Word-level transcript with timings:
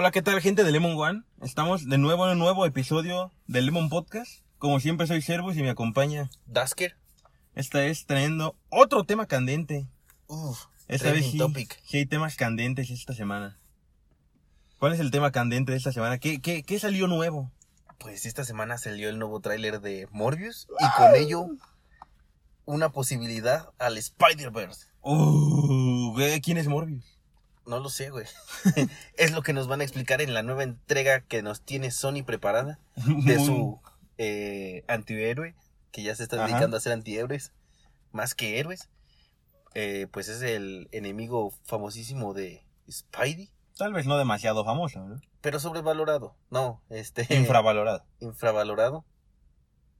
Hola, 0.00 0.12
¿qué 0.12 0.22
tal 0.22 0.40
gente 0.40 0.62
de 0.62 0.70
Lemon 0.70 0.96
One? 0.96 1.24
Estamos 1.42 1.88
de 1.88 1.98
nuevo 1.98 2.24
en 2.24 2.34
un 2.34 2.38
nuevo 2.38 2.64
episodio 2.64 3.32
del 3.48 3.66
Lemon 3.66 3.88
Podcast. 3.88 4.44
Como 4.58 4.78
siempre 4.78 5.08
soy 5.08 5.22
Servus 5.22 5.56
y 5.56 5.62
me 5.64 5.70
acompaña. 5.70 6.30
Dasker. 6.46 6.96
Esta 7.56 7.80
vez 7.80 8.06
trayendo 8.06 8.54
otro 8.68 9.02
tema 9.02 9.26
candente. 9.26 9.88
Uf, 10.28 10.66
Esta 10.86 11.10
vez 11.10 11.28
sí, 11.28 11.36
topic. 11.36 11.82
sí 11.84 11.96
hay 11.96 12.06
temas 12.06 12.36
candentes 12.36 12.90
esta 12.90 13.12
semana. 13.12 13.58
¿Cuál 14.78 14.92
es 14.92 15.00
el 15.00 15.10
tema 15.10 15.32
candente 15.32 15.72
de 15.72 15.78
esta 15.78 15.90
semana? 15.90 16.18
¿Qué, 16.18 16.40
qué, 16.40 16.62
qué 16.62 16.78
salió 16.78 17.08
nuevo? 17.08 17.50
Pues 17.98 18.24
esta 18.24 18.44
semana 18.44 18.78
salió 18.78 19.08
el 19.08 19.18
nuevo 19.18 19.40
tráiler 19.40 19.80
de 19.80 20.06
Morbius 20.12 20.68
y 20.78 20.96
con 20.96 21.16
ello 21.16 21.48
una 22.66 22.90
posibilidad 22.90 23.70
al 23.80 23.98
Spider-Verse. 23.98 24.86
Uh, 25.02 26.14
¿quién 26.40 26.56
es 26.56 26.68
Morbius? 26.68 27.17
No 27.68 27.80
lo 27.80 27.90
sé, 27.90 28.10
güey. 28.10 28.26
es 29.16 29.32
lo 29.32 29.42
que 29.42 29.52
nos 29.52 29.68
van 29.68 29.80
a 29.80 29.84
explicar 29.84 30.20
en 30.20 30.34
la 30.34 30.42
nueva 30.42 30.62
entrega 30.62 31.20
que 31.20 31.42
nos 31.42 31.62
tiene 31.62 31.90
Sony 31.90 32.24
preparada 32.24 32.78
de 32.96 33.36
su 33.36 33.80
eh, 34.16 34.84
antihéroe, 34.88 35.54
que 35.92 36.02
ya 36.02 36.14
se 36.14 36.22
está 36.22 36.36
Ajá. 36.36 36.46
dedicando 36.46 36.76
a 36.76 36.80
ser 36.80 36.92
antihéroes 36.92 37.52
más 38.10 38.34
que 38.34 38.58
héroes. 38.58 38.88
Eh, 39.74 40.06
pues 40.10 40.28
es 40.28 40.42
el 40.42 40.88
enemigo 40.92 41.52
famosísimo 41.64 42.34
de 42.34 42.64
Spidey, 42.90 43.50
Tal 43.76 43.92
vez 43.92 44.06
no 44.06 44.18
demasiado 44.18 44.64
famoso, 44.64 44.98
¿no? 45.06 45.20
pero 45.40 45.60
sobrevalorado. 45.60 46.34
No, 46.50 46.82
este. 46.90 47.26
Infravalorado. 47.34 48.04
infravalorado. 48.20 49.04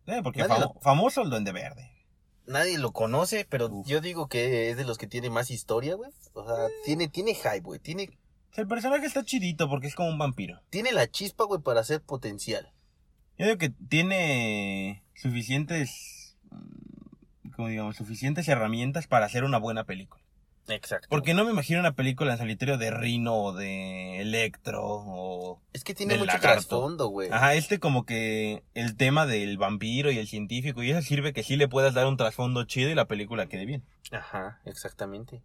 Eh, 0.07 0.21
porque 0.23 0.45
famoso 0.81 1.23
el 1.23 1.31
Duende 1.31 1.53
Verde. 1.53 1.93
Nadie 2.49 2.79
lo 2.79 2.93
conoce, 2.93 3.47
pero 3.49 3.67
Uf. 3.69 3.87
yo 3.87 4.01
digo 4.01 4.29
que 4.29 4.71
es 4.71 4.77
de 4.77 4.85
los 4.85 4.99
que 4.99 5.07
tiene 5.07 5.31
más 5.31 5.51
historia, 5.51 5.95
güey. 5.95 6.11
O 6.33 6.45
sea, 6.47 6.67
tiene, 6.85 7.09
tiene 7.09 7.35
hype, 7.35 7.61
güey. 7.61 7.79
Tiene, 7.79 8.19
El 8.55 8.67
personaje 8.67 9.07
está 9.07 9.23
chidito 9.25 9.69
porque 9.69 9.87
es 9.87 9.95
como 9.95 10.09
un 10.09 10.19
vampiro. 10.19 10.61
tiene 10.71 10.93
la 10.93 11.11
chispa, 11.11 11.45
güey, 11.45 11.61
para 11.61 11.85
ser 11.85 12.01
potencial. 12.01 12.73
Yo 13.39 13.47
digo 13.47 13.59
que 13.59 13.71
tiene 13.71 15.05
suficientes, 15.15 16.37
mm, 16.51 17.51
como 17.55 17.69
digamos, 17.69 17.97
suficientes 17.97 18.49
herramientas 18.49 19.07
para 19.07 19.27
hacer 19.27 19.45
una 19.45 19.59
buena 19.59 19.85
película. 19.85 20.23
Exacto. 20.69 21.09
Porque 21.11 21.35
no 21.35 21.45
me 21.45 21.51
imagino 21.51 21.81
una 21.81 21.95
película 21.95 22.33
en 22.33 22.39
solitario 22.39 22.77
de 22.77 22.91
Rino 22.91 23.35
o 23.35 23.53
de 23.53 24.21
Electro 24.21 24.83
o... 24.85 25.63
Es 25.73 25.83
que 25.83 25.95
tiene 25.95 26.15
mucho 26.15 26.27
lagarto. 26.27 26.49
trasfondo, 26.49 27.09
güey. 27.09 27.31
Ajá, 27.31 27.55
este 27.55 27.81
como 27.81 28.05
que 28.05 28.63
el 28.75 28.97
tema 28.97 29.27
del 29.27 29.57
vampiro 29.57 30.11
y 30.11 30.19
el 30.19 30.29
científico 30.29 30.83
y 30.83 30.91
eso 30.91 31.03
sirve 31.03 31.33
que 31.33 31.43
sí 31.43 31.57
le 31.57 31.69
puedas 31.69 31.95
dar 31.95 32.07
un 32.07 32.17
trasfondo 32.17 32.65
chido 32.65 32.91
y 32.91 32.95
la 32.95 33.09
película 33.09 33.47
quede 33.47 33.67
bien. 33.67 33.85
Ajá, 34.13 34.61
exactamente. 34.65 35.43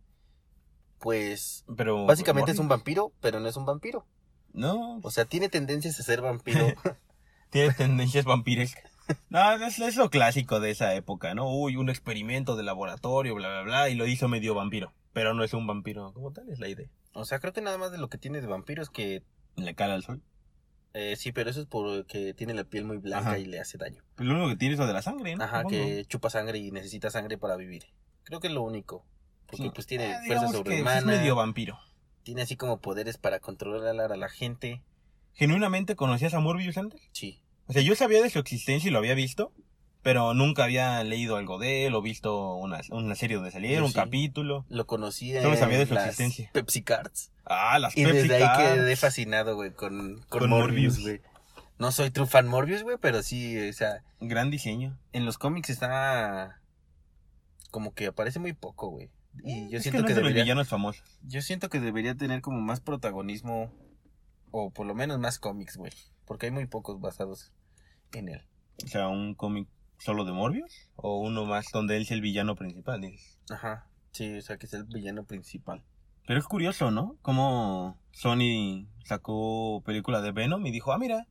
Pues, 0.99 1.65
Pero... 1.75 2.05
básicamente 2.05 2.51
es 2.51 2.59
un 2.59 2.67
vampiro, 2.67 3.11
pero 3.19 3.39
no 3.39 3.47
es 3.47 3.57
un 3.57 3.65
vampiro. 3.65 4.05
No, 4.53 4.99
O 5.01 5.11
sea, 5.11 5.25
tiene 5.25 5.49
tendencias 5.49 5.99
a 5.99 6.03
ser 6.03 6.21
vampiro. 6.21 6.67
tiene 7.49 7.73
tendencias 7.73 8.25
vampirescas. 8.25 8.91
No, 9.29 9.53
es, 9.65 9.79
es 9.79 9.95
lo 9.97 10.09
clásico 10.09 10.59
de 10.59 10.71
esa 10.71 10.93
época, 10.95 11.33
¿no? 11.33 11.49
Uy, 11.49 11.75
un 11.75 11.89
experimento 11.89 12.55
de 12.55 12.63
laboratorio, 12.63 13.35
bla, 13.35 13.49
bla, 13.49 13.61
bla, 13.63 13.89
y 13.89 13.95
lo 13.95 14.07
hizo 14.07 14.27
medio 14.27 14.55
vampiro. 14.55 14.93
Pero 15.13 15.33
no 15.33 15.43
es 15.43 15.53
un 15.53 15.67
vampiro 15.67 16.11
como 16.13 16.31
tal, 16.33 16.49
es 16.49 16.59
la 16.59 16.67
idea. 16.67 16.89
o 17.13 17.25
sea, 17.25 17.39
creo 17.39 17.53
que 17.53 17.61
nada 17.61 17.77
más 17.77 17.91
de 17.91 17.97
lo 17.99 18.09
que 18.09 18.17
tiene 18.17 18.41
de 18.41 18.47
vampiro 18.47 18.81
es 18.83 18.89
que, 18.89 19.23
Le 19.55 19.75
cala 19.75 19.93
al 19.93 20.03
sol. 20.03 20.21
eh, 20.95 21.15
sí, 21.15 21.31
pero 21.31 21.49
eso 21.51 21.61
es 21.61 21.67
porque 21.67 22.33
tiene 22.33 22.53
la 22.53 22.63
piel 22.63 22.85
muy 22.85 22.97
blanca 22.97 23.29
Ajá. 23.29 23.39
y 23.39 23.45
le 23.45 23.59
hace 23.59 23.77
daño. 23.77 24.03
Pues 24.15 24.27
lo 24.27 24.33
único 24.35 24.49
que 24.49 24.55
tiene 24.57 24.73
es 24.73 24.79
lo 24.79 24.87
de 24.87 24.93
la 24.93 25.01
sangre, 25.01 25.35
¿no? 25.35 25.43
Ajá, 25.43 25.57
Supongo. 25.61 25.69
que 25.77 26.05
chupa 26.05 26.29
sangre 26.29 26.57
y 26.57 26.71
necesita 26.71 27.09
sangre 27.11 27.37
para 27.37 27.55
vivir. 27.55 27.85
Creo 28.23 28.39
que 28.39 28.47
es 28.47 28.53
lo 28.53 28.61
único. 28.63 29.05
Porque 29.47 29.63
Sí. 29.65 29.71
pues 29.73 29.85
tiene 29.87 30.11
Eh, 30.11 30.17
fuerza 30.25 30.47
sobrehumana. 30.49 30.97
Es 30.99 31.05
medio 31.05 31.35
vampiro. 31.35 31.77
Tiene 32.23 32.41
así 32.43 32.55
como 32.57 32.79
poderes 32.81 33.17
para 33.17 33.39
controlar 33.39 34.11
a 34.11 34.15
la 34.17 34.29
gente. 34.29 34.81
¿Genuinamente 35.33 35.95
conocías 35.95 36.33
a 36.33 36.39
Morbius 36.39 36.77
antes? 36.77 37.01
Sí. 37.11 37.41
O 37.67 37.73
sea, 37.73 37.81
yo 37.81 37.95
sabía 37.95 38.21
de 38.21 38.29
su 38.29 38.39
existencia 38.39 38.87
y 38.87 38.91
lo 38.91 38.99
había 38.99 39.13
visto, 39.15 39.51
pero 40.03 40.33
nunca 40.33 40.65
había 40.65 41.03
leído 41.03 41.37
algo 41.37 41.57
de 41.57 41.85
él 41.87 41.95
o 41.95 42.01
visto 42.01 42.55
una, 42.55 42.81
una 42.91 43.15
serie 43.15 43.37
donde 43.37 43.51
saliera, 43.51 43.77
Yo 43.79 43.85
un 43.85 43.91
sí. 43.91 43.95
capítulo. 43.95 44.65
Lo 44.69 44.85
conocí 44.85 45.33
Solo 45.33 45.53
en 45.53 45.57
sabía 45.57 45.79
de 45.79 45.85
su 45.87 45.93
las 45.93 46.05
existencia. 46.05 46.49
Pepsi 46.53 46.83
Cards. 46.83 47.31
Ah, 47.45 47.79
las 47.79 47.97
Y 47.97 48.03
Pepsi 48.03 48.17
desde 48.19 48.35
ahí 48.35 48.41
Cards. 48.43 48.73
quedé 48.75 48.95
fascinado, 48.97 49.55
güey, 49.55 49.71
con, 49.71 50.21
con, 50.29 50.41
Con 50.41 50.49
Morbius, 50.49 50.99
güey. 51.01 51.21
No 51.79 51.91
soy 51.91 52.11
true 52.11 52.27
fan 52.27 52.47
Morbius, 52.47 52.83
güey, 52.83 52.97
pero 53.01 53.23
sí, 53.23 53.57
o 53.67 53.73
sea, 53.73 54.03
Gran 54.19 54.51
diseño. 54.51 54.97
en 55.11 55.25
los 55.25 55.37
cómics 55.37 55.69
está 55.69 56.61
como 57.71 57.93
que 57.93 58.07
aparece 58.07 58.39
muy 58.39 58.53
poco, 58.53 58.89
güey. 58.89 59.09
Y 59.43 59.69
yo 59.69 59.77
es 59.77 59.83
siento 59.83 59.97
que 59.97 60.01
no 60.01 60.05
que, 60.07 60.11
es 60.11 60.15
de 60.15 60.21
los 60.21 60.33
debería 60.33 60.65
famosos. 60.65 61.03
yo 61.23 61.41
siento 61.41 61.69
que 61.69 61.79
debería 61.79 62.13
tener 62.15 62.41
como 62.41 62.61
más 62.61 62.79
protagonismo 62.81 63.71
o 64.51 64.69
por 64.69 64.85
lo 64.85 64.93
menos 64.93 65.17
más 65.17 65.39
cómics, 65.39 65.75
güey, 65.77 65.91
porque 66.25 66.45
hay 66.45 66.51
muy 66.51 66.67
pocos 66.67 66.99
basados 67.01 67.51
en 68.11 68.29
él. 68.29 68.41
O 68.85 68.87
sea, 68.87 69.07
un 69.07 69.33
cómic 69.33 69.67
solo 69.97 70.25
de 70.25 70.31
Morbius 70.31 70.89
o 70.95 71.19
uno 71.19 71.45
más 71.45 71.67
donde 71.71 71.95
él 71.97 72.03
es 72.03 72.11
el 72.11 72.21
villano 72.21 72.55
principal, 72.55 73.01
dices. 73.01 73.37
Ajá. 73.49 73.87
Sí, 74.11 74.37
o 74.37 74.41
sea, 74.41 74.57
que 74.57 74.65
es 74.65 74.73
el 74.73 74.83
villano 74.83 75.23
principal. 75.25 75.83
Pero 76.27 76.39
es 76.39 76.45
curioso, 76.45 76.91
¿no? 76.91 77.17
Como 77.21 77.97
Sony 78.11 78.87
sacó 79.05 79.81
película 79.85 80.21
de 80.21 80.31
Venom 80.31 80.65
y 80.65 80.71
dijo, 80.71 80.93
ah, 80.93 80.97
mira, 80.97 81.27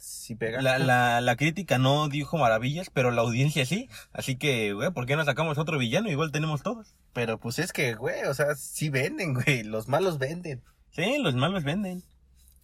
Sí 0.00 0.34
pega. 0.34 0.62
la, 0.62 0.78
la, 0.78 1.20
la 1.20 1.36
crítica 1.36 1.78
no 1.78 2.08
dijo 2.08 2.38
maravillas, 2.38 2.88
pero 2.88 3.10
la 3.10 3.20
audiencia 3.20 3.66
sí. 3.66 3.90
Así 4.14 4.36
que, 4.36 4.72
güey, 4.72 4.90
¿por 4.92 5.04
qué 5.04 5.14
no 5.14 5.26
sacamos 5.26 5.58
otro 5.58 5.76
villano? 5.78 6.08
Igual 6.10 6.32
tenemos 6.32 6.62
todos. 6.62 6.94
Pero 7.12 7.38
pues 7.38 7.58
es 7.58 7.70
que, 7.72 7.94
güey, 7.94 8.22
o 8.24 8.32
sea, 8.32 8.54
sí 8.54 8.88
venden, 8.88 9.34
güey. 9.34 9.62
Los 9.62 9.88
malos 9.88 10.18
venden. 10.18 10.62
Sí, 10.92 11.18
los 11.18 11.34
malos 11.34 11.64
venden. 11.64 12.02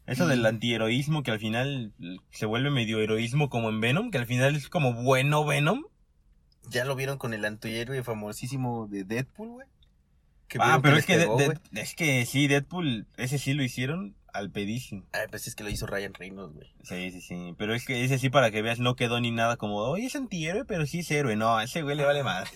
Eso 0.06 0.26
del 0.26 0.44
antiheroísmo 0.46 1.22
que 1.22 1.30
al 1.32 1.40
final 1.40 1.92
se 2.30 2.46
vuelve 2.46 2.70
medio 2.70 3.00
heroísmo 3.00 3.48
como 3.50 3.68
en 3.70 3.80
Venom, 3.80 4.10
que 4.10 4.18
al 4.18 4.26
final 4.26 4.54
es 4.54 4.68
como 4.68 4.92
bueno 5.02 5.44
Venom. 5.44 5.84
Ya 6.70 6.84
lo 6.84 6.94
vieron 6.96 7.18
con 7.18 7.34
el 7.34 7.44
antihéroe 7.44 8.02
famosísimo 8.02 8.86
de 8.88 9.04
Deadpool, 9.04 9.48
güey. 9.50 9.66
Ah, 10.60 10.78
pero 10.80 10.96
es 10.96 11.06
que, 11.06 11.16
pegó, 11.16 11.36
de- 11.36 11.58
es 11.72 11.94
que 11.96 12.24
sí, 12.24 12.46
Deadpool, 12.46 13.06
ese 13.16 13.38
sí 13.38 13.52
lo 13.54 13.64
hicieron 13.64 14.14
al 14.32 14.50
pedísimo. 14.50 15.04
Ay, 15.12 15.26
pues 15.28 15.48
es 15.48 15.56
que 15.56 15.64
lo 15.64 15.70
hizo 15.70 15.86
Ryan 15.86 16.14
Reynolds, 16.14 16.54
güey. 16.54 16.68
Sí, 16.84 17.10
sí, 17.10 17.20
sí. 17.20 17.54
Pero 17.58 17.74
es 17.74 17.84
que 17.84 18.04
ese 18.04 18.18
sí 18.18 18.30
para 18.30 18.50
que 18.52 18.62
veas 18.62 18.78
no 18.78 18.94
quedó 18.94 19.20
ni 19.20 19.32
nada 19.32 19.56
como, 19.56 19.76
oye, 19.78 20.06
es 20.06 20.14
antihéroe, 20.14 20.64
pero 20.64 20.86
sí 20.86 21.00
es 21.00 21.10
héroe. 21.10 21.34
No, 21.34 21.56
a 21.56 21.64
ese 21.64 21.82
güey 21.82 21.96
le 21.96 22.04
vale 22.04 22.22
madre. 22.22 22.50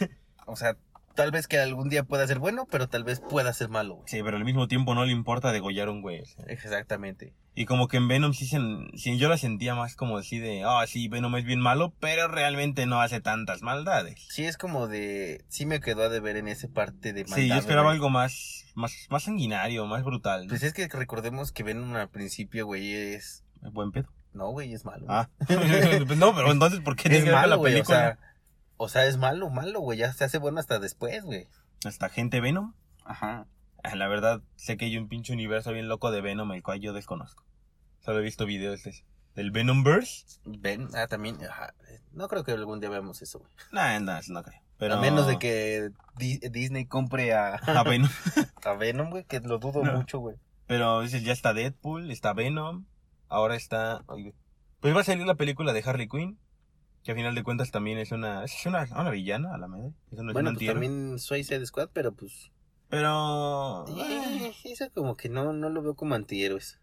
O 0.47 0.55
sea, 0.57 0.77
tal 1.15 1.31
vez 1.31 1.47
que 1.49 1.59
algún 1.59 1.89
día 1.89 2.03
pueda 2.05 2.27
ser 2.27 2.39
bueno, 2.39 2.67
pero 2.71 2.89
tal 2.89 3.05
vez 3.05 3.21
pueda 3.21 3.53
ser 3.53 3.69
malo, 3.69 3.97
güey. 3.97 4.09
Sí, 4.09 4.21
pero 4.23 4.37
al 4.37 4.45
mismo 4.45 4.69
tiempo 4.69 4.95
no 4.95 5.05
le 5.05 5.13
importa 5.13 5.53
degollar 5.53 5.89
un 5.89 6.03
güey. 6.03 6.23
Exactamente. 6.47 7.35
Y 7.55 7.67
como 7.67 7.89
que 7.89 7.97
en 7.97 8.07
Venom 8.09 8.33
sí, 8.33 8.47
se, 8.47 8.59
sí 8.95 9.19
yo 9.19 9.29
la 9.29 9.37
sentía 9.37 9.75
más 9.75 9.97
como 9.97 10.17
así 10.17 10.39
de, 10.39 10.63
ah, 10.65 10.85
sí, 10.87 11.09
Venom 11.09 11.37
es 11.37 11.45
bien 11.45 11.61
malo, 11.61 11.93
pero 12.01 12.29
realmente 12.29 12.87
no 12.87 13.01
hace 13.03 13.21
tantas 13.21 13.61
maldades. 13.63 14.25
Sí, 14.31 14.45
es 14.45 14.57
como 14.57 14.87
de... 14.87 15.45
Sí 15.49 15.67
me 15.67 15.81
quedó 15.81 16.05
a 16.05 16.09
deber 16.09 16.37
en 16.37 16.49
esa 16.49 16.69
parte 16.69 17.13
de 17.13 17.25
Sí, 17.25 17.31
yo 17.31 17.37
maldad, 17.37 17.59
esperaba 17.59 17.89
güey. 17.89 17.97
algo 17.97 18.09
más, 18.09 18.67
más, 18.75 18.95
más 19.11 19.25
sanguinario, 19.25 19.85
más 19.87 20.05
brutal. 20.05 20.47
Pues 20.49 20.63
es 20.63 20.73
que 20.73 20.87
recordemos 20.89 21.51
que 21.53 21.65
Venom 21.65 21.95
al 21.97 22.09
principio, 22.09 22.67
güey, 22.67 22.93
es... 22.95 23.45
Buen 23.61 23.91
pedo. 23.91 24.09
No, 24.33 24.51
güey, 24.53 24.73
es 24.73 24.85
malo. 24.85 25.07
Ah. 25.09 25.29
No, 26.17 26.35
pero 26.35 26.53
entonces, 26.53 26.81
¿por 26.81 26.95
qué 26.95 27.09
es 27.15 27.25
malo, 27.31 27.49
la 27.49 27.57
güey. 27.57 27.73
O 27.73 27.75
película? 27.75 27.99
sea, 27.99 28.19
o 28.83 28.89
sea, 28.89 29.05
es 29.07 29.19
malo, 29.19 29.51
malo, 29.51 29.81
güey. 29.81 29.99
Ya 29.99 30.13
se 30.13 30.25
hace 30.25 30.39
bueno 30.39 30.59
hasta 30.59 30.79
después, 30.79 31.23
güey. 31.23 31.47
Hasta 31.85 32.09
gente 32.09 32.41
Venom. 32.41 32.75
Ajá. 33.05 33.47
Ah, 33.83 33.95
La 33.95 34.09
verdad, 34.09 34.43
sé 34.57 34.77
que 34.77 34.87
hay 34.87 34.97
un 34.97 35.09
pinche 35.09 35.33
universo 35.33 35.73
bien 35.73 35.89
loco 35.89 36.11
de 36.11 36.21
Venom, 36.23 36.51
el 36.53 36.63
cual 36.63 36.81
yo 36.81 36.93
desconozco. 36.93 37.45
Solo 38.01 38.19
he 38.21 38.23
visto 38.23 38.47
videos 38.47 38.83
de- 38.85 39.05
del 39.35 39.51
Venomverse. 39.51 40.25
Ven, 40.45 40.89
ah, 40.95 41.07
también, 41.09 41.37
ajá. 41.45 41.75
No 42.13 42.29
creo 42.29 42.43
que 42.45 42.53
algún 42.53 42.81
día 42.81 42.89
veamos 42.91 43.21
eso, 43.23 43.39
güey. 43.41 43.51
Nah, 43.73 43.99
nah, 44.01 44.21
no 44.29 44.43
creo. 44.43 44.61
Pero... 44.79 44.95
A 44.95 45.01
menos 45.01 45.27
de 45.27 45.39
que 45.39 45.91
Di- 46.17 46.39
Disney 46.51 46.87
compre 46.87 47.35
a, 47.35 47.55
Ah, 47.67 47.83
Venom. 47.83 48.09
a 48.65 48.73
Venom, 48.75 49.11
güey, 49.11 49.25
que 49.25 49.41
lo 49.41 49.59
dudo 49.59 49.85
No. 49.85 49.93
mucho, 49.93 50.19
güey. 50.21 50.37
Pero 50.67 51.03
dices, 51.03 51.23
ya 51.23 51.33
está 51.33 51.53
Deadpool, 51.53 52.11
está 52.11 52.33
Venom, 52.33 52.87
ahora 53.29 53.57
está... 53.57 54.05
Pues 54.81 54.97
va 54.97 55.01
a 55.03 55.05
salir 55.05 55.27
la 55.27 55.35
película 55.35 55.73
de 55.75 55.83
Harley 55.85 56.09
Quinn, 56.09 56.39
que 57.05 57.13
a 57.13 57.15
final 57.15 57.35
de 57.35 57.43
cuentas 57.43 57.71
también 57.71 57.99
es 57.99 58.13
una... 58.13 58.45
Es 58.45 58.67
una, 58.67 58.87
una 58.93 59.11
villana, 59.11 59.55
a 59.55 59.59
la. 59.59 59.67
Eso 60.13 60.23
no 60.23 60.33
bueno, 60.33 60.53
pues 60.55 60.67
también 60.67 61.19
Suicide 61.19 61.65
Squad, 61.67 61.91
pero 61.93 62.13
pues... 62.15 62.51
Pero... 62.89 63.87
eh, 63.89 64.53
eso 64.65 64.91
como 64.93 65.17
que 65.17 65.29
no, 65.29 65.53
no 65.53 65.69
lo 65.71 65.83
veo 65.83 65.95
como 65.95 66.15
antihéroes. 66.15 66.81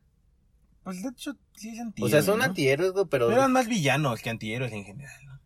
Pues 0.83 1.03
de 1.03 1.09
hecho 1.09 1.33
sí 1.53 1.69
es 1.69 1.79
O 1.79 1.81
antihéroe, 1.81 2.09
sea, 2.11 2.21
son 2.21 2.39
¿no? 2.39 2.45
antihéroes, 2.45 2.93
pero... 3.09 3.29
Eran 3.31 3.51
más 3.51 3.67
villanos 3.67 4.21
que 4.21 4.29
antihéroes 4.29 4.71
en 4.71 4.85
general, 4.85 5.25
¿no? 5.25 5.39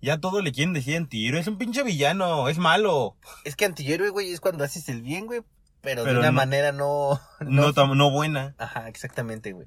Ya 0.00 0.18
todo 0.20 0.42
le 0.42 0.52
quieren 0.52 0.74
decir 0.74 0.96
antihéroe, 0.96 1.40
es 1.40 1.48
un 1.48 1.58
pinche 1.58 1.82
villano, 1.82 2.48
es 2.48 2.58
malo. 2.58 3.16
Es 3.44 3.56
que 3.56 3.64
antihéroe, 3.64 4.10
güey, 4.10 4.30
es 4.32 4.40
cuando 4.40 4.62
haces 4.62 4.88
el 4.88 5.02
bien, 5.02 5.26
güey, 5.26 5.40
pero, 5.80 6.04
Pero 6.04 6.14
de 6.14 6.20
una 6.20 6.30
no- 6.30 6.36
manera 6.36 6.70
no... 6.72 7.20
No, 7.40 7.72
no 7.72 8.10
buena. 8.10 8.54
Ajá, 8.58 8.88
exactamente, 8.88 9.52
güey. 9.52 9.66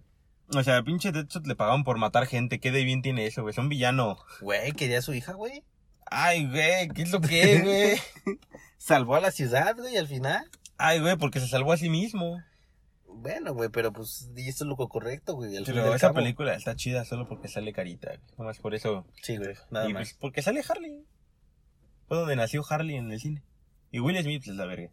O 0.55 0.63
sea, 0.63 0.81
pinche 0.83 1.11
Deadshot 1.11 1.45
le 1.45 1.55
pagaban 1.55 1.83
por 1.83 1.97
matar 1.97 2.25
gente, 2.25 2.59
¿qué 2.59 2.71
de 2.71 2.83
bien 2.83 3.01
tiene 3.01 3.25
eso, 3.27 3.41
güey? 3.43 3.51
Es 3.51 3.57
un 3.57 3.69
villano. 3.69 4.17
Güey, 4.41 4.71
quería 4.71 4.99
a 4.99 5.01
su 5.03 5.13
hija, 5.13 5.33
güey. 5.33 5.63
Ay, 6.11 6.47
güey, 6.47 6.87
¿qué 6.89 7.03
es 7.03 7.11
lo 7.11 7.21
que 7.21 7.53
es, 7.53 7.63
güey? 8.25 8.37
Salvó 8.77 9.15
a 9.15 9.19
la 9.21 9.31
ciudad, 9.31 9.75
güey, 9.77 9.95
al 9.97 10.07
final. 10.07 10.49
Ay, 10.77 10.99
güey, 10.99 11.17
porque 11.17 11.39
se 11.39 11.47
salvó 11.47 11.73
a 11.73 11.77
sí 11.77 11.89
mismo. 11.89 12.41
Bueno, 13.05 13.53
güey, 13.53 13.69
pero 13.69 13.91
pues 13.91 14.29
y 14.35 14.47
esto 14.47 14.63
es 14.63 14.69
lo 14.69 14.75
correcto, 14.77 15.35
güey. 15.35 15.55
al 15.57 15.65
Pero 15.65 15.93
esa 15.93 16.07
cabo. 16.07 16.15
película 16.15 16.53
está 16.55 16.75
chida 16.75 17.03
solo 17.05 17.27
porque 17.27 17.47
sale 17.47 17.73
carita. 17.73 18.07
güey. 18.07 18.19
Nomás 18.37 18.57
por 18.59 18.73
eso. 18.73 19.05
Sí, 19.21 19.37
güey, 19.37 19.55
nada 19.71 19.89
y 19.89 19.93
más. 19.93 20.09
pues 20.09 20.17
porque 20.19 20.41
sale 20.41 20.63
Harley. 20.67 21.03
Fue 22.07 22.17
donde 22.17 22.35
nació 22.37 22.63
Harley 22.67 22.95
en 22.95 23.11
el 23.11 23.19
cine. 23.19 23.43
Y 23.91 23.99
Will 23.99 24.17
Smith 24.23 24.43
es 24.47 24.55
la 24.55 24.65
verga. 24.65 24.89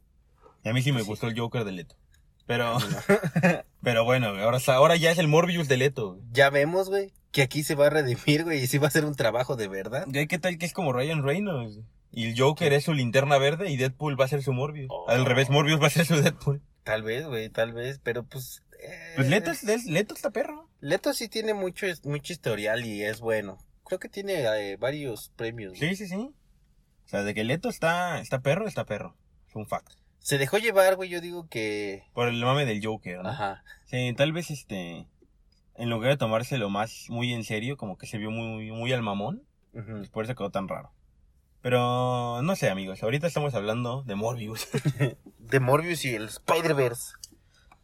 Y 0.65 0.69
a 0.69 0.73
mí 0.75 0.83
sí 0.83 0.93
me 0.93 1.01
Sí. 1.03 1.07
gustó 1.07 1.29
el 1.29 1.39
Joker 1.39 1.65
de 1.65 1.73
Leto. 1.73 1.95
Pero, 2.47 2.79
pero 3.83 4.05
bueno, 4.05 4.29
ahora, 4.29 4.59
ahora 4.69 4.97
ya 4.97 5.11
es 5.11 5.19
el 5.19 5.29
Morbius 5.29 5.69
de 5.69 5.77
Leto. 5.77 6.15
güey. 6.15 6.23
Ya 6.33 6.51
vemos, 6.51 6.89
güey, 6.89 7.13
que 7.33 7.43
aquí 7.43 7.63
se 7.65 7.75
va 7.75 7.87
a 7.87 7.91
redimir, 7.91 8.45
güey, 8.45 8.63
y 8.63 8.67
sí 8.67 8.79
va 8.79 8.89
a 8.89 8.91
ser 8.93 9.05
un 9.05 9.15
trabajo 9.15 9.57
de 9.57 9.69
verdad. 9.69 10.07
¿Qué 10.13 10.39
tal 10.39 10.59
que 10.59 10.67
es 10.67 10.73
como 10.73 10.93
Ryan 10.93 11.23
Reynolds? 11.25 11.81
Y 12.13 12.29
el 12.29 12.39
Joker 12.41 12.73
es 12.73 12.85
su 12.85 12.95
linterna 12.95 13.37
verde 13.39 13.71
y 13.71 13.77
Deadpool 13.77 14.19
va 14.19 14.25
a 14.25 14.29
ser 14.29 14.43
su 14.43 14.53
Morbius. 14.53 14.87
Oh. 14.91 15.07
Al 15.09 15.25
revés, 15.27 15.51
Morbius 15.51 15.83
va 15.83 15.89
a 15.89 15.91
ser 15.91 16.07
su 16.07 16.17
Deadpool. 16.23 16.63
Tal 16.85 17.03
vez, 17.03 17.27
güey, 17.27 17.51
tal 17.51 17.73
vez, 17.73 18.01
pero 18.03 18.25
pues... 18.25 18.63
eh, 18.81 19.13
Pues 19.17 19.29
Leto, 19.29 19.51
es, 19.51 19.65
es- 19.65 19.85
Leto 19.87 20.15
está 20.15 20.31
perro. 20.31 20.69
Leto 20.81 21.13
sí 21.13 21.29
tiene 21.29 21.53
mucho, 21.53 21.87
mucho 22.05 22.33
historial 22.33 22.87
y 22.87 23.03
es 23.03 23.21
bueno. 23.21 23.59
Creo 23.85 23.99
que 23.99 24.09
tiene 24.09 24.45
eh, 24.45 24.77
varios 24.77 25.31
premios. 25.37 25.77
güey. 25.77 25.91
Sí, 25.91 25.97
sí, 25.97 26.09
sí. 26.09 26.17
O 27.05 27.09
sea, 27.09 27.23
de 27.23 27.35
que 27.35 27.45
Leto 27.45 27.69
está, 27.69 28.21
está 28.21 28.41
perro, 28.41 28.67
está 28.67 28.85
perro. 28.87 29.17
Es 29.49 29.55
un 29.57 29.67
fact. 29.67 29.91
Se 30.27 30.39
dejó 30.39 30.59
llevar, 30.59 30.97
güey, 30.97 31.09
yo 31.09 31.21
digo 31.21 31.47
que... 31.49 32.03
Por 32.13 32.27
el 32.27 32.45
mame 32.45 32.67
del 32.67 32.85
Joker, 32.85 33.23
¿no? 33.23 33.29
Ajá. 33.29 33.63
Sí, 33.85 34.13
tal 34.17 34.33
vez 34.33 34.51
este. 34.51 35.07
En 35.77 35.89
lugar 35.89 36.11
de 36.11 36.17
tomárselo 36.17 36.69
más 36.69 37.05
muy 37.11 37.33
en 37.33 37.45
serio, 37.45 37.77
como 37.77 37.97
que 37.97 38.09
se 38.09 38.19
vio 38.19 38.33
muy, 38.33 38.73
muy 38.73 38.93
al 38.93 39.03
mamón. 39.03 39.45
Pues 39.71 40.09
por 40.09 40.25
eso 40.25 40.35
quedó 40.35 40.51
tan 40.51 40.67
raro. 40.67 40.91
Pero 41.63 42.43
no 42.43 42.57
sé, 42.57 42.71
amigos. 42.71 43.05
Ahorita 43.05 43.29
estamos 43.29 43.55
hablando 43.55 44.03
de 44.03 44.17
Morbius. 44.17 44.67
De 45.39 45.61
Morbius 45.61 46.05
y 46.05 46.17
el 46.17 46.25
Spider-Verse. 46.25 47.13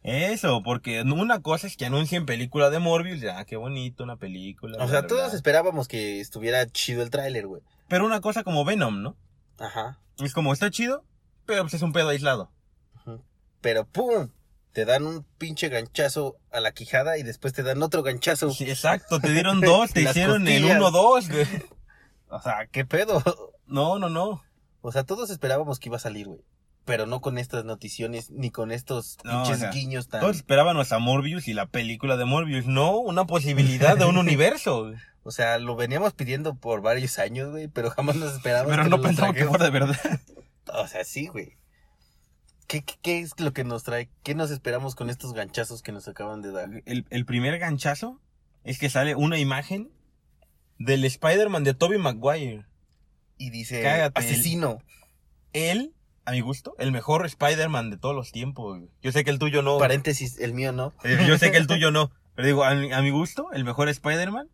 Eso, 0.02 0.64
porque 0.64 1.02
una 1.02 1.42
cosa 1.42 1.68
es 1.68 1.76
que 1.76 1.86
anuncien 1.86 2.26
película 2.26 2.70
de 2.70 2.80
Morbius. 2.80 3.20
Ya, 3.20 3.44
qué 3.44 3.54
bonito, 3.54 4.02
una 4.02 4.16
película. 4.16 4.78
O 4.78 4.78
bla, 4.78 4.88
sea, 4.88 5.00
bla, 5.02 5.08
todos 5.08 5.28
bla. 5.28 5.36
esperábamos 5.36 5.86
que 5.86 6.18
estuviera 6.18 6.66
chido 6.66 7.04
el 7.04 7.10
tráiler, 7.10 7.46
güey. 7.46 7.62
Pero 7.86 8.04
una 8.04 8.20
cosa 8.20 8.42
como 8.42 8.64
Venom, 8.64 9.00
¿no? 9.00 9.16
Ajá. 9.60 10.00
Es 10.18 10.34
como, 10.34 10.52
está 10.52 10.72
chido, 10.72 11.04
pero 11.46 11.62
pues 11.62 11.74
es 11.74 11.82
un 11.82 11.92
pedo 11.92 12.08
aislado. 12.08 12.50
Pero 13.60 13.84
¡pum! 13.86 14.28
Te 14.72 14.84
dan 14.84 15.06
un 15.06 15.24
pinche 15.38 15.68
ganchazo 15.68 16.36
a 16.50 16.60
la 16.60 16.72
quijada 16.72 17.18
y 17.18 17.22
después 17.22 17.52
te 17.52 17.62
dan 17.62 17.82
otro 17.82 18.02
ganchazo. 18.02 18.50
Sí, 18.52 18.68
exacto, 18.70 19.20
te 19.20 19.30
dieron 19.32 19.60
dos, 19.60 19.92
te 19.92 20.02
hicieron 20.02 20.48
el 20.48 20.62
costillas. 20.62 20.92
1-2. 20.92 21.30
güey. 21.30 21.62
O 22.28 22.40
sea, 22.40 22.66
¿qué 22.70 22.84
pedo? 22.84 23.22
No, 23.66 23.98
no, 23.98 24.08
no. 24.08 24.42
O 24.80 24.90
sea, 24.90 25.04
todos 25.04 25.30
esperábamos 25.30 25.78
que 25.78 25.88
iba 25.90 25.96
a 25.96 26.00
salir, 26.00 26.26
güey. 26.26 26.40
Pero 26.84 27.06
no 27.06 27.20
con 27.20 27.38
estas 27.38 27.64
noticiones, 27.64 28.30
ni 28.30 28.50
con 28.50 28.72
estos 28.72 29.18
No, 29.22 29.30
pinches 29.44 29.58
o 29.58 29.60
sea, 29.60 29.70
guiños 29.70 30.08
tan... 30.08 30.20
Todos 30.20 30.36
esperábamos 30.36 30.90
a 30.90 30.98
Morbius 30.98 31.46
y 31.46 31.52
la 31.54 31.66
película 31.66 32.16
de 32.16 32.24
Morbius. 32.24 32.66
No, 32.66 32.96
una 32.98 33.24
posibilidad 33.26 33.96
de 33.96 34.06
un 34.06 34.16
universo. 34.18 34.86
güey. 34.86 34.96
O 35.22 35.30
sea, 35.30 35.58
lo 35.58 35.76
veníamos 35.76 36.14
pidiendo 36.14 36.56
por 36.56 36.80
varios 36.82 37.20
años, 37.20 37.50
güey, 37.50 37.68
pero 37.68 37.90
jamás 37.90 38.16
nos 38.16 38.32
esperábamos. 38.34 38.72
Pero 38.72 38.82
que 38.84 38.90
no 38.90 39.00
pensamos 39.00 39.36
que 39.36 39.44
fuera 39.46 39.66
de 39.66 39.70
verdad. 39.70 40.20
O 40.74 40.86
sea, 40.86 41.04
sí, 41.04 41.26
güey. 41.26 41.56
¿Qué, 42.66 42.82
qué, 42.82 42.94
qué 43.02 43.18
es 43.20 43.38
lo 43.38 43.52
que 43.52 43.64
nos 43.64 43.82
trae? 43.82 44.08
¿Qué 44.22 44.34
nos 44.34 44.50
esperamos 44.50 44.94
con 44.94 45.10
estos 45.10 45.34
ganchazos 45.34 45.82
que 45.82 45.92
nos 45.92 46.08
acaban 46.08 46.42
de 46.42 46.52
dar? 46.52 46.82
El, 46.86 47.06
el 47.10 47.26
primer 47.26 47.58
ganchazo 47.58 48.20
es 48.64 48.78
que 48.78 48.88
sale 48.88 49.14
una 49.14 49.38
imagen 49.38 49.90
del 50.78 51.04
Spider-Man 51.04 51.64
de 51.64 51.74
Tobey 51.74 51.98
Maguire. 51.98 52.64
Y 53.36 53.50
dice, 53.50 53.82
Cágate, 53.82 54.18
asesino. 54.20 54.78
Él, 55.52 55.94
a 56.24 56.32
mi 56.32 56.40
gusto, 56.40 56.74
el 56.78 56.92
mejor 56.92 57.26
Spider-Man 57.26 57.90
de 57.90 57.98
todos 57.98 58.14
los 58.14 58.32
tiempos. 58.32 58.80
Yo 59.02 59.12
sé 59.12 59.24
que 59.24 59.30
el 59.30 59.38
tuyo 59.38 59.62
no. 59.62 59.78
Paréntesis, 59.78 60.38
el 60.38 60.54
mío 60.54 60.72
no. 60.72 60.94
Eh, 61.04 61.18
Yo 61.26 61.36
sé 61.38 61.50
que 61.50 61.58
el 61.58 61.66
tuyo 61.66 61.90
no. 61.90 62.10
Pero 62.34 62.46
digo, 62.46 62.64
a 62.64 62.74
mi, 62.74 62.92
a 62.92 63.02
mi 63.02 63.10
gusto, 63.10 63.52
el 63.52 63.64
mejor 63.64 63.88
Spider-Man. 63.88 64.48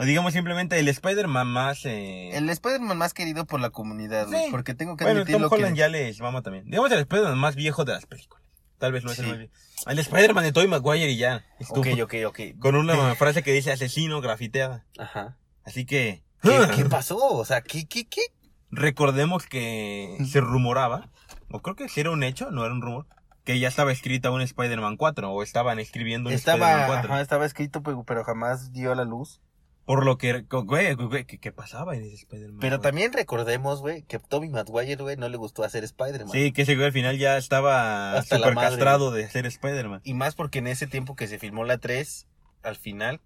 O 0.00 0.04
digamos 0.04 0.32
simplemente 0.32 0.78
el 0.78 0.88
Spider-Man 0.88 1.46
más... 1.46 1.84
Eh... 1.84 2.30
El 2.34 2.48
Spider-Man 2.48 2.96
más 2.96 3.12
querido 3.12 3.44
por 3.44 3.60
la 3.60 3.68
comunidad, 3.68 4.28
güey. 4.28 4.46
Sí. 4.46 4.50
Porque 4.50 4.72
tengo 4.72 4.96
que 4.96 5.04
Bueno, 5.04 5.26
Tom 5.26 5.42
Holland 5.50 5.74
que... 5.74 5.78
ya 5.78 5.88
les 5.88 6.22
mama 6.22 6.40
también. 6.40 6.64
Digamos 6.64 6.90
el 6.90 7.00
Spider-Man 7.00 7.36
más 7.36 7.54
viejo 7.54 7.84
de 7.84 7.92
las 7.92 8.06
películas. 8.06 8.42
Tal 8.78 8.92
vez 8.92 9.04
no 9.04 9.12
es 9.12 9.18
el 9.18 9.26
más 9.26 9.36
viejo. 9.36 9.52
El 9.86 9.98
Spider-Man 9.98 10.44
de 10.44 10.52
Tobey 10.52 10.68
Maguire 10.68 11.10
y 11.10 11.18
ya. 11.18 11.44
Ok, 11.68 11.84
Estuvo. 11.86 12.04
ok, 12.04 12.14
ok. 12.28 12.40
Con 12.58 12.76
una 12.76 13.14
frase 13.14 13.42
que 13.42 13.52
dice 13.52 13.72
asesino 13.72 14.22
grafiteada. 14.22 14.86
Ajá. 14.98 15.36
Así 15.64 15.84
que... 15.84 16.24
¿Qué, 16.40 16.50
qué 16.76 16.86
pasó? 16.86 17.18
O 17.18 17.44
sea, 17.44 17.60
¿qué, 17.60 17.86
qué, 17.86 18.06
qué? 18.08 18.22
Recordemos 18.70 19.44
que 19.44 20.16
se 20.26 20.40
rumoraba, 20.40 21.10
o 21.50 21.60
creo 21.60 21.76
que 21.76 21.88
era 21.94 22.10
un 22.10 22.22
hecho, 22.22 22.50
no 22.50 22.64
era 22.64 22.72
un 22.72 22.80
rumor, 22.80 23.06
que 23.44 23.58
ya 23.58 23.68
estaba 23.68 23.92
escrita 23.92 24.30
un 24.30 24.40
Spider-Man 24.40 24.96
4, 24.96 25.30
o 25.30 25.42
estaban 25.42 25.78
escribiendo 25.78 26.30
un 26.30 26.36
Spider-Man 26.36 26.70
Estaba, 26.70 26.86
4. 26.86 27.12
ajá, 27.12 27.20
estaba 27.20 27.44
escrito, 27.44 27.82
pero, 27.82 28.02
pero 28.04 28.24
jamás 28.24 28.72
dio 28.72 28.92
a 28.92 28.94
la 28.94 29.04
luz. 29.04 29.42
Por 29.84 30.04
lo 30.04 30.18
que, 30.18 30.42
güey, 30.48 30.94
güey, 30.94 31.24
¿qué, 31.24 31.38
qué 31.38 31.50
pasaba 31.52 31.96
en 31.96 32.04
ese 32.04 32.14
Spider-Man? 32.14 32.58
Pero 32.60 32.76
güey? 32.76 32.82
también 32.82 33.12
recordemos, 33.12 33.80
güey, 33.80 34.02
que 34.02 34.18
Tobey 34.20 34.48
Maguire, 34.48 35.02
güey, 35.02 35.16
no 35.16 35.28
le 35.28 35.36
gustó 35.36 35.64
hacer 35.64 35.82
Spider-Man. 35.82 36.30
Sí, 36.30 36.52
que 36.52 36.62
ese 36.62 36.74
güey 36.76 36.86
al 36.86 36.92
final 36.92 37.18
ya 37.18 37.36
estaba 37.38 38.12
Hasta 38.16 38.36
super 38.36 38.54
castrado 38.54 39.10
de 39.10 39.28
ser 39.28 39.46
Spider-Man. 39.46 40.02
Y 40.04 40.14
más 40.14 40.34
porque 40.36 40.60
en 40.60 40.68
ese 40.68 40.86
tiempo 40.86 41.16
que 41.16 41.26
se 41.26 41.38
filmó 41.38 41.64
la 41.64 41.78
3, 41.78 42.26
al 42.62 42.76
final, 42.76 43.20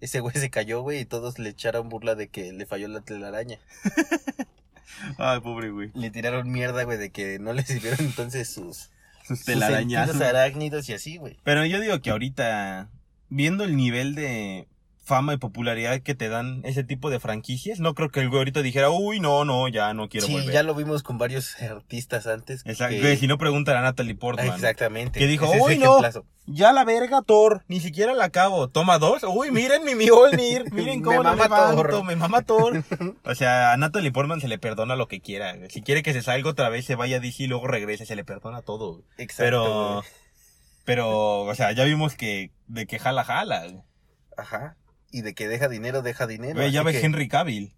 ese 0.00 0.18
güey 0.20 0.34
se 0.34 0.50
cayó, 0.50 0.80
güey, 0.82 1.00
y 1.00 1.04
todos 1.04 1.38
le 1.38 1.50
echaron 1.50 1.88
burla 1.88 2.14
de 2.16 2.28
que 2.28 2.52
le 2.52 2.66
falló 2.66 2.88
la 2.88 3.00
telaraña. 3.00 3.58
Ay, 5.18 5.40
pobre 5.40 5.70
güey. 5.70 5.90
Le 5.94 6.10
tiraron 6.10 6.50
mierda, 6.50 6.82
güey, 6.84 6.98
de 6.98 7.10
que 7.10 7.38
no 7.38 7.52
le 7.52 7.62
sirvieron 7.64 8.00
entonces 8.00 8.48
sus, 8.48 8.90
Sus 9.24 9.38
sus 9.38 9.44
telarañazos. 9.44 10.16
sentidos 10.16 10.28
arácnidos 10.34 10.88
y 10.88 10.94
así, 10.94 11.16
güey. 11.18 11.36
Pero 11.44 11.64
yo 11.66 11.80
digo 11.80 12.00
que 12.00 12.10
ahorita, 12.10 12.88
viendo 13.28 13.64
el 13.64 13.76
nivel 13.76 14.14
de 14.14 14.66
fama 15.08 15.32
y 15.34 15.38
popularidad 15.38 16.00
que 16.02 16.14
te 16.14 16.28
dan 16.28 16.60
ese 16.64 16.84
tipo 16.84 17.08
de 17.10 17.18
franquicias, 17.18 17.80
no 17.80 17.94
creo 17.94 18.10
que 18.10 18.20
el 18.20 18.28
güey 18.28 18.38
ahorita 18.38 18.62
dijera, 18.62 18.90
uy, 18.90 19.18
no, 19.20 19.44
no, 19.44 19.66
ya 19.68 19.94
no 19.94 20.08
quiero 20.08 20.26
Sí, 20.26 20.34
volver. 20.34 20.52
ya 20.52 20.62
lo 20.62 20.74
vimos 20.74 21.02
con 21.02 21.16
varios 21.18 21.60
artistas 21.62 22.26
antes. 22.26 22.62
Exacto, 22.66 23.00
que- 23.00 23.16
si 23.16 23.26
no 23.26 23.38
preguntan 23.38 23.76
a 23.78 23.80
Natalie 23.80 24.14
Portman. 24.14 24.46
Exactamente. 24.54 25.18
Que 25.18 25.26
dijo, 25.26 25.50
"Uy, 25.50 25.78
no". 25.78 25.98
Ya 26.46 26.72
la 26.72 26.84
verga, 26.84 27.20
Thor, 27.22 27.62
ni 27.68 27.80
siquiera 27.80 28.14
la 28.14 28.24
acabo. 28.26 28.68
Toma 28.68 28.98
dos. 28.98 29.22
Uy, 29.22 29.50
miren 29.50 29.84
mi 29.84 29.94
Mjolnir, 29.94 30.64
miren 30.72 30.98
Me 31.00 31.04
cómo 31.04 31.22
mama 31.22 31.44
levanto, 31.44 31.82
Thor. 31.82 32.04
me 32.04 32.16
mama 32.16 32.42
Thor. 32.42 32.82
O 33.24 33.34
sea, 33.34 33.72
a 33.72 33.76
Natalie 33.76 34.12
Portman 34.12 34.40
se 34.40 34.48
le 34.48 34.58
perdona 34.58 34.94
lo 34.96 35.08
que 35.08 35.20
quiera. 35.20 35.54
Si 35.68 35.82
quiere 35.82 36.02
que 36.02 36.12
se 36.12 36.22
salga 36.22 36.48
otra 36.50 36.68
vez, 36.68 36.84
se 36.86 36.94
vaya 36.94 37.16
a 37.16 37.20
DC 37.20 37.42
y 37.44 37.46
luego 37.48 37.66
regrese, 37.66 38.06
se 38.06 38.16
le 38.16 38.24
perdona 38.24 38.62
todo. 38.62 39.02
Exacto. 39.18 39.42
Pero, 39.44 40.02
pero, 40.84 41.40
o 41.42 41.54
sea, 41.54 41.72
ya 41.72 41.84
vimos 41.84 42.14
que, 42.14 42.50
de 42.66 42.86
que 42.86 42.98
jala, 42.98 43.24
jala. 43.24 43.66
Ajá. 44.36 44.76
Y 45.10 45.22
de 45.22 45.34
que 45.34 45.48
deja 45.48 45.68
dinero, 45.68 46.02
deja 46.02 46.26
dinero. 46.26 46.54
Güey, 46.54 46.70
ya 46.72 46.84
que- 46.84 47.00
Henry 47.00 47.28
Cavill. 47.28 47.72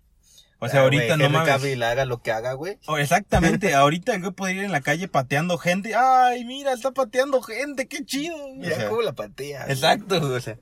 O 0.63 0.69
sea, 0.69 0.81
Ah, 0.81 0.83
ahorita 0.85 1.05
güey, 1.07 1.19
no 1.19 1.25
Henry 1.25 1.39
mames. 1.39 1.49
Cavill 1.49 1.83
haga 1.83 2.05
lo 2.05 2.21
que 2.23 2.33
haga, 2.33 2.53
güey. 2.53 2.79
Oh, 2.87 2.99
exactamente, 2.99 3.73
ahorita 3.75 4.15
el 4.15 4.21
güey 4.21 4.33
puede 4.33 4.55
ir 4.55 4.65
en 4.65 4.73
la 4.73 4.83
calle 4.83 5.09
pateando 5.09 5.57
gente. 5.57 5.95
Ay, 5.95 6.45
mira, 6.45 6.73
está 6.75 6.91
pateando 6.91 7.41
gente, 7.41 7.87
qué 7.89 8.05
chido. 8.05 8.37
O 8.37 8.55
Mira 8.57 8.77
sea, 8.77 8.89
cómo 8.89 9.01
la 9.03 9.13
patea. 9.15 9.61
güey. 9.65 9.73
Exacto, 9.73 10.21
o 10.21 10.41
sea. 10.41 10.59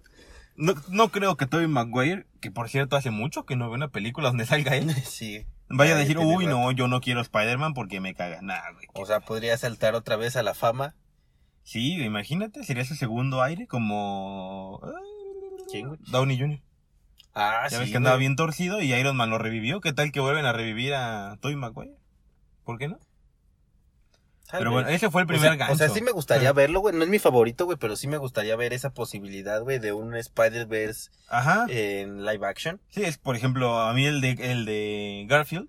No, 0.56 0.74
no 0.88 1.08
creo 1.10 1.36
que 1.36 1.46
Tobey 1.46 1.66
Maguire, 1.68 2.26
que 2.40 2.50
por 2.50 2.68
cierto 2.68 2.96
hace 2.96 3.10
mucho 3.10 3.44
que 3.44 3.56
no 3.56 3.68
ve 3.70 3.74
una 3.76 3.88
película 3.88 4.28
donde 4.28 4.44
salga 4.46 4.76
él, 4.76 4.92
Sí. 5.04 5.46
vaya 5.68 5.94
a 5.94 5.98
decir, 5.98 6.18
uy, 6.18 6.46
rato. 6.46 6.56
no, 6.58 6.70
yo 6.72 6.86
no 6.88 7.00
quiero 7.00 7.20
Spider-Man 7.20 7.74
porque 7.74 8.00
me 8.00 8.14
caga. 8.14 8.40
Nah, 8.42 8.70
güey. 8.74 8.86
O 8.94 9.04
sea, 9.06 9.18
podría 9.20 9.56
saltar 9.58 9.94
otra 9.96 10.14
vez 10.16 10.36
a 10.36 10.42
la 10.44 10.54
fama. 10.54 10.94
Sí, 11.64 11.94
imagínate, 12.02 12.62
sería 12.64 12.84
su 12.84 12.94
segundo 12.94 13.42
aire 13.42 13.66
como... 13.66 14.80
¿Quién, 15.70 15.88
güey? 15.88 16.00
Downey 16.10 16.38
Jr. 16.38 16.60
Ah, 17.34 17.64
Ya 17.70 17.76
sí. 17.76 17.82
ves 17.82 17.90
que 17.90 17.96
andaba 17.96 18.16
güey. 18.16 18.24
bien 18.26 18.36
torcido 18.36 18.80
y 18.82 18.92
Iron 18.92 19.16
Man 19.16 19.30
lo 19.30 19.38
revivió. 19.38 19.80
¿Qué 19.80 19.92
tal 19.92 20.10
que 20.12 20.20
vuelven 20.20 20.44
a 20.46 20.52
revivir 20.52 20.94
a 20.94 21.36
Tobey 21.40 21.56
Maguire? 21.56 21.92
¿Por 22.64 22.78
qué 22.78 22.88
no? 22.88 22.98
Tal 24.50 24.60
Pero 24.60 24.70
vez. 24.70 24.74
bueno, 24.84 24.88
ese 24.88 25.10
fue 25.10 25.20
el 25.20 25.26
O 25.26 25.28
primer 25.28 25.48
sea, 25.50 25.56
gancho. 25.56 25.74
O 25.74 25.76
sea, 25.76 25.88
sí 25.90 26.00
me 26.00 26.10
gustaría 26.10 26.52
verlo, 26.54 26.80
güey. 26.80 26.96
No 26.96 27.04
es 27.04 27.10
mi 27.10 27.18
favorito, 27.18 27.66
güey, 27.66 27.76
pero 27.76 27.96
sí 27.96 28.08
me 28.08 28.16
gustaría 28.16 28.56
ver 28.56 28.72
esa 28.72 28.94
posibilidad, 28.94 29.60
güey, 29.62 29.78
de 29.78 29.92
un 29.92 30.14
Spider-Verse 30.16 31.10
en 31.68 32.24
live 32.24 32.46
action. 32.46 32.80
Sí, 32.88 33.04
es 33.04 33.18
por 33.18 33.36
ejemplo, 33.36 33.78
a 33.78 33.92
mí 33.92 34.06
el 34.06 34.22
de, 34.22 34.30
el 34.40 34.64
de 34.64 35.26
Garfield 35.28 35.68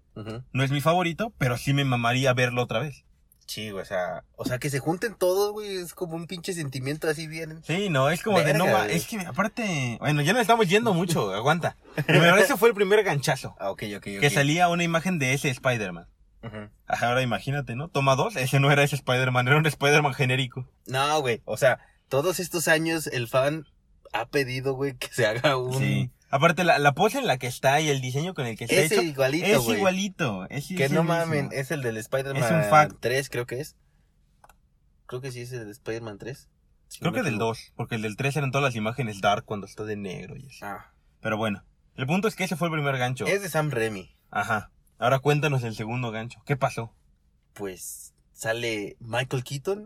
no 0.53 0.63
es 0.63 0.72
mi 0.72 0.79
favorito, 0.79 1.34
pero 1.38 1.58
sí 1.58 1.74
me 1.74 1.84
mamaría 1.84 2.34
verlo 2.34 2.63
otra 2.63 2.79
vez. 2.79 3.03
Sí, 3.50 3.72
güey, 3.72 3.82
o 3.82 3.86
sea, 3.86 4.24
o 4.36 4.46
sea, 4.46 4.60
que 4.60 4.70
se 4.70 4.77
junten 4.77 5.15
todos, 5.15 5.53
güey, 5.53 5.77
es 5.77 5.96
como 5.96 6.15
un 6.15 6.27
pinche 6.27 6.53
sentimiento 6.53 7.08
así 7.10 7.25
bien. 7.25 7.63
Sí, 7.65 7.89
no, 7.89 8.12
es 8.12 8.22
como 8.22 8.39
de 8.41 8.53
no 8.53 8.65
va, 8.65 8.84
güey. 8.84 8.96
es 8.96 9.08
que 9.08 9.18
aparte, 9.22 9.98
bueno, 10.00 10.22
ya 10.22 10.34
nos 10.34 10.44
estamos 10.44 10.70
yendo 10.70 10.94
mucho, 10.94 11.34
aguanta. 11.34 11.75
Primero 12.06 12.38
ese 12.38 12.58
fue 12.58 12.70
el 12.70 12.75
primer 12.75 13.03
ganchazo, 13.03 13.56
Ah, 13.60 13.72
ok, 13.72 13.84
ok, 13.98 14.08
ok. 14.15 14.20
que 14.20 14.29
salía 14.29 14.70
una 14.70 14.84
imagen 14.84 15.18
de 15.18 15.34
ese 15.34 15.50
Spider-Man. 15.50 16.08
Ajá, 16.44 17.08
Ahora 17.08 17.24
imagínate, 17.24 17.75
¿no? 17.75 17.88
Toma 17.89 18.15
dos, 18.15 18.36
ese 18.36 18.60
no 18.60 18.72
era 18.72 18.84
ese 18.84 18.96
Spider-Man, 18.98 19.48
era 19.48 19.58
un 19.58 19.65
Spider-Man 19.65 20.13
genérico. 20.13 20.70
No, 20.86 21.20
güey, 21.22 21.41
o 21.46 21.58
sea, 21.58 21.79
todos 22.08 22.39
estos 22.39 22.68
años 22.68 23.08
el 23.08 23.27
fan 23.27 23.65
ha 24.13 24.27
pedido, 24.27 24.74
güey, 24.75 24.94
que 24.96 25.08
se 25.12 25.25
haga 25.25 25.58
un... 25.58 25.74
Sí. 25.79 26.12
Aparte, 26.31 26.63
la, 26.63 26.77
la 26.79 26.93
pose 26.93 27.17
en 27.19 27.27
la 27.27 27.38
que 27.38 27.48
está 27.48 27.79
y 27.81 27.89
el 27.89 28.01
diseño 28.01 28.33
con 28.33 28.45
el 28.45 28.55
que 28.57 28.65
está 28.65 28.75
Ese 28.75 28.95
hecho 28.95 29.03
igualito, 29.03 29.45
es 29.48 29.67
igualito. 29.67 30.45
Es, 30.50 30.67
Que 30.67 30.86
es 30.86 30.91
no 30.91 31.01
mismo. 31.03 31.15
mamen, 31.17 31.50
es 31.51 31.71
el 31.71 31.81
del 31.81 31.98
Spider-Man 31.98 32.43
Es 32.43 32.51
un 32.51 32.63
fact. 32.69 32.98
3, 33.00 33.29
creo 33.29 33.45
que 33.48 33.59
es. 33.62 33.75
Creo 35.07 35.21
que 35.21 35.31
sí 35.31 35.41
es 35.41 35.51
el 35.53 35.65
de 35.65 35.71
Spider-Man 35.71 36.17
3. 36.19 36.50
Si 36.88 37.00
Creo 37.00 37.12
no 37.12 37.15
que 37.15 37.24
del 37.24 37.36
equivoco. 37.36 37.48
2, 37.50 37.74
porque 37.75 37.95
el 37.95 38.01
del 38.03 38.15
3 38.15 38.38
eran 38.38 38.51
todas 38.51 38.63
las 38.63 38.75
imágenes 38.75 39.21
dark 39.21 39.45
cuando 39.45 39.65
está 39.65 39.83
de 39.86 39.95
negro 39.95 40.36
y 40.38 40.45
así. 40.48 40.59
Ah. 40.62 40.91
Pero 41.21 41.38
bueno, 41.38 41.63
el 41.95 42.05
punto 42.07 42.27
es 42.27 42.36
que 42.36 42.43
ese 42.43 42.55
fue 42.55 42.67
el 42.67 42.74
primer 42.74 42.98
gancho. 42.98 43.25
Es 43.25 43.41
de 43.41 43.50
Sam 43.50 43.71
Raimi. 43.71 44.15
Ajá. 44.31 44.71
Ahora 45.00 45.19
cuéntanos 45.19 45.63
el 45.63 45.75
segundo 45.75 46.12
gancho. 46.12 46.41
¿Qué 46.45 46.55
pasó? 46.57 46.93
Pues 47.53 48.13
sale 48.33 48.98
Michael 49.00 49.43
Keaton, 49.43 49.86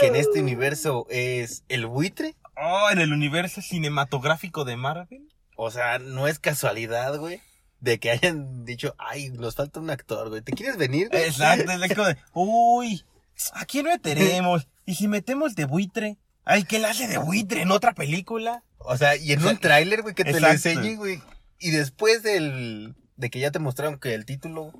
que 0.00 0.06
en 0.08 0.16
este 0.16 0.40
universo 0.40 1.06
es 1.10 1.64
el 1.68 1.86
buitre. 1.86 2.34
Oh, 2.56 2.90
en 2.90 2.98
el 3.00 3.12
universo 3.12 3.60
cinematográfico 3.62 4.64
de 4.64 4.76
Marvel. 4.76 5.28
O 5.56 5.70
sea, 5.70 5.98
no 5.98 6.28
es 6.28 6.38
casualidad, 6.38 7.18
güey. 7.18 7.40
De 7.80 7.98
que 7.98 8.10
hayan 8.10 8.64
dicho, 8.64 8.94
ay, 8.98 9.30
nos 9.30 9.54
falta 9.54 9.80
un 9.80 9.90
actor, 9.90 10.28
güey. 10.28 10.42
¿Te 10.42 10.52
quieres 10.52 10.76
venir? 10.76 11.08
güey?" 11.08 11.24
Exacto, 11.24 11.70
es 11.70 11.94
como 11.94 12.08
de, 12.08 12.16
uy, 12.32 13.04
¿a 13.52 13.64
quién 13.66 13.86
meteremos? 13.86 14.68
¿Y 14.84 14.94
si 14.94 15.08
metemos 15.08 15.54
de 15.54 15.64
buitre? 15.64 16.16
Ay, 16.44 16.64
¿qué 16.64 16.78
le 16.78 16.86
hace 16.86 17.08
de 17.08 17.18
buitre 17.18 17.62
en 17.62 17.70
otra 17.70 17.92
película? 17.92 18.62
O 18.78 18.96
sea, 18.96 19.16
y 19.16 19.32
en 19.32 19.44
un 19.44 19.58
tráiler, 19.58 20.02
güey, 20.02 20.14
que 20.14 20.24
te 20.24 20.40
lo 20.40 20.48
exacto. 20.48 20.80
enseñe, 20.80 20.96
güey. 20.96 21.20
Y 21.58 21.70
después 21.70 22.22
del, 22.22 22.94
de 23.16 23.30
que 23.30 23.40
ya 23.40 23.50
te 23.50 23.58
mostraron 23.58 23.98
que 23.98 24.14
el 24.14 24.24
título, 24.24 24.72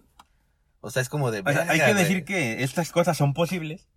o 0.80 0.90
sea, 0.90 1.02
es 1.02 1.08
como 1.08 1.30
de... 1.30 1.40
O 1.40 1.52
sea, 1.52 1.62
hay 1.62 1.78
"Verga, 1.78 1.86
que 1.86 1.92
güey". 1.92 2.04
decir 2.04 2.24
que 2.24 2.62
estas 2.62 2.92
cosas 2.92 3.16
son 3.16 3.34
posibles 3.34 3.88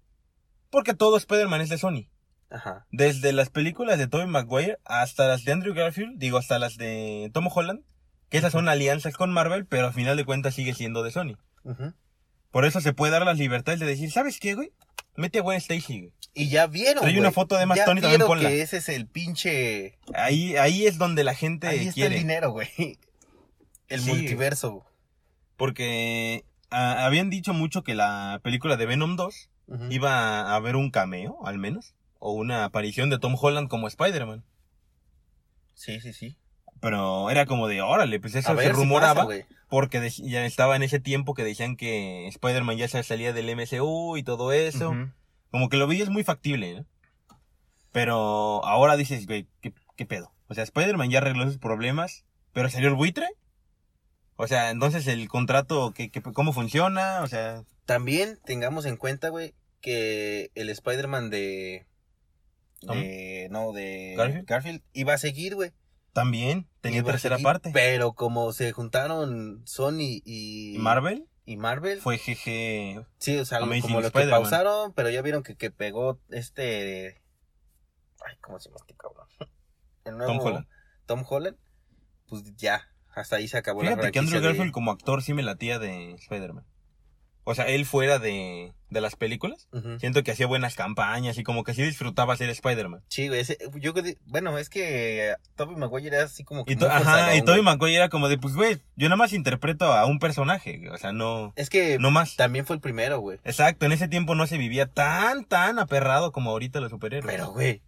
porque 0.69 0.93
todo 0.93 1.17
Spider-Man 1.17 1.61
es 1.61 1.69
de 1.69 1.77
Sony. 1.77 2.07
Ajá. 2.51 2.85
Desde 2.91 3.31
las 3.33 3.49
películas 3.49 3.97
de 3.99 4.07
Tobey 4.07 4.27
Maguire 4.27 4.77
hasta 4.85 5.27
las 5.27 5.43
de 5.45 5.51
Andrew 5.51 5.73
Garfield, 5.73 6.17
digo, 6.17 6.37
hasta 6.37 6.57
las 6.59 6.77
de 6.77 7.29
Tom 7.33 7.47
Holland, 7.53 7.81
que 8.29 8.37
esas 8.39 8.51
son 8.51 8.69
alianzas 8.69 9.15
con 9.15 9.31
Marvel, 9.31 9.65
pero 9.65 9.87
al 9.87 9.93
final 9.93 10.17
de 10.17 10.25
cuentas 10.25 10.55
sigue 10.55 10.73
siendo 10.73 11.03
de 11.03 11.11
Sony. 11.11 11.37
Por 12.51 12.65
eso 12.65 12.81
se 12.81 12.93
puede 12.93 13.11
dar 13.11 13.23
las 13.25 13.37
libertades 13.37 13.79
de 13.79 13.85
decir, 13.85 14.11
¿sabes 14.11 14.39
qué, 14.39 14.55
güey? 14.55 14.71
Mete 15.15 15.39
a 15.39 15.41
Gwen 15.41 15.57
Stacy, 15.57 15.99
güey. 15.99 16.13
Y 16.33 16.49
ya 16.49 16.67
vieron, 16.67 17.03
güey. 17.03 17.17
una 17.19 17.31
foto 17.31 17.55
de 17.55 17.63
Emma 17.63 17.75
Ya 17.75 17.83
Stone 17.83 17.99
y 17.99 18.01
también 18.01 18.21
ponla. 18.25 18.49
que 18.49 18.61
ese 18.61 18.77
es 18.77 18.89
el 18.89 19.07
pinche... 19.07 19.97
Ahí, 20.15 20.55
ahí 20.57 20.85
es 20.87 20.97
donde 20.97 21.23
la 21.23 21.33
gente 21.35 21.67
Ahí 21.67 21.79
está 21.79 21.93
quiere. 21.93 22.15
el 22.15 22.21
dinero, 22.21 22.51
güey. 22.51 22.69
El 23.89 24.01
Sí. 24.01 24.09
multiverso. 24.11 24.85
Porque 25.57 26.45
ah, 26.69 27.05
habían 27.05 27.29
dicho 27.29 27.53
mucho 27.53 27.83
que 27.83 27.95
la 27.95 28.39
película 28.43 28.77
de 28.77 28.85
Venom 28.85 29.15
2 29.15 29.49
Ujú. 29.67 29.85
iba 29.91 30.41
a 30.41 30.55
haber 30.55 30.75
un 30.75 30.91
cameo, 30.91 31.37
al 31.45 31.57
menos, 31.57 31.95
o 32.19 32.31
una 32.33 32.63
aparición 32.65 33.09
de 33.09 33.17
Tom 33.19 33.35
Holland 33.39 33.67
como 33.69 33.87
Spider-Man. 33.87 34.43
Sí, 35.73 35.99
sí, 36.01 36.13
sí. 36.13 36.37
Pero 36.81 37.29
era 37.29 37.45
como 37.45 37.67
de, 37.67 37.81
órale, 37.81 38.19
pues 38.19 38.35
eso 38.35 38.49
A 38.51 38.55
se 38.55 38.57
ver 38.57 38.67
si 38.67 38.71
rumoraba, 38.73 39.13
pasa, 39.15 39.25
güey. 39.25 39.45
porque 39.69 40.09
ya 40.09 40.45
estaba 40.45 40.75
en 40.75 40.83
ese 40.83 40.99
tiempo 40.99 41.33
que 41.33 41.43
decían 41.43 41.75
que 41.75 42.27
Spider-Man 42.27 42.77
ya 42.77 42.87
se 42.87 43.01
salía 43.03 43.33
del 43.33 43.49
MCU 43.55 44.17
y 44.17 44.23
todo 44.23 44.53
eso. 44.53 44.91
Ujú. 44.91 45.09
Como 45.51 45.69
que 45.69 45.77
lo 45.77 45.87
veías 45.87 46.09
muy 46.09 46.23
factible, 46.23 46.75
¿no? 46.75 46.85
Pero 47.91 48.63
ahora 48.65 48.95
dices, 48.97 49.25
güey, 49.25 49.47
¿qué, 49.61 49.73
qué 49.95 50.05
pedo? 50.05 50.31
O 50.47 50.53
sea, 50.53 50.63
Spider-Man 50.63 51.09
ya 51.09 51.17
arregló 51.19 51.43
sus 51.45 51.57
problemas, 51.57 52.23
pero 52.53 52.69
salió 52.69 52.87
el 52.89 52.95
buitre. 52.95 53.27
O 54.35 54.47
sea, 54.47 54.69
entonces 54.69 55.07
el 55.07 55.27
contrato, 55.27 55.91
¿qué, 55.93 56.09
qué- 56.11 56.21
cómo 56.21 56.53
funciona? 56.53 57.21
O 57.23 57.27
sea, 57.27 57.63
También 57.85 58.37
tengamos 58.45 58.85
en 58.85 58.95
cuenta, 58.95 59.29
güey, 59.29 59.53
que 59.81 60.51
el 60.55 60.69
Spider-Man 60.69 61.29
de... 61.29 61.85
de 62.81 63.47
no, 63.51 63.71
de 63.73 64.15
¿Garfield? 64.45 64.81
iba 64.93 65.13
a 65.13 65.17
seguir, 65.17 65.55
güey. 65.55 65.71
también 66.13 66.67
tenía 66.81 67.03
tercera 67.03 67.35
seguir, 67.35 67.43
parte. 67.45 67.71
Pero 67.73 68.13
como 68.13 68.51
se 68.53 68.71
juntaron 68.71 69.61
Sony 69.65 70.21
y... 70.25 70.75
¿Y 70.75 70.79
Marvel 70.79 71.27
Y 71.45 71.57
Marvel. 71.57 71.99
fue 72.01 72.17
GG. 72.17 73.05
Sí, 73.17 73.37
o 73.37 73.45
sea, 73.45 73.59
Amazing 73.59 73.81
como 73.81 74.01
lo 74.01 74.11
que 74.11 74.25
pausaron, 74.27 74.93
pero 74.93 75.09
ya 75.09 75.21
vieron 75.21 75.43
que, 75.43 75.55
que 75.55 75.71
pegó 75.71 76.19
este... 76.29 77.21
Ay, 78.25 78.35
¿cómo 78.41 78.59
se 78.59 78.69
llama 78.69 78.77
este 78.81 78.95
cabrón? 78.95 79.27
El 80.05 80.17
nuevo 80.17 80.33
Tom 80.33 80.45
Holland. 80.45 80.67
Tom 81.05 81.23
Holland. 81.27 81.57
Pues 82.27 82.43
ya, 82.57 82.87
hasta 83.13 83.37
ahí 83.37 83.47
se 83.47 83.57
acabó 83.57 83.81
la 83.83 83.89
Fíjate 83.91 84.11
que 84.11 84.19
franquicia 84.19 84.37
Andrew 84.37 84.41
de- 84.41 84.47
Garfield 84.57 84.71
como 84.73 84.91
actor 84.91 85.21
sí 85.23 85.33
me 85.33 85.43
latía 85.43 85.79
de 85.79 86.13
Spider-Man. 86.13 86.65
O 87.43 87.55
sea, 87.55 87.67
él 87.67 87.85
fuera 87.85 88.19
de, 88.19 88.73
de 88.89 89.01
las 89.01 89.15
películas, 89.15 89.67
siento 89.99 90.23
que 90.23 90.31
hacía 90.31 90.47
buenas 90.47 90.75
campañas 90.75 91.37
y 91.37 91.43
como 91.43 91.63
que 91.63 91.73
sí 91.73 91.83
disfrutaba 91.83 92.35
ser 92.35 92.49
Spider-Man. 92.49 93.03
Sí, 93.07 93.27
güey, 93.27 93.41
ese- 93.41 93.57
yo 93.75 93.93
bueno, 94.25 94.57
es 94.57 94.69
que 94.69 95.35
Tobey 95.55 95.75
Maguire 95.75 96.15
era 96.15 96.23
así 96.25 96.43
como 96.43 96.65
que 96.65 96.73
Y, 96.73 96.75
to- 96.75 96.89
ajá, 96.89 97.35
y 97.35 97.41
Tobey. 97.43 97.61
Maguire 97.61 97.95
era 97.95 98.09
como 98.09 98.29
de, 98.29 98.37
pues, 98.37 98.55
güey, 98.55 98.79
yo 98.95 99.07
nada 99.09 99.17
más 99.17 99.33
interpreto 99.33 99.93
a 99.93 100.05
un 100.05 100.17
personaje, 100.19 100.89
o 100.89 100.97
sea, 100.97 101.11
no, 101.11 101.53
Es 101.55 101.69
que 101.69 101.97
no 101.99 102.09
más. 102.11 102.35
también 102.35 102.65
fue 102.65 102.75
el 102.75 102.81
primero, 102.81 103.19
güey. 103.19 103.39
Exacto, 103.43 103.85
en 103.85 103.91
ese 103.91 104.07
tiempo 104.07 104.33
no 104.35 104.47
se 104.47 104.57
vivía 104.57 104.87
tan, 104.87 105.45
tan 105.45 105.77
aperrado 105.79 106.31
como 106.31 106.49
ahorita 106.49 106.79
los 106.79 106.89
superhéroes. 106.89 107.31
Pero, 107.33 107.51
güey, 107.51 107.81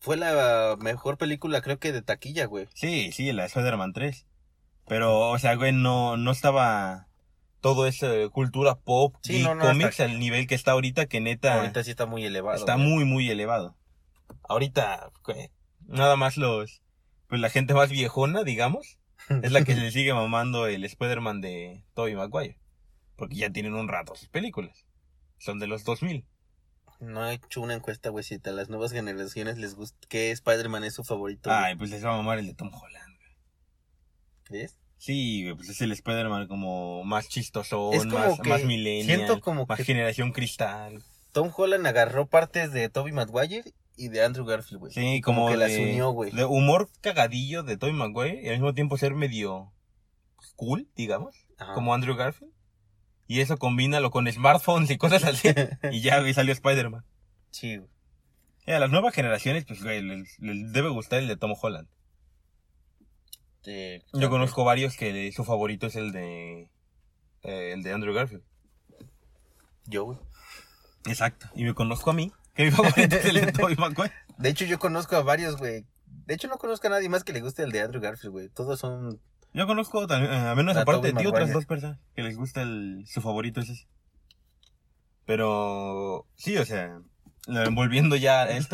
fue 0.00 0.16
la 0.16 0.76
mejor 0.80 1.16
película 1.16 1.60
creo 1.62 1.78
que 1.78 1.92
de 1.92 2.02
taquilla, 2.02 2.44
güey. 2.46 2.68
Sí, 2.74 3.10
sí, 3.12 3.32
la 3.32 3.42
de 3.42 3.48
Spider-Man 3.48 3.92
3. 3.92 4.26
Pero, 4.88 5.30
o 5.30 5.38
sea, 5.38 5.54
güey, 5.54 5.72
no, 5.72 6.16
no 6.16 6.32
estaba 6.32 7.06
todo 7.62 7.86
esa 7.86 8.08
cultura 8.30 8.74
pop 8.74 9.14
Sí, 9.22 9.40
y 9.40 9.42
no, 9.44 9.54
no, 9.54 9.64
cómics 9.64 10.00
al 10.00 10.18
nivel 10.18 10.46
que 10.46 10.54
está 10.54 10.72
ahorita, 10.72 11.06
que 11.06 11.20
neta 11.20 11.60
Ahorita 11.60 11.82
sí 11.84 11.90
está 11.90 12.04
muy 12.04 12.24
elevado. 12.26 12.58
está 12.58 12.76
muy, 12.76 13.04
muy 13.06 13.30
elevado. 13.30 13.76
Ahorita, 14.42 15.10
nada 15.86 16.16
más 16.16 16.36
los, 16.36 16.82
pues 17.28 17.40
la 17.40 17.48
gente 17.48 17.72
más 17.72 17.88
viejona, 17.88 18.42
digamos, 18.42 18.98
es 19.42 19.52
la 19.52 19.64
que 19.64 19.74
le 19.76 19.90
sigue 19.92 20.12
mamando 20.12 20.66
el 20.66 20.84
Spider-Man 20.84 21.40
de 21.40 21.84
Tobey 21.94 22.14
Maguire. 22.16 22.58
Porque 23.16 23.36
ya 23.36 23.50
tienen 23.50 23.74
un 23.74 23.88
rato 23.88 24.16
sus 24.16 24.28
películas. 24.28 24.84
Son 25.38 25.60
de 25.60 25.68
los 25.68 25.84
2000. 25.84 26.26
No 26.98 27.28
he 27.28 27.34
hecho 27.34 27.60
una 27.60 27.74
encuesta, 27.74 28.10
güey, 28.10 28.24
si 28.24 28.40
a 28.44 28.50
las 28.50 28.68
nuevas 28.68 28.92
generaciones 28.92 29.56
les 29.58 29.76
gusta 29.76 29.98
qué 30.08 30.32
Spider-Man 30.32 30.82
es 30.84 30.94
su 30.94 31.04
favorito. 31.04 31.48
güey. 31.50 31.62
Ay, 31.62 31.76
pues 31.76 31.90
les 31.90 32.04
va 32.04 32.14
a 32.14 32.16
mamar 32.16 32.38
el 32.38 32.46
de 32.46 32.54
Tom 32.54 32.72
Holland. 32.74 33.16
güey. 33.16 33.30
¿Crees? 34.44 34.81
Sí, 35.02 35.42
güey, 35.42 35.56
pues 35.56 35.68
es 35.68 35.80
el 35.80 35.90
Spider-Man 35.90 36.46
como 36.46 37.02
más 37.02 37.26
Es 37.36 37.50
como 37.50 37.90
más, 38.12 38.40
que 38.40 38.48
más 38.48 38.62
millennial, 38.62 39.04
siento 39.18 39.40
como 39.40 39.66
más 39.66 39.76
que- 39.76 39.84
generación 39.84 40.30
cristal. 40.30 41.02
Tom 41.32 41.50
Holland 41.56 41.84
agarró 41.88 42.26
partes 42.28 42.70
de 42.70 42.88
Tobey 42.88 43.12
Maguire 43.12 43.64
y 43.96 44.10
de 44.10 44.22
Andrew 44.22 44.46
Garfield, 44.46 44.78
güey. 44.78 44.92
Sí, 44.92 45.20
como, 45.20 45.48
que 45.48 45.56
las 45.56 45.72
unió, 45.72 46.10
güey. 46.12 46.30
de 46.30 46.44
humor 46.44 46.88
cagadillo 47.00 47.64
de 47.64 47.76
Tobey 47.76 47.92
Maguire 47.92 48.42
y 48.44 48.46
al 48.46 48.54
mismo 48.54 48.74
tiempo 48.74 48.96
ser 48.96 49.16
medio 49.16 49.72
cool, 50.54 50.86
digamos, 50.94 51.34
Ajá. 51.58 51.74
como 51.74 51.94
Andrew 51.94 52.14
Garfield. 52.14 52.52
Y 53.26 53.40
eso 53.40 53.56
combínalo 53.58 54.12
con 54.12 54.30
smartphones 54.30 54.88
y 54.92 54.98
cosas 54.98 55.24
así. 55.24 55.48
y 55.90 56.00
ya, 56.00 56.20
güey, 56.20 56.32
salió 56.32 56.52
Spider-Man. 56.52 57.04
Sí, 57.50 57.78
güey. 57.78 57.90
Y 58.68 58.70
a 58.70 58.78
las 58.78 58.90
nuevas 58.92 59.12
generaciones, 59.12 59.64
pues, 59.64 59.82
güey, 59.82 60.00
les, 60.00 60.38
les 60.38 60.72
debe 60.72 60.90
gustar 60.90 61.18
el 61.18 61.26
de 61.26 61.36
Tom 61.36 61.54
Holland. 61.60 61.88
Eh, 63.66 64.02
Yo 64.12 64.28
conozco 64.30 64.64
varios 64.64 64.96
que 64.96 65.30
su 65.32 65.44
favorito 65.44 65.86
es 65.86 65.96
el 65.96 66.12
de 66.12 66.70
eh, 67.42 67.72
el 67.72 67.82
de 67.82 67.92
Andrew 67.92 68.14
Garfield. 68.14 68.42
Yo, 69.86 70.04
güey. 70.04 70.18
Exacto. 71.06 71.48
Y 71.54 71.64
me 71.64 71.74
conozco 71.74 72.10
a 72.10 72.14
mí, 72.14 72.32
que 72.54 72.64
mi 72.64 72.70
favorito 72.72 73.16
es 73.16 73.24
el 73.24 73.34
de 73.44 73.52
Tobey 73.52 73.76
Maguire. 73.76 74.12
De 74.38 74.48
hecho, 74.48 74.64
yo 74.64 74.78
conozco 74.78 75.16
a 75.16 75.22
varios, 75.22 75.56
güey. 75.56 75.84
De 76.06 76.34
hecho, 76.34 76.48
no 76.48 76.58
conozco 76.58 76.86
a 76.86 76.90
nadie 76.90 77.08
más 77.08 77.24
que 77.24 77.32
le 77.32 77.40
guste 77.40 77.62
el 77.62 77.72
de 77.72 77.80
Andrew 77.80 78.00
Garfield, 78.02 78.32
güey. 78.32 78.48
Todos 78.48 78.78
son... 78.78 79.20
Yo 79.54 79.66
conozco 79.66 80.06
también, 80.06 80.32
eh, 80.32 80.36
a 80.48 80.54
menos 80.54 80.76
A 80.76 80.82
aparte 80.82 81.08
de 81.12 81.12
ti, 81.12 81.26
otras 81.26 81.52
dos 81.52 81.66
personas 81.66 81.98
que 82.14 82.22
les 82.22 82.36
gusta 82.36 82.62
el, 82.62 83.04
su 83.06 83.20
favorito 83.20 83.60
es 83.60 83.68
ese. 83.68 83.86
Pero, 85.26 86.26
sí, 86.36 86.56
o 86.56 86.64
sea, 86.64 87.00
volviendo 87.72 88.16
ya 88.16 88.42
a 88.42 88.48
el, 88.56 88.66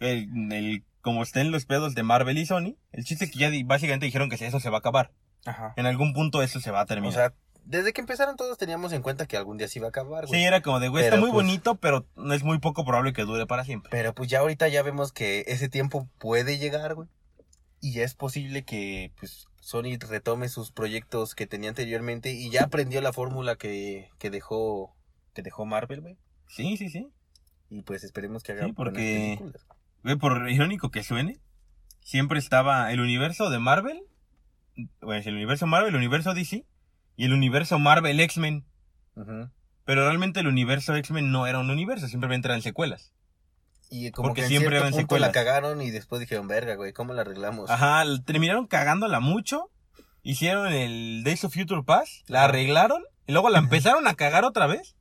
el- 0.00 0.84
como 1.00 1.22
estén 1.22 1.50
los 1.50 1.64
pedos 1.66 1.94
de 1.94 2.02
Marvel 2.02 2.38
y 2.38 2.46
Sony, 2.46 2.76
el 2.92 3.04
chiste 3.04 3.24
es 3.26 3.30
que 3.30 3.38
ya 3.38 3.50
básicamente 3.64 4.06
dijeron 4.06 4.28
que 4.28 4.36
eso 4.44 4.60
se 4.60 4.70
va 4.70 4.76
a 4.76 4.80
acabar. 4.80 5.12
Ajá. 5.46 5.72
En 5.76 5.86
algún 5.86 6.12
punto 6.12 6.42
eso 6.42 6.60
se 6.60 6.70
va 6.70 6.80
a 6.80 6.84
O 6.84 6.86
terminar. 6.86 7.14
sea, 7.14 7.34
desde 7.64 7.92
que 7.92 8.00
empezaron 8.00 8.36
todos 8.36 8.58
teníamos 8.58 8.92
en 8.92 9.00
cuenta 9.02 9.26
que 9.26 9.36
algún 9.36 9.56
día 9.58 9.68
se 9.68 9.78
iba 9.78 9.86
a 9.86 9.90
acabar, 9.90 10.26
güey. 10.26 10.40
sí, 10.40 10.46
era 10.46 10.60
como 10.60 10.80
de, 10.80 10.88
güey, 10.88 11.04
está 11.04 11.16
muy 11.16 11.30
pues- 11.30 11.44
bonito, 11.46 11.76
pero 11.76 12.06
es 12.32 12.42
muy 12.42 12.58
poco 12.58 12.84
probable 12.84 13.12
que 13.12 13.22
dure 13.22 13.46
para 13.46 13.64
siempre. 13.64 13.90
Pero 13.90 14.14
pues 14.14 14.28
ya 14.28 14.40
ahorita 14.40 14.68
ya 14.68 14.82
vemos 14.82 15.12
que 15.12 15.44
ese 15.46 15.68
tiempo 15.68 16.08
puede 16.18 16.58
llegar, 16.58 16.94
güey. 16.94 17.08
Y 17.80 17.92
ya 17.92 18.04
es 18.04 18.14
posible 18.14 18.64
que 18.64 19.12
pues 19.18 19.46
Sony 19.60 19.96
retome 19.98 20.48
sus 20.50 20.70
proyectos 20.72 21.34
que 21.34 21.46
tenía 21.46 21.70
anteriormente 21.70 22.32
y 22.32 22.50
ya 22.50 22.64
aprendió 22.64 23.00
la 23.00 23.12
fórmula 23.14 23.56
que, 23.56 24.10
que 24.18 24.28
dejó 24.30 24.94
que 25.32 25.42
dejó 25.42 25.64
Marvel, 25.64 26.00
güey. 26.02 26.18
Sí, 26.48 26.76
sí, 26.76 26.88
sí. 26.90 27.08
Y 27.70 27.82
pues 27.82 28.02
esperemos 28.04 28.42
que 28.42 28.52
haga 28.52 28.66
Sí, 28.66 28.72
porque-. 28.72 29.38
Güey, 30.02 30.16
por 30.16 30.48
irónico 30.50 30.90
que 30.90 31.02
suene, 31.02 31.40
siempre 32.00 32.38
estaba 32.38 32.92
el 32.92 33.00
universo 33.00 33.50
de 33.50 33.58
Marvel, 33.58 34.02
bueno, 35.00 35.22
el 35.24 35.34
universo 35.34 35.66
Marvel, 35.66 35.90
el 35.90 35.96
universo 35.96 36.34
DC 36.34 36.64
y 37.16 37.24
el 37.24 37.32
universo 37.32 37.78
Marvel 37.78 38.18
X-Men. 38.20 38.64
Pero 39.84 40.04
realmente 40.04 40.40
el 40.40 40.46
universo 40.46 40.94
X-Men 40.94 41.30
no 41.30 41.46
era 41.46 41.58
un 41.58 41.70
universo, 41.70 42.08
simplemente 42.08 42.48
eran 42.48 42.62
secuelas. 42.62 43.12
Y 43.90 44.10
como 44.12 44.28
Porque 44.28 44.42
que 44.42 44.44
en 44.46 44.48
siempre 44.50 44.70
cierto 44.70 44.86
eran 44.86 44.92
punto 44.92 45.18
la 45.18 45.26
secuelas. 45.26 45.32
cagaron 45.32 45.82
y 45.82 45.90
después 45.90 46.20
dijeron, 46.20 46.46
verga, 46.46 46.76
güey, 46.76 46.92
¿cómo 46.92 47.12
la 47.12 47.22
arreglamos? 47.22 47.68
Ajá, 47.68 48.04
terminaron 48.24 48.66
cagándola 48.68 49.18
mucho, 49.18 49.68
hicieron 50.22 50.72
el 50.72 51.22
Days 51.24 51.44
of 51.44 51.52
Future 51.52 51.82
Past, 51.82 52.28
la 52.28 52.44
arreglaron 52.44 53.02
y 53.26 53.32
luego 53.32 53.50
la 53.50 53.58
empezaron 53.58 54.06
a 54.06 54.14
cagar 54.14 54.44
otra 54.44 54.66
vez. 54.66 54.96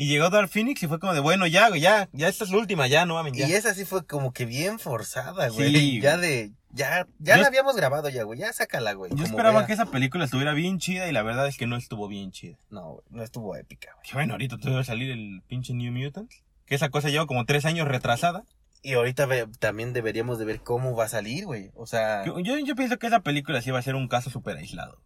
Y 0.00 0.06
llegó 0.06 0.30
Dark 0.30 0.48
Phoenix 0.48 0.82
y 0.82 0.86
fue 0.86 0.98
como 0.98 1.12
de, 1.12 1.20
bueno, 1.20 1.46
ya, 1.46 1.68
güey, 1.68 1.82
ya, 1.82 2.08
ya 2.12 2.28
esta 2.28 2.44
es 2.44 2.50
la 2.50 2.56
última, 2.56 2.86
ya, 2.86 3.04
no 3.04 3.14
mames, 3.16 3.34
ya. 3.34 3.46
Y 3.46 3.52
esa 3.52 3.74
sí 3.74 3.84
fue 3.84 4.06
como 4.06 4.32
que 4.32 4.46
bien 4.46 4.78
forzada, 4.78 5.48
güey. 5.50 5.74
Sí, 5.74 6.00
ya 6.00 6.16
de, 6.16 6.52
ya, 6.70 7.06
ya 7.18 7.36
Yo- 7.36 7.42
la 7.42 7.48
habíamos 7.48 7.76
grabado 7.76 8.08
ya, 8.08 8.22
güey. 8.22 8.38
Ya 8.38 8.50
sácala, 8.54 8.94
güey. 8.94 9.12
Yo 9.14 9.24
esperaba 9.24 9.58
vea. 9.58 9.66
que 9.66 9.74
esa 9.74 9.84
película 9.86 10.24
estuviera 10.24 10.54
bien 10.54 10.78
chida 10.78 11.06
y 11.06 11.12
la 11.12 11.22
verdad 11.22 11.46
es 11.48 11.58
que 11.58 11.66
no 11.66 11.76
estuvo 11.76 12.08
bien 12.08 12.32
chida. 12.32 12.56
No, 12.70 12.92
güey, 12.92 13.04
no 13.10 13.22
estuvo 13.22 13.54
épica, 13.56 13.90
güey. 13.96 14.10
Bueno, 14.14 14.32
ahorita 14.32 14.56
te 14.56 14.70
va 14.70 14.80
a 14.80 14.84
salir 14.84 15.10
el 15.10 15.42
pinche 15.48 15.74
New 15.74 15.92
Mutants. 15.92 16.44
Que 16.64 16.76
esa 16.76 16.88
cosa 16.88 17.10
lleva 17.10 17.26
como 17.26 17.44
tres 17.44 17.66
años 17.66 17.86
retrasada. 17.86 18.44
Y 18.82 18.94
ahorita 18.94 19.26
ve- 19.26 19.48
también 19.58 19.92
deberíamos 19.92 20.38
de 20.38 20.46
ver 20.46 20.60
cómo 20.62 20.96
va 20.96 21.04
a 21.04 21.08
salir, 21.08 21.44
güey. 21.44 21.72
O 21.74 21.86
sea, 21.86 22.24
Yo, 22.24 22.40
yo, 22.40 22.56
yo 22.58 22.74
pienso 22.74 22.98
que 22.98 23.06
esa 23.06 23.20
película 23.20 23.60
sí 23.60 23.70
va 23.70 23.80
a 23.80 23.82
ser 23.82 23.96
un 23.96 24.08
caso 24.08 24.30
súper 24.30 24.56
aislado. 24.56 24.98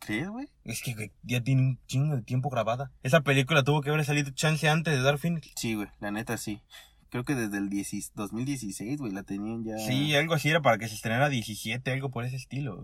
¿Crees, 0.00 0.28
güey? 0.28 0.48
Es 0.64 0.82
que 0.82 0.94
güey, 0.94 1.12
ya 1.22 1.40
tiene 1.42 1.62
un 1.62 1.78
chingo 1.86 2.16
de 2.16 2.22
tiempo 2.22 2.50
grabada. 2.50 2.90
Esa 3.02 3.20
película 3.20 3.62
tuvo 3.62 3.80
que 3.80 3.90
haber 3.90 4.04
salido 4.04 4.30
chance 4.32 4.68
antes 4.68 4.94
de 4.94 5.02
Dark 5.02 5.18
Phoenix. 5.18 5.52
Sí, 5.56 5.74
güey, 5.74 5.88
la 6.00 6.10
neta 6.10 6.36
sí. 6.36 6.60
Creo 7.10 7.24
que 7.24 7.34
desde 7.34 7.58
el 7.58 7.70
10 7.70 8.12
2016, 8.14 8.98
güey, 8.98 9.12
la 9.12 9.22
tenían 9.24 9.64
ya. 9.64 9.78
Sí, 9.78 10.14
algo 10.14 10.34
así 10.34 10.48
era 10.48 10.62
para 10.62 10.78
que 10.78 10.88
se 10.88 10.94
estrenara 10.94 11.28
17, 11.28 11.92
algo 11.92 12.10
por 12.10 12.24
ese 12.24 12.36
estilo. 12.36 12.82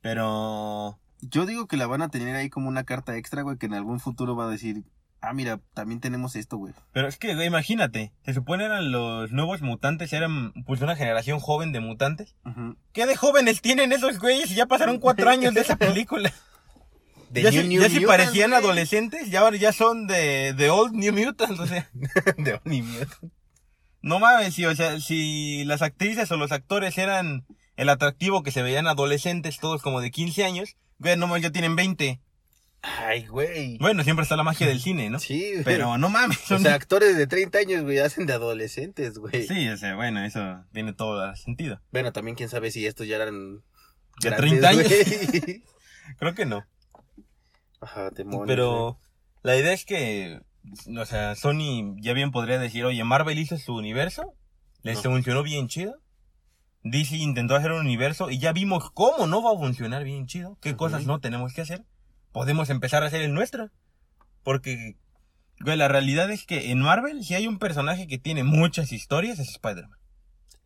Pero 0.00 0.98
Yo 1.22 1.46
digo 1.46 1.66
que 1.66 1.76
la 1.76 1.86
van 1.86 2.02
a 2.02 2.08
tener 2.08 2.36
ahí 2.36 2.48
como 2.48 2.68
una 2.68 2.84
carta 2.84 3.16
extra, 3.16 3.42
güey, 3.42 3.58
que 3.58 3.66
en 3.66 3.74
algún 3.74 4.00
futuro 4.00 4.36
va 4.36 4.44
a 4.46 4.50
decir, 4.50 4.84
ah, 5.20 5.32
mira, 5.32 5.60
también 5.74 6.00
tenemos 6.00 6.36
esto, 6.36 6.56
güey. 6.56 6.72
Pero 6.92 7.08
es 7.08 7.16
que, 7.18 7.34
güey, 7.34 7.46
imagínate, 7.46 8.12
se 8.24 8.34
supone 8.34 8.64
eran 8.64 8.90
los 8.92 9.30
nuevos 9.32 9.62
mutantes, 9.62 10.12
eran 10.12 10.52
pues 10.66 10.80
una 10.80 10.96
generación 10.96 11.40
joven 11.40 11.72
de 11.72 11.80
mutantes. 11.80 12.34
¿Qué 12.92 13.06
de 13.06 13.16
jóvenes 13.16 13.60
tienen 13.60 13.92
esos 13.92 14.18
güeyes? 14.18 14.50
Ya 14.54 14.66
pasaron 14.66 14.98
cuatro 14.98 15.28
años 15.30 15.54
de 15.54 15.60
esa 15.60 15.76
película. 15.76 16.32
De 17.30 17.42
ya 17.42 17.50
New- 17.50 17.62
si, 17.62 17.68
New 17.68 17.82
ya 17.82 17.88
si 17.88 18.00
parecían 18.06 18.52
adolescentes, 18.54 19.30
ya, 19.30 19.48
ya 19.54 19.72
son 19.72 20.06
de, 20.08 20.52
de 20.54 20.68
Old 20.70 20.94
New 20.94 21.12
Mutants, 21.12 21.60
o 21.60 21.66
sea. 21.66 21.88
de 22.36 22.60
New 22.64 22.84
Mutants. 22.84 23.18
No 24.02 24.18
mames, 24.18 24.54
sí, 24.54 24.64
o 24.64 24.74
sea, 24.74 24.98
si 24.98 25.62
las 25.64 25.82
actrices 25.82 26.30
o 26.32 26.36
los 26.36 26.52
actores 26.52 26.96
eran 26.98 27.44
el 27.76 27.88
atractivo 27.88 28.42
que 28.42 28.50
se 28.50 28.62
veían 28.62 28.86
adolescentes, 28.86 29.58
todos 29.58 29.82
como 29.82 30.00
de 30.00 30.10
15 30.10 30.42
años, 30.44 30.76
güey, 30.98 31.16
no 31.16 31.26
mames, 31.26 31.42
ya 31.44 31.50
tienen 31.52 31.76
20. 31.76 32.20
Ay, 32.82 33.26
güey. 33.26 33.76
Bueno, 33.78 34.02
siempre 34.04 34.22
está 34.22 34.36
la 34.36 34.42
magia 34.42 34.66
del 34.66 34.80
cine, 34.80 35.10
¿no? 35.10 35.18
Sí, 35.18 35.52
güey. 35.52 35.64
Pero 35.64 35.98
no 35.98 36.08
mames, 36.08 36.50
O 36.50 36.58
sea, 36.58 36.74
actores 36.74 37.16
de 37.16 37.26
30 37.26 37.58
años, 37.58 37.82
güey, 37.82 37.98
hacen 37.98 38.26
de 38.26 38.32
adolescentes, 38.32 39.18
güey. 39.18 39.46
Sí, 39.46 39.68
o 39.68 39.76
sea, 39.76 39.96
bueno, 39.96 40.24
eso 40.24 40.64
tiene 40.72 40.92
todo 40.94 41.34
sentido. 41.36 41.80
Bueno, 41.92 42.12
también 42.12 42.36
quién 42.36 42.48
sabe 42.48 42.70
si 42.70 42.86
estos 42.86 43.06
ya 43.06 43.16
eran. 43.16 43.62
De 44.20 44.30
grandes, 44.30 44.60
30 44.60 44.68
años. 44.68 44.88
güey. 44.88 45.62
Creo 46.18 46.34
que 46.34 46.46
no. 46.46 46.64
Ajá, 47.80 48.10
demonios. 48.10 48.46
Pero 48.46 48.98
la 49.42 49.56
idea 49.56 49.72
es 49.72 49.84
que, 49.84 50.40
o 50.96 51.04
sea, 51.04 51.34
Sony 51.34 51.96
ya 52.00 52.12
bien 52.12 52.30
podría 52.30 52.58
decir, 52.58 52.84
oye, 52.84 53.02
Marvel 53.04 53.38
hizo 53.38 53.58
su 53.58 53.74
universo, 53.74 54.34
les 54.82 55.02
funcionó 55.02 55.42
bien 55.42 55.68
chido. 55.68 55.96
DC 56.82 57.16
intentó 57.16 57.56
hacer 57.56 57.72
un 57.72 57.80
universo 57.80 58.30
y 58.30 58.38
ya 58.38 58.52
vimos 58.52 58.90
cómo 58.92 59.26
no 59.26 59.42
va 59.42 59.52
a 59.52 59.58
funcionar 59.58 60.02
bien 60.02 60.26
chido, 60.26 60.56
qué 60.62 60.76
cosas 60.76 61.04
no 61.04 61.20
tenemos 61.20 61.52
que 61.52 61.60
hacer. 61.60 61.84
Podemos 62.32 62.70
empezar 62.70 63.02
a 63.02 63.06
hacer 63.06 63.22
el 63.22 63.34
nuestro. 63.34 63.70
Porque, 64.42 64.96
güey, 65.60 65.76
la 65.76 65.88
realidad 65.88 66.30
es 66.30 66.46
que 66.46 66.70
en 66.70 66.80
Marvel, 66.80 67.24
si 67.24 67.34
hay 67.34 67.46
un 67.46 67.58
personaje 67.58 68.06
que 68.06 68.18
tiene 68.18 68.44
muchas 68.44 68.92
historias, 68.92 69.38
es 69.38 69.48
Spider-Man. 69.50 69.98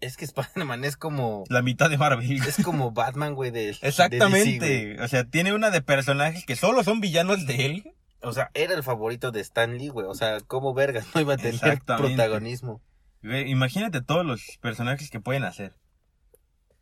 Es 0.00 0.16
que 0.16 0.25
Spider-Man 0.25 0.85
es 0.85 0.97
como. 0.97 1.44
La 1.49 1.62
mitad 1.62 1.88
de 1.88 1.97
Marvel. 1.97 2.30
Es 2.30 2.62
como 2.62 2.92
Batman, 2.92 3.35
güey, 3.35 3.50
de. 3.50 3.71
Exactamente. 3.83 4.59
de 4.59 4.68
DC, 4.68 4.94
güey. 4.94 5.04
o 5.04 5.09
sea, 5.09 5.25
tiene 5.25 5.54
una 5.54 5.71
de 5.71 5.80
personajes 5.80 6.44
que 6.44 6.56
solo 6.56 6.85
son 6.85 7.00
villanos 7.00 7.47
de 7.47 7.66
él. 7.66 7.94
o 8.23 8.33
sea, 8.33 8.50
era 8.54 8.75
el 8.75 8.83
favorito 8.83 9.30
de 9.33 9.40
Stan 9.40 9.76
Lee, 9.76 9.88
güey. 9.88 10.06
O 10.06 10.14
sea, 10.14 10.40
como 10.40 10.75
vergas 10.75 11.06
no 11.14 11.21
iba 11.21 11.35
a 11.35 11.38
tener 11.38 11.80
protagonismo. 11.85 12.83
Güey, 13.23 13.50
imagínate 13.50 14.02
todos 14.02 14.26
los 14.26 14.42
personajes 14.61 15.11
que 15.11 15.21
pueden 15.21 15.44
hacer. 15.44 15.75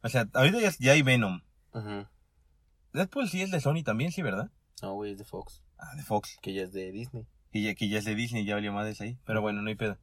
O 0.02 0.08
sea, 0.08 0.28
ahorita 0.34 0.60
ya, 0.60 0.72
ya 0.80 0.92
hay 0.92 1.02
Venom. 1.02 1.42
Ujú. 1.72 2.06
Deadpool 2.92 3.28
sí 3.28 3.42
es 3.42 3.50
de 3.50 3.60
Sony 3.60 3.82
también, 3.84 4.10
sí, 4.10 4.22
¿verdad? 4.22 4.50
No, 4.82 4.94
güey, 4.94 5.12
es 5.12 5.18
de 5.18 5.24
Fox. 5.24 5.62
Ah, 5.78 5.94
de 5.96 6.02
Fox. 6.02 6.36
Que 6.42 6.52
ya 6.52 6.62
es 6.62 6.72
de 6.72 6.90
Disney. 6.90 7.26
Y 7.52 7.64
ya, 7.64 7.74
que 7.74 7.88
ya 7.88 7.98
es 7.98 8.04
de 8.04 8.14
Disney, 8.14 8.44
ya 8.44 8.54
valió 8.54 8.72
más 8.72 9.00
ahí. 9.00 9.18
Pero 9.24 9.40
bueno, 9.40 9.62
no 9.62 9.68
hay 9.68 9.76
pedo. 9.76 9.96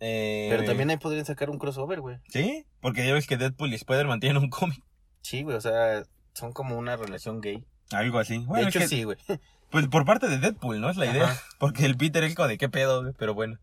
Eh, 0.00 0.46
Pero 0.50 0.64
también 0.64 0.90
ahí 0.90 0.96
podrían 0.96 1.24
sacar 1.24 1.50
un 1.50 1.58
crossover, 1.58 2.00
güey. 2.00 2.18
Sí, 2.28 2.64
porque 2.80 3.04
ya 3.06 3.12
ves 3.12 3.26
que 3.26 3.36
Deadpool 3.36 3.72
y 3.72 3.74
Spider-Man 3.74 4.20
tienen 4.20 4.42
un 4.42 4.50
cómic. 4.50 4.84
Sí, 5.22 5.42
güey, 5.42 5.56
o 5.56 5.60
sea, 5.60 6.04
son 6.34 6.52
como 6.52 6.78
una 6.78 6.96
relación 6.96 7.40
gay. 7.40 7.66
Algo 7.90 8.18
así. 8.18 8.38
Bueno, 8.38 8.64
de 8.64 8.68
es 8.70 8.76
hecho, 8.76 8.78
que, 8.80 8.88
sí, 8.88 9.04
güey. 9.04 9.18
Pues 9.70 9.86
por 9.88 10.06
parte 10.06 10.28
de 10.28 10.38
Deadpool, 10.38 10.80
¿no? 10.80 10.88
Es 10.88 10.96
la 10.96 11.04
idea. 11.04 11.24
Ajá. 11.24 11.42
Porque 11.58 11.84
el 11.84 11.94
Peter 11.98 12.24
es 12.24 12.34
como 12.34 12.48
de 12.48 12.56
qué 12.56 12.70
pedo, 12.70 13.02
güey, 13.02 13.12
pero 13.18 13.34
bueno. 13.34 13.58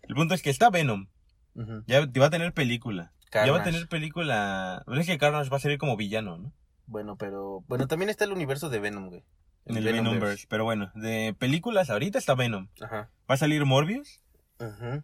El 0.00 0.14
punto 0.14 0.34
es 0.34 0.40
que 0.40 0.48
está 0.48 0.70
Venom. 0.70 1.08
Ujú. 1.54 1.84
Ya 1.86 2.10
te 2.10 2.18
va 2.18 2.26
a 2.26 2.30
tener 2.30 2.54
película. 2.54 3.12
Ya 3.30 3.52
va 3.52 3.60
a 3.60 3.62
tener 3.62 3.86
película. 3.88 4.82
Pero 4.86 5.00
es 5.00 5.06
que 5.06 5.18
Carnage 5.18 5.50
va 5.50 5.58
a 5.58 5.60
salir 5.60 5.76
como 5.76 5.96
villano, 5.96 6.38
¿no? 6.38 6.52
Bueno, 6.86 7.16
pero. 7.16 7.62
Bueno, 7.68 7.86
también 7.88 8.08
está 8.08 8.24
el 8.24 8.32
universo 8.32 8.70
de 8.70 8.78
Venom, 8.78 9.08
güey. 9.08 9.24
En 9.66 9.76
el 9.76 9.84
Venomverse. 9.84 10.14
Venomverse. 10.14 10.46
Pero 10.48 10.64
bueno, 10.64 10.90
de 10.94 11.34
películas 11.38 11.90
ahorita 11.90 12.18
está 12.18 12.34
Venom. 12.34 12.68
Ajá. 12.80 13.10
Va 13.30 13.34
a 13.34 13.38
salir 13.38 13.64
Morbius. 13.64 14.20
Ujú. 14.60 15.02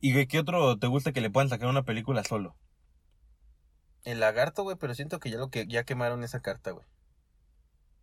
¿Y 0.00 0.26
qué 0.26 0.38
otro 0.38 0.78
te 0.78 0.86
gusta 0.86 1.12
que 1.12 1.20
le 1.20 1.30
puedan 1.30 1.48
sacar 1.48 1.68
una 1.68 1.84
película 1.84 2.24
solo? 2.24 2.56
El 4.04 4.20
lagarto, 4.20 4.62
güey, 4.62 4.76
pero 4.76 4.94
siento 4.94 5.18
que 5.18 5.30
ya 5.30 5.38
lo 5.38 5.50
que 5.50 5.66
ya 5.66 5.84
quemaron 5.84 6.22
esa 6.22 6.40
carta, 6.40 6.70
güey. 6.70 6.86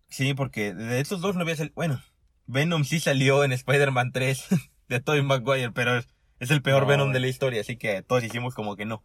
Sí, 0.09 0.33
porque 0.33 0.73
de 0.73 0.99
estos 0.99 1.21
dos 1.21 1.35
no 1.35 1.41
había 1.41 1.55
salido. 1.55 1.73
Bueno, 1.75 2.01
Venom 2.45 2.83
sí 2.83 2.99
salió 2.99 3.43
en 3.43 3.51
Spider-Man 3.51 4.11
3 4.11 4.47
de 4.89 4.99
Tobey 4.99 5.23
Maguire, 5.23 5.71
pero 5.71 5.97
es, 5.97 6.07
es 6.39 6.51
el 6.51 6.61
peor 6.61 6.83
No, 6.83 6.87
Venom 6.89 7.07
güey. 7.07 7.13
de 7.13 7.19
la 7.21 7.27
historia, 7.27 7.61
así 7.61 7.77
que 7.77 8.01
todos 8.03 8.23
hicimos 8.23 8.53
como 8.53 8.75
que 8.75 8.85
no. 8.85 9.03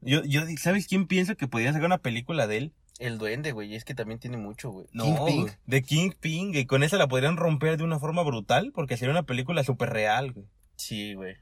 Yo, 0.00 0.22
yo, 0.24 0.42
¿sabes 0.58 0.86
quién 0.86 1.06
pienso 1.08 1.36
que 1.36 1.48
podrían 1.48 1.72
sacar 1.74 1.86
una 1.86 1.98
película 1.98 2.46
de 2.46 2.58
él? 2.58 2.74
El 2.98 3.18
duende, 3.18 3.52
güey, 3.52 3.74
es 3.76 3.84
que 3.84 3.94
también 3.94 4.18
tiene 4.18 4.36
mucho, 4.38 4.70
güey. 4.70 4.86
No, 4.92 5.04
Kingpin. 5.04 5.50
de 5.66 5.82
Kingpin, 5.82 6.54
y 6.54 6.66
con 6.66 6.82
esa 6.82 6.96
la 6.96 7.06
podrían 7.06 7.36
romper 7.36 7.76
de 7.76 7.84
una 7.84 8.00
forma 8.00 8.22
brutal, 8.22 8.72
porque 8.74 8.96
sería 8.96 9.12
una 9.12 9.22
película 9.22 9.62
súper 9.62 9.90
real, 9.90 10.32
güey. 10.32 10.46
Sí, 10.76 11.14
güey. 11.14 11.36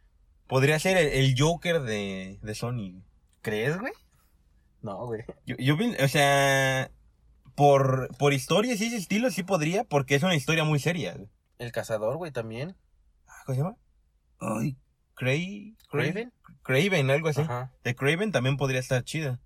Podría 0.48 0.78
ser 0.78 0.96
el, 0.98 1.08
el 1.08 1.34
Joker 1.38 1.80
de, 1.80 2.38
de 2.42 2.54
Sony. 2.54 2.90
güey. 2.92 3.02
¿Crees, 3.40 3.78
güey? 3.78 3.92
No, 4.82 5.06
güey. 5.06 5.22
Yo, 5.46 5.56
yo, 5.58 5.76
o 6.04 6.08
sea, 6.08 6.90
por, 7.54 8.14
por 8.18 8.32
historias 8.34 8.80
y 8.80 8.86
ese 8.86 8.96
estilo 8.96 9.30
sí 9.30 9.42
podría, 9.42 9.84
porque 9.84 10.14
es 10.14 10.22
una 10.22 10.34
historia 10.36 10.64
muy 10.64 10.78
seria. 10.78 11.14
güey. 11.14 11.28
El 11.58 11.72
cazador, 11.72 12.18
güey, 12.18 12.32
también. 12.32 12.76
Ah, 13.26 13.42
¿Cómo 13.46 13.56
se 13.56 13.62
llama? 13.62 13.76
Ay, 14.38 14.76
Cray, 15.14 15.74
Craven. 15.90 16.32
Craven, 16.62 17.10
algo 17.10 17.28
así. 17.28 17.40
Ajá. 17.40 17.72
De 17.82 17.94
Craven 17.96 18.30
también 18.30 18.58
podría 18.58 18.80
estar 18.80 19.02
chida. 19.02 19.40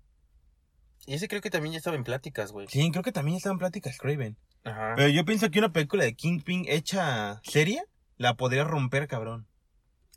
Y 1.05 1.13
ese 1.13 1.27
creo 1.27 1.41
que 1.41 1.49
también 1.49 1.73
ya 1.73 1.77
estaba 1.77 1.95
en 1.95 2.03
pláticas, 2.03 2.51
güey. 2.51 2.67
Sí, 2.69 2.91
creo 2.91 3.03
que 3.03 3.11
también 3.11 3.37
estaban 3.37 3.57
pláticas 3.57 3.97
Craven. 3.97 4.37
Ajá. 4.63 4.93
Pero 4.95 5.09
yo 5.09 5.25
pienso 5.25 5.49
que 5.49 5.59
una 5.59 5.73
película 5.73 6.03
de 6.03 6.13
Kingpin 6.13 6.65
hecha 6.67 7.41
seria 7.43 7.83
la 8.17 8.35
podría 8.35 8.63
romper, 8.63 9.07
cabrón. 9.07 9.47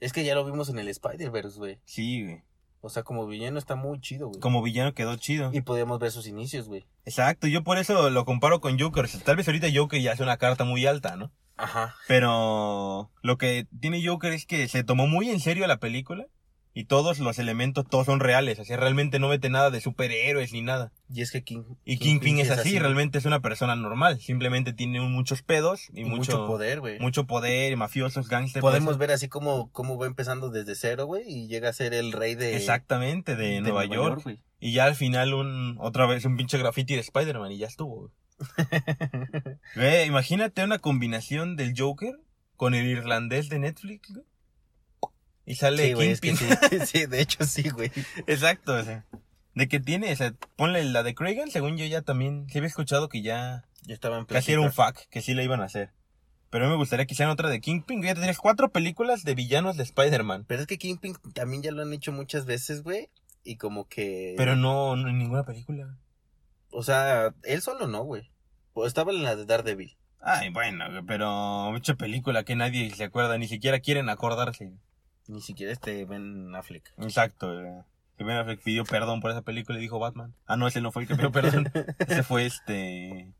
Es 0.00 0.12
que 0.12 0.24
ya 0.24 0.34
lo 0.34 0.44
vimos 0.44 0.68
en 0.68 0.78
el 0.78 0.88
Spider-Verse, 0.88 1.58
güey. 1.58 1.78
Sí, 1.84 2.24
güey. 2.24 2.42
O 2.82 2.90
sea, 2.90 3.02
como 3.02 3.26
villano 3.26 3.58
está 3.58 3.76
muy 3.76 3.98
chido, 3.98 4.28
güey. 4.28 4.40
Como 4.40 4.62
villano 4.62 4.92
quedó 4.92 5.16
chido. 5.16 5.50
Y 5.54 5.62
podíamos 5.62 5.98
ver 5.98 6.10
sus 6.10 6.26
inicios, 6.26 6.68
güey. 6.68 6.84
Exacto, 7.06 7.46
yo 7.46 7.64
por 7.64 7.78
eso 7.78 8.10
lo 8.10 8.24
comparo 8.26 8.60
con 8.60 8.78
Joker. 8.78 9.06
O 9.06 9.08
sea, 9.08 9.20
tal 9.20 9.36
vez 9.36 9.48
ahorita 9.48 9.68
Joker 9.74 10.02
ya 10.02 10.12
es 10.12 10.20
una 10.20 10.36
carta 10.36 10.64
muy 10.64 10.84
alta, 10.84 11.16
¿no? 11.16 11.32
Ajá. 11.56 11.94
Pero 12.08 13.10
lo 13.22 13.38
que 13.38 13.66
tiene 13.80 14.06
Joker 14.06 14.34
es 14.34 14.44
que 14.44 14.68
se 14.68 14.84
tomó 14.84 15.06
muy 15.06 15.30
en 15.30 15.40
serio 15.40 15.66
la 15.66 15.78
película 15.78 16.26
y 16.76 16.84
todos 16.86 17.20
los 17.20 17.38
elementos, 17.38 17.86
todos 17.88 18.06
son 18.06 18.18
reales. 18.18 18.58
O 18.58 18.64
sea, 18.64 18.76
realmente 18.76 19.20
no 19.20 19.28
mete 19.28 19.48
nada 19.48 19.70
de 19.70 19.80
superhéroes 19.80 20.52
ni 20.52 20.60
nada. 20.60 20.92
Y 21.08 21.22
es 21.22 21.30
que 21.30 21.44
King, 21.44 21.62
Y 21.84 21.98
Kingpin 21.98 22.36
sí 22.36 22.42
es 22.42 22.50
así, 22.50 22.78
realmente 22.80 23.18
es 23.18 23.24
una 23.26 23.40
persona 23.40 23.76
normal. 23.76 24.20
Simplemente 24.20 24.72
tiene 24.72 25.00
muchos 25.00 25.42
pedos 25.42 25.88
y, 25.94 26.00
Y 26.00 26.04
mucho, 26.04 26.32
mucho 26.32 26.46
poder, 26.48 26.80
güey. 26.80 26.98
Mucho 26.98 27.28
poder, 27.28 27.72
y 27.72 27.76
mafiosos, 27.76 28.28
gángsters. 28.28 28.60
Podemos 28.60 28.98
ver 28.98 29.12
así 29.12 29.28
como, 29.28 29.70
como 29.70 29.96
va 29.96 30.06
empezando 30.06 30.50
desde 30.50 30.74
cero, 30.74 31.06
güey, 31.06 31.22
y 31.26 31.46
llega 31.46 31.68
a 31.68 31.72
ser 31.72 31.94
el 31.94 32.10
rey 32.10 32.34
de... 32.34 32.56
Exactamente, 32.56 33.36
de, 33.36 33.46
de 33.46 33.60
Nueva, 33.60 33.84
York. 33.84 34.40
Y 34.58 34.72
ya 34.72 34.86
al 34.86 34.96
final 34.96 35.32
un, 35.32 35.76
otra 35.78 36.06
vez 36.06 36.24
un 36.24 36.36
pinche 36.36 36.58
graffiti 36.58 36.94
de 36.94 37.00
Spider-Man 37.00 37.52
y 37.52 37.58
ya 37.58 37.68
estuvo. 37.68 38.10
güey. 39.76 40.06
Imagínate 40.06 40.64
una 40.64 40.80
combinación 40.80 41.54
del 41.54 41.74
Joker 41.76 42.18
con 42.56 42.74
el 42.74 42.86
irlandés 42.86 43.48
de 43.48 43.60
Netflix. 43.60 44.12
güey. 44.12 44.24
Y 45.46 45.56
sale 45.56 45.88
sí, 45.88 45.92
güey, 45.92 46.10
es 46.10 46.20
que 46.20 46.34
Kingpin. 46.34 46.58
sí, 46.70 46.86
sí, 46.86 47.06
de 47.06 47.20
hecho 47.20 47.44
sí, 47.44 47.68
güey. 47.68 47.90
Exacto, 48.26 48.74
o 48.74 48.82
sea. 48.82 49.04
De 49.54 49.68
que 49.68 49.78
tiene, 49.78 50.12
o 50.12 50.16
sea, 50.16 50.34
ponle 50.56 50.82
la 50.84 51.02
de 51.02 51.14
Cregan, 51.14 51.50
según 51.50 51.76
yo 51.76 51.84
ya 51.86 52.02
también, 52.02 52.46
se 52.50 52.58
había 52.58 52.68
escuchado 52.68 53.08
que 53.08 53.22
ya 53.22 53.64
Ya 53.82 53.94
estaba 53.94 54.18
en 54.18 54.24
casi 54.24 54.52
era 54.52 54.60
un 54.60 54.72
fuck, 54.72 54.96
que 55.10 55.22
sí 55.22 55.34
la 55.34 55.44
iban 55.44 55.60
a 55.60 55.66
hacer. 55.66 55.92
Pero 56.50 56.68
me 56.68 56.76
gustaría 56.76 57.06
que 57.06 57.14
hicieran 57.14 57.32
otra 57.32 57.50
de 57.50 57.60
Kingpin, 57.60 58.02
ya 58.02 58.14
tendrías 58.14 58.38
cuatro 58.38 58.70
películas 58.70 59.24
de 59.24 59.34
villanos 59.34 59.76
de 59.76 59.82
Spider-Man. 59.82 60.44
Pero 60.46 60.62
es 60.62 60.66
que 60.66 60.78
Kingpin 60.78 61.16
también 61.34 61.62
ya 61.62 61.72
lo 61.72 61.82
han 61.82 61.92
hecho 61.92 62.12
muchas 62.12 62.46
veces, 62.46 62.82
güey, 62.82 63.10
y 63.42 63.56
como 63.56 63.88
que... 63.88 64.34
Pero 64.36 64.56
no, 64.56 64.96
no 64.96 65.08
en 65.08 65.18
ninguna 65.18 65.44
película. 65.44 65.98
O 66.70 66.82
sea, 66.82 67.34
él 67.42 67.60
solo 67.60 67.86
no, 67.86 68.02
güey. 68.02 68.30
O 68.72 68.86
estaba 68.86 69.12
en 69.12 69.22
la 69.22 69.36
de 69.36 69.46
Daredevil. 69.46 69.96
Ay, 70.20 70.48
bueno, 70.50 70.84
pero 71.06 71.70
mucha 71.70 71.94
película 71.94 72.44
que 72.44 72.56
nadie 72.56 72.90
se 72.94 73.04
acuerda, 73.04 73.36
ni 73.36 73.46
siquiera 73.46 73.80
quieren 73.80 74.08
acordarse. 74.08 74.72
Ni 75.26 75.40
siquiera 75.40 75.72
este 75.72 76.04
Ben 76.04 76.54
Affleck. 76.54 76.92
Exacto. 76.98 77.48
Que 78.16 78.24
Ben 78.24 78.36
Affleck 78.36 78.62
pidió 78.62 78.84
perdón 78.84 79.20
por 79.20 79.30
esa 79.30 79.42
película 79.42 79.78
y 79.78 79.82
dijo 79.82 79.98
Batman. 79.98 80.34
Ah, 80.46 80.56
no, 80.56 80.66
ese 80.68 80.80
no 80.80 80.92
fue 80.92 81.02
el 81.02 81.08
que 81.08 81.14
pidió 81.16 81.32
perdón. 81.32 81.70
ese 81.98 82.22
fue 82.22 82.46
este... 82.46 83.32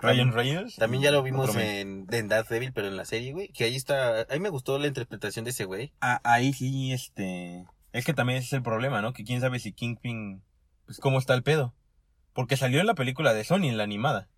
Ryan 0.00 0.32
Reynolds. 0.32 0.76
También 0.76 1.02
ya 1.02 1.10
lo 1.12 1.22
vimos 1.22 1.56
en, 1.56 2.06
en 2.10 2.28
Daredevil, 2.28 2.72
pero 2.74 2.88
en 2.88 2.96
la 2.96 3.04
serie, 3.06 3.32
güey. 3.32 3.48
Que 3.48 3.64
ahí 3.64 3.74
está. 3.76 4.22
A 4.22 4.32
mí 4.34 4.40
me 4.40 4.50
gustó 4.50 4.78
la 4.78 4.86
interpretación 4.88 5.44
de 5.46 5.52
ese 5.52 5.64
güey. 5.64 5.92
Ah, 6.00 6.20
ahí 6.24 6.52
sí, 6.52 6.92
este... 6.92 7.64
Es 7.92 8.04
que 8.04 8.12
también 8.12 8.38
ese 8.38 8.48
es 8.48 8.52
el 8.54 8.62
problema, 8.62 9.00
¿no? 9.00 9.12
Que 9.14 9.24
quién 9.24 9.40
sabe 9.40 9.60
si 9.60 9.72
Kingpin... 9.72 10.42
Pues 10.84 10.98
cómo 10.98 11.18
está 11.18 11.32
el 11.32 11.42
pedo. 11.42 11.72
Porque 12.34 12.56
salió 12.58 12.80
en 12.80 12.86
la 12.86 12.94
película 12.94 13.32
de 13.32 13.44
Sony, 13.44 13.66
en 13.68 13.78
la 13.78 13.84
animada. 13.84 14.28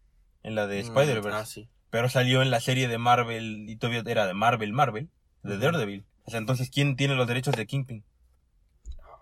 En 0.44 0.54
la 0.54 0.68
de 0.68 0.84
Mm, 0.84 0.86
Spider-Verse. 0.86 1.38
Ah, 1.38 1.46
sí. 1.46 1.68
Pero 1.90 2.08
salió 2.10 2.42
en 2.42 2.50
la 2.50 2.60
serie 2.60 2.86
de 2.86 2.98
Marvel 2.98 3.64
y 3.68 3.76
todavía 3.76 4.02
era 4.06 4.26
de 4.26 4.34
Marvel, 4.34 4.72
Marvel, 4.72 5.08
de. 5.42 5.58
Daredevil. 5.58 6.04
O 6.26 6.30
sea, 6.30 6.38
entonces, 6.38 6.70
¿quién 6.70 6.96
tiene 6.96 7.14
los 7.14 7.26
derechos 7.26 7.54
de 7.54 7.66
Kingpin? 7.66 8.04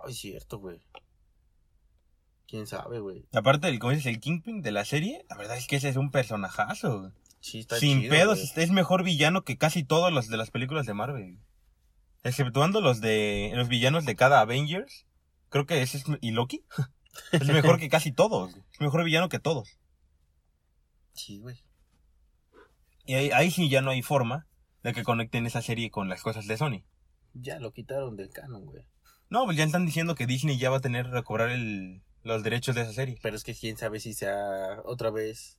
Ay, 0.05 0.15
cierto, 0.15 0.59
güey. 0.59 0.81
Quién 2.47 2.67
sabe, 2.67 3.01
güey. 3.01 3.27
Aparte 3.33 3.67
del, 3.67 3.79
como 3.79 3.93
dices, 3.93 4.07
el 4.07 4.21
Kingpin 4.21 4.63
de 4.63 4.73
la 4.73 4.85
serie, 4.85 5.25
la 5.29 5.37
verdad 5.37 5.57
es 5.57 5.67
que 5.67 5.77
ese 5.77 5.89
es 5.89 5.97
un 5.97 6.11
personajazo. 6.11 7.01
güey. 7.01 7.13
Sí, 7.41 7.61
está 7.61 7.77
Sin 7.77 8.01
chido, 8.01 8.11
pedos, 8.11 8.53
güey. 8.53 8.65
es 8.65 8.71
mejor 8.71 9.03
villano 9.03 9.45
que 9.45 9.59
casi 9.59 9.85
todos 9.85 10.13
los 10.13 10.29
de 10.29 10.37
las 10.37 10.51
películas 10.51 10.87
de 10.87 10.95
Marvel. 10.95 11.39
Exceptuando 12.23 12.81
los 12.81 13.01
de 13.01 13.53
los 13.55 13.69
villanos 13.69 14.07
de 14.07 14.17
cada 14.17 14.41
Avengers. 14.41 15.07
Creo 15.51 15.67
que 15.67 15.83
ese 15.83 15.99
es... 15.99 16.05
¿Y 16.21 16.31
Loki? 16.31 16.65
es 17.33 17.47
mejor 17.49 17.79
que 17.79 17.89
casi 17.91 18.13
todos. 18.13 18.55
Es 18.73 18.81
mejor 18.81 19.05
villano 19.05 19.29
que 19.29 19.39
todos. 19.39 19.79
Sí, 21.13 21.39
güey. 21.39 21.63
Y 23.05 23.15
ahí, 23.15 23.31
ahí 23.31 23.51
sí 23.51 23.69
ya 23.69 23.83
no 23.83 23.91
hay 23.91 24.03
forma 24.03 24.47
de 24.83 24.95
que 24.95 25.03
conecten 25.05 25.47
esa 25.47 25.61
serie 25.61 25.91
con 25.91 26.09
las 26.09 26.23
cosas 26.23 26.47
de 26.47 26.57
Sony. 26.57 26.83
Ya 27.35 27.59
lo 27.59 27.73
quitaron 27.73 28.17
del 28.17 28.31
canon, 28.31 28.65
güey. 28.65 28.87
No, 29.29 29.45
pues 29.45 29.57
ya 29.57 29.65
están 29.65 29.87
diciendo 29.87 30.15
que 30.15 30.27
Disney 30.27 30.59
ya 30.59 30.71
va 30.71 30.79
a 30.79 30.81
tener 30.81 31.07
que 31.07 31.13
recobrar 31.13 31.51
el, 31.51 32.03
los 32.23 32.43
derechos 32.43 32.75
de 32.75 32.83
esa 32.83 32.93
serie. 32.93 33.19
Pero 33.23 33.37
es 33.37 33.45
que 33.45 33.55
quién 33.55 33.77
sabe 33.77 34.01
si 34.01 34.15
sea 34.15 34.81
otra 34.85 35.11
vez. 35.11 35.59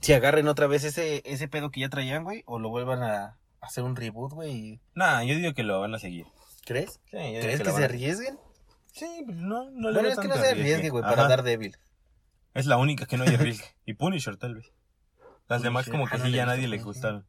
Si 0.00 0.12
agarren 0.12 0.48
otra 0.48 0.66
vez 0.66 0.84
ese, 0.84 1.22
ese 1.24 1.48
pedo 1.48 1.70
que 1.70 1.80
ya 1.80 1.88
traían, 1.88 2.24
güey. 2.24 2.42
O 2.46 2.58
lo 2.58 2.70
vuelvan 2.70 3.02
a 3.02 3.38
hacer 3.60 3.84
un 3.84 3.96
reboot, 3.96 4.32
güey. 4.32 4.80
Nah, 4.94 5.22
yo 5.22 5.34
digo 5.34 5.54
que 5.54 5.62
lo 5.62 5.80
van 5.80 5.94
a 5.94 5.98
seguir. 5.98 6.26
¿Crees? 6.64 7.00
Sí, 7.10 7.16
yo 7.34 7.40
¿Crees 7.40 7.60
que, 7.60 7.72
se 7.72 7.84
arriesguen? 7.84 8.38
Sí, 8.92 9.22
pues 9.24 9.36
no, 9.36 9.70
no 9.70 9.90
le 9.90 10.00
Bueno, 10.00 10.08
es 10.08 10.18
que 10.18 10.28
no 10.28 10.36
se 10.36 10.48
arriesgue. 10.48 10.90
güey, 10.90 11.02
para 11.02 11.28
dar 11.28 11.42
débil. 11.42 11.76
Es 12.54 12.66
la 12.66 12.76
única 12.76 13.06
que 13.06 13.16
no 13.16 13.24
hay 13.24 13.34
arriesgue. 13.34 13.66
Y 13.84 13.94
Punisher, 13.94 14.36
tal 14.36 14.54
vez. 14.56 14.72
Las 15.48 15.62
demás 15.62 15.88
como 15.88 16.06
que 16.06 16.16
ah, 16.16 16.18
no 16.18 16.24
sí 16.26 16.32
ya 16.32 16.46
nadie 16.46 16.62
visto 16.62 16.70
le 16.70 16.76
Punisher. 16.78 16.94
gustaron. 16.94 17.26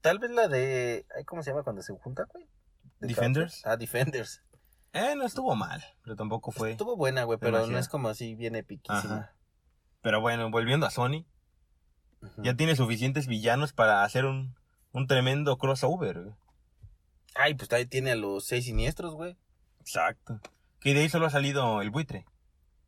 Tal 0.00 0.18
vez 0.18 0.30
la 0.30 0.48
de. 0.48 1.06
ay, 1.16 1.24
¿Cómo 1.24 1.42
se 1.42 1.50
llama 1.50 1.62
cuando 1.62 1.82
se 1.82 1.92
juntan, 1.94 2.26
güey? 2.32 2.46
De 3.00 3.08
Defenders. 3.08 3.54
Carter. 3.62 3.72
Ah, 3.72 3.76
Defenders. 3.76 4.42
Eh, 4.92 5.14
no 5.16 5.24
estuvo 5.24 5.54
mal, 5.54 5.82
pero 6.02 6.16
tampoco 6.16 6.50
fue. 6.50 6.72
Estuvo 6.72 6.96
buena, 6.96 7.24
güey, 7.24 7.38
pero 7.38 7.66
no 7.66 7.78
es 7.78 7.88
como 7.88 8.08
así 8.08 8.34
bien 8.34 8.56
epiquísima. 8.56 9.14
Ajá. 9.14 9.34
Pero 10.02 10.20
bueno, 10.20 10.50
volviendo 10.50 10.86
a 10.86 10.90
Sony, 10.90 11.26
ya 12.38 12.54
tiene 12.54 12.74
suficientes 12.74 13.26
villanos 13.26 13.72
para 13.72 14.02
hacer 14.04 14.24
un, 14.24 14.54
un 14.92 15.06
tremendo 15.06 15.56
crossover. 15.58 16.20
güey. 16.22 16.34
Ay, 17.34 17.54
pues 17.54 17.70
ahí 17.72 17.86
tiene 17.86 18.10
a 18.12 18.16
los 18.16 18.44
seis 18.46 18.64
siniestros, 18.64 19.14
güey. 19.14 19.36
Exacto. 19.80 20.40
Que 20.80 20.94
de 20.94 21.00
ahí 21.00 21.08
solo 21.08 21.26
ha 21.26 21.30
salido 21.30 21.82
el 21.82 21.90
buitre. 21.90 22.24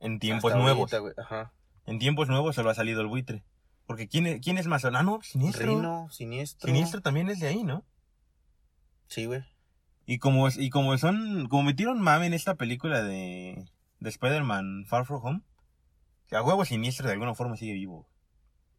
En 0.00 0.18
tiempos 0.18 0.52
Hasta 0.52 0.62
nuevos. 0.62 0.92
ahorita, 0.92 0.98
güey. 0.98 1.14
Ajá. 1.18 1.52
En 1.86 1.98
tiempos 1.98 2.28
nuevos 2.28 2.56
solo 2.56 2.70
ha 2.70 2.74
salido 2.74 3.00
el 3.00 3.06
buitre. 3.06 3.44
Porque 3.92 4.08
¿quién 4.08 4.26
es, 4.26 4.40
quién 4.40 4.58
es 4.58 4.66
más? 4.66 4.84
Ah, 4.84 4.90
no, 5.02 5.20
Siniestro. 5.22 5.66
Rino, 5.66 6.08
siniestro. 6.10 6.66
Siniestro 6.66 7.02
también 7.02 7.28
es 7.28 7.40
de 7.40 7.48
ahí, 7.48 7.62
¿no? 7.62 7.84
Sí, 9.08 9.26
güey. 9.26 9.42
Y 10.06 10.18
como, 10.18 10.48
y 10.48 10.70
como 10.70 10.96
son, 10.98 11.46
como 11.48 11.62
metieron 11.62 12.00
mame 12.00 12.26
en 12.26 12.34
esta 12.34 12.54
película 12.56 13.02
de, 13.02 13.64
de 14.00 14.08
Spider-Man 14.08 14.86
Far 14.86 15.04
From 15.06 15.24
Home, 15.24 15.40
que 16.26 16.36
a 16.36 16.42
huevo 16.42 16.64
Siniestro 16.64 17.06
de 17.06 17.12
alguna 17.12 17.34
forma 17.34 17.56
sigue 17.56 17.74
vivo. 17.74 18.08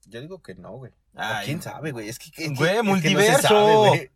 Yo 0.06 0.20
digo 0.20 0.42
que 0.42 0.56
no, 0.56 0.72
güey. 0.72 0.92
O 1.14 1.20
Ay, 1.22 1.46
¿Quién 1.46 1.62
sabe, 1.62 1.92
güey? 1.92 2.10
Es 2.10 2.20
que. 2.20 2.30
es 2.44 2.58
Güey, 2.58 2.72
es 2.72 2.78
que 2.78 2.84
no 2.84 2.84
se 2.84 2.84
multiverso. 2.84 3.48
sabe, 3.48 3.76
güey. 3.76 4.12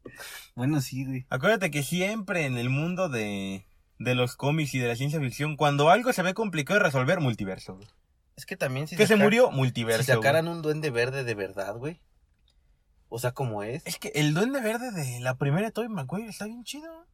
bueno, 0.56 0.82
sí, 0.82 1.06
güey. 1.06 1.26
Acuérdate 1.30 1.72
que 1.72 1.84
siempre 1.84 2.46
en 2.46 2.58
el 2.58 2.70
mundo 2.70 3.08
de, 3.08 3.66
de 4.00 4.16
los 4.16 4.36
cómics 4.36 4.74
y 4.74 4.80
de 4.80 4.88
la 4.88 4.96
ciencia 4.96 5.20
ficción, 5.20 5.56
cuando 5.56 5.90
algo 5.90 6.12
se 6.12 6.24
ve 6.24 6.34
complicado 6.34 6.80
de 6.80 6.86
resolver, 6.86 7.20
multiverso. 7.22 7.76
güey. 7.76 7.88
Es 8.38 8.46
que 8.46 8.56
también 8.56 8.88
si 8.88 8.96
que 8.96 9.08
se 9.08 9.16
murió, 9.18 9.50
Si 9.50 9.56
multiverso. 9.58 10.06
güey. 10.06 10.16
sacaran 10.18 10.48
un 10.48 10.62
duende 10.62 10.90
verde 10.92 11.24
de 11.26 11.36
verdad, 11.36 11.76
güey. 11.76 12.00
O 13.10 13.20
sea, 13.20 13.32
como 13.34 13.64
es. 13.64 13.86
Es 13.86 13.98
que 14.00 14.12
el 14.16 14.34
duende 14.34 14.62
verde 14.62 14.92
de 14.92 15.20
la 15.20 15.36
primera 15.36 15.66
de 15.68 15.72
Tobey 15.74 15.90
Maguire 15.90 16.30
está 16.30 16.46
bien 16.46 16.64
chido. 16.64 17.06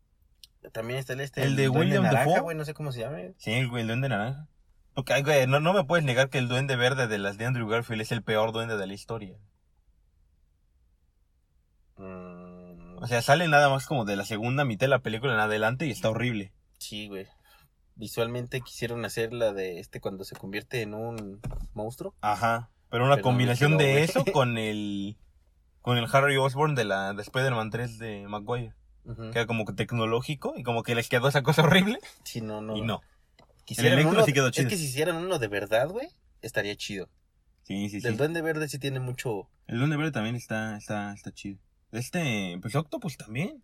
También 0.71 0.99
está 0.99 1.13
el 1.13 1.21
este. 1.21 1.41
El 1.43 1.55
de 1.55 1.65
duende 1.65 1.79
William 1.79 2.03
naranja, 2.03 2.25
Dafoe. 2.29 2.41
güey, 2.41 2.57
no 2.57 2.65
sé 2.65 2.73
cómo 2.73 2.91
se 2.91 2.99
llame. 2.99 3.33
Sí, 3.37 3.51
el, 3.53 3.73
el 3.75 3.87
duende 3.87 4.09
naranja. 4.09 4.47
Porque, 4.93 5.21
güey, 5.23 5.47
no, 5.47 5.59
no 5.59 5.73
me 5.73 5.83
puedes 5.85 6.05
negar 6.05 6.29
que 6.29 6.37
el 6.37 6.47
duende 6.47 6.75
verde 6.75 7.07
de 7.07 7.17
las 7.17 7.37
de 7.37 7.45
Andrew 7.45 7.67
Garfield 7.67 8.01
es 8.01 8.11
el 8.11 8.21
peor 8.21 8.51
duende 8.51 8.77
de 8.77 8.85
la 8.87 8.93
historia. 8.93 9.37
Mm, 11.97 12.97
O 13.01 13.07
sea, 13.07 13.21
sale 13.21 13.47
nada 13.47 13.69
más 13.69 13.85
como 13.85 14.05
de 14.05 14.15
la 14.15 14.25
segunda 14.25 14.65
mitad 14.65 14.85
de 14.85 14.89
la 14.89 14.99
película 14.99 15.33
en 15.33 15.39
adelante 15.39 15.85
y 15.85 15.91
está 15.91 16.09
horrible. 16.09 16.51
sí, 16.79 17.07
güey. 17.07 17.27
Visualmente 17.95 18.61
quisieron 18.61 19.05
hacer 19.05 19.33
la 19.33 19.53
de 19.53 19.79
este 19.79 19.99
cuando 20.01 20.23
se 20.23 20.35
convierte 20.35 20.81
en 20.81 20.93
un 20.93 21.39
monstruo. 21.73 22.15
Ajá. 22.21 22.69
Pero 22.89 23.05
una 23.05 23.15
Pero 23.15 23.23
combinación 23.23 23.77
de 23.77 24.03
eso 24.03 24.23
con 24.33 24.57
el 24.57 25.17
con 25.81 25.97
el 25.97 26.07
Harry 26.11 26.37
Osborn 26.37 26.75
de 26.75 26.85
la 26.85 27.13
de 27.13 27.21
Spider-Man 27.21 27.69
3 27.69 27.97
de 27.99 28.27
Maguire. 28.27 28.73
Ujú. 29.05 29.31
Que 29.31 29.39
era 29.39 29.45
como 29.47 29.65
tecnológico 29.65 30.53
y 30.55 30.63
como 30.63 30.81
que 30.83 30.95
les 30.95 31.09
quedó 31.09 31.27
esa 31.27 31.43
cosa 31.43 31.63
horrible. 31.63 31.99
Sí, 32.23 32.41
no, 32.41 32.61
no. 32.61 32.77
Y 32.77 32.81
no. 32.81 33.01
Quisieran 33.65 33.93
elenco 33.93 34.11
uno- 34.11 34.23
sí 34.25 34.33
quedó 34.33 34.49
chido. 34.49 34.67
Es 34.67 34.73
que 34.73 34.77
si 34.77 34.85
hicieran 34.85 35.17
uno 35.17 35.39
de 35.39 35.47
verdad, 35.47 35.89
güey, 35.89 36.07
estaría 36.41 36.75
chido. 36.75 37.09
Sí, 37.63 37.89
sí, 37.89 37.99
sí. 37.99 38.07
Del 38.07 38.17
Duende 38.17 38.41
Verde 38.41 38.67
sí 38.69 38.79
tiene 38.79 38.99
mucho. 38.99 39.49
El 39.67 39.77
duende 39.79 39.95
verde 39.95 40.11
también 40.11 40.35
está, 40.35 40.75
está, 40.77 41.13
está 41.13 41.31
chido. 41.31 41.59
Este, 41.91 42.57
pues 42.61 42.75
Octopus 42.75 43.15
también. 43.17 43.63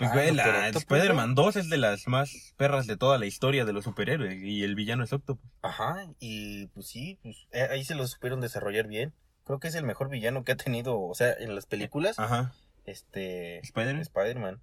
Pues 0.00 0.10
Ah, 0.12 0.14
güey, 0.14 0.28
Doctor 0.28 0.46
la 0.54 0.68
Spider-Man 0.70 1.34
2 1.34 1.56
es 1.56 1.68
de 1.68 1.76
las 1.76 2.08
más 2.08 2.54
perras 2.56 2.86
de 2.86 2.96
toda 2.96 3.18
la 3.18 3.26
historia 3.26 3.66
de 3.66 3.74
los 3.74 3.84
superhéroes. 3.84 4.42
Y 4.42 4.64
el 4.64 4.74
villano 4.74 5.04
es 5.04 5.12
Octopus. 5.12 5.50
Ajá, 5.60 6.06
y 6.18 6.68
pues 6.68 6.86
sí, 6.86 7.18
pues 7.22 7.46
eh, 7.52 7.68
ahí 7.70 7.84
se 7.84 7.94
lo 7.94 8.06
supieron 8.06 8.40
desarrollar 8.40 8.86
bien. 8.86 9.12
Creo 9.44 9.60
que 9.60 9.68
es 9.68 9.74
el 9.74 9.84
mejor 9.84 10.08
villano 10.08 10.42
que 10.42 10.52
ha 10.52 10.56
tenido, 10.56 10.98
o 10.98 11.14
sea, 11.14 11.34
en 11.34 11.54
las 11.54 11.66
películas, 11.66 12.18
Ajá. 12.18 12.54
este, 12.86 13.58
Spider-Man. 13.58 14.00
Spider-Man. 14.00 14.62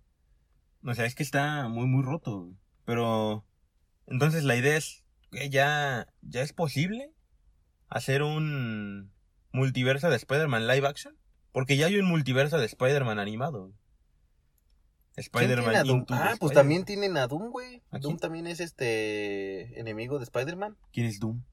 O 0.84 0.96
sea, 0.96 1.06
es 1.06 1.14
que 1.14 1.22
está 1.22 1.68
muy, 1.68 1.86
muy 1.86 2.04
roto. 2.04 2.40
güey. 2.42 2.56
Pero, 2.86 3.46
entonces 4.08 4.44
la 4.44 4.56
idea 4.56 4.76
es, 4.76 5.04
que 5.30 5.52
ya, 5.52 6.08
ya 6.24 6.42
es 6.42 6.52
posible 6.54 7.12
hacer 7.90 8.24
un 8.24 9.12
multiverso 9.52 10.10
de 10.10 10.16
Spider-Man 10.16 10.66
live 10.66 10.88
action. 10.88 11.16
Porque 11.52 11.78
ya 11.78 11.86
hay 11.88 11.98
un 12.00 12.06
multiverso 12.08 12.58
de 12.58 12.66
Spider-Man 12.66 13.20
animado. 13.20 13.68
güey. 13.68 13.74
¿Quién 15.18 15.32
tiene 15.32 15.54
Spider-Man 15.54 15.76
a? 15.76 15.86
Into 15.86 16.14
Ah, 16.14 16.36
pues 16.40 16.54
también 16.54 16.86
tienen 16.86 17.18
a 17.18 17.28
Doom, 17.28 17.50
güey. 17.50 17.82
¿A 17.92 17.98
Doom 17.98 18.18
también 18.18 18.46
es 18.46 18.60
este 18.60 19.80
enemigo 19.80 20.20
de 20.20 20.24
Spider-Man, 20.26 20.78
¿Quién 20.94 21.08
es 21.08 21.20
Doom? 21.20 21.44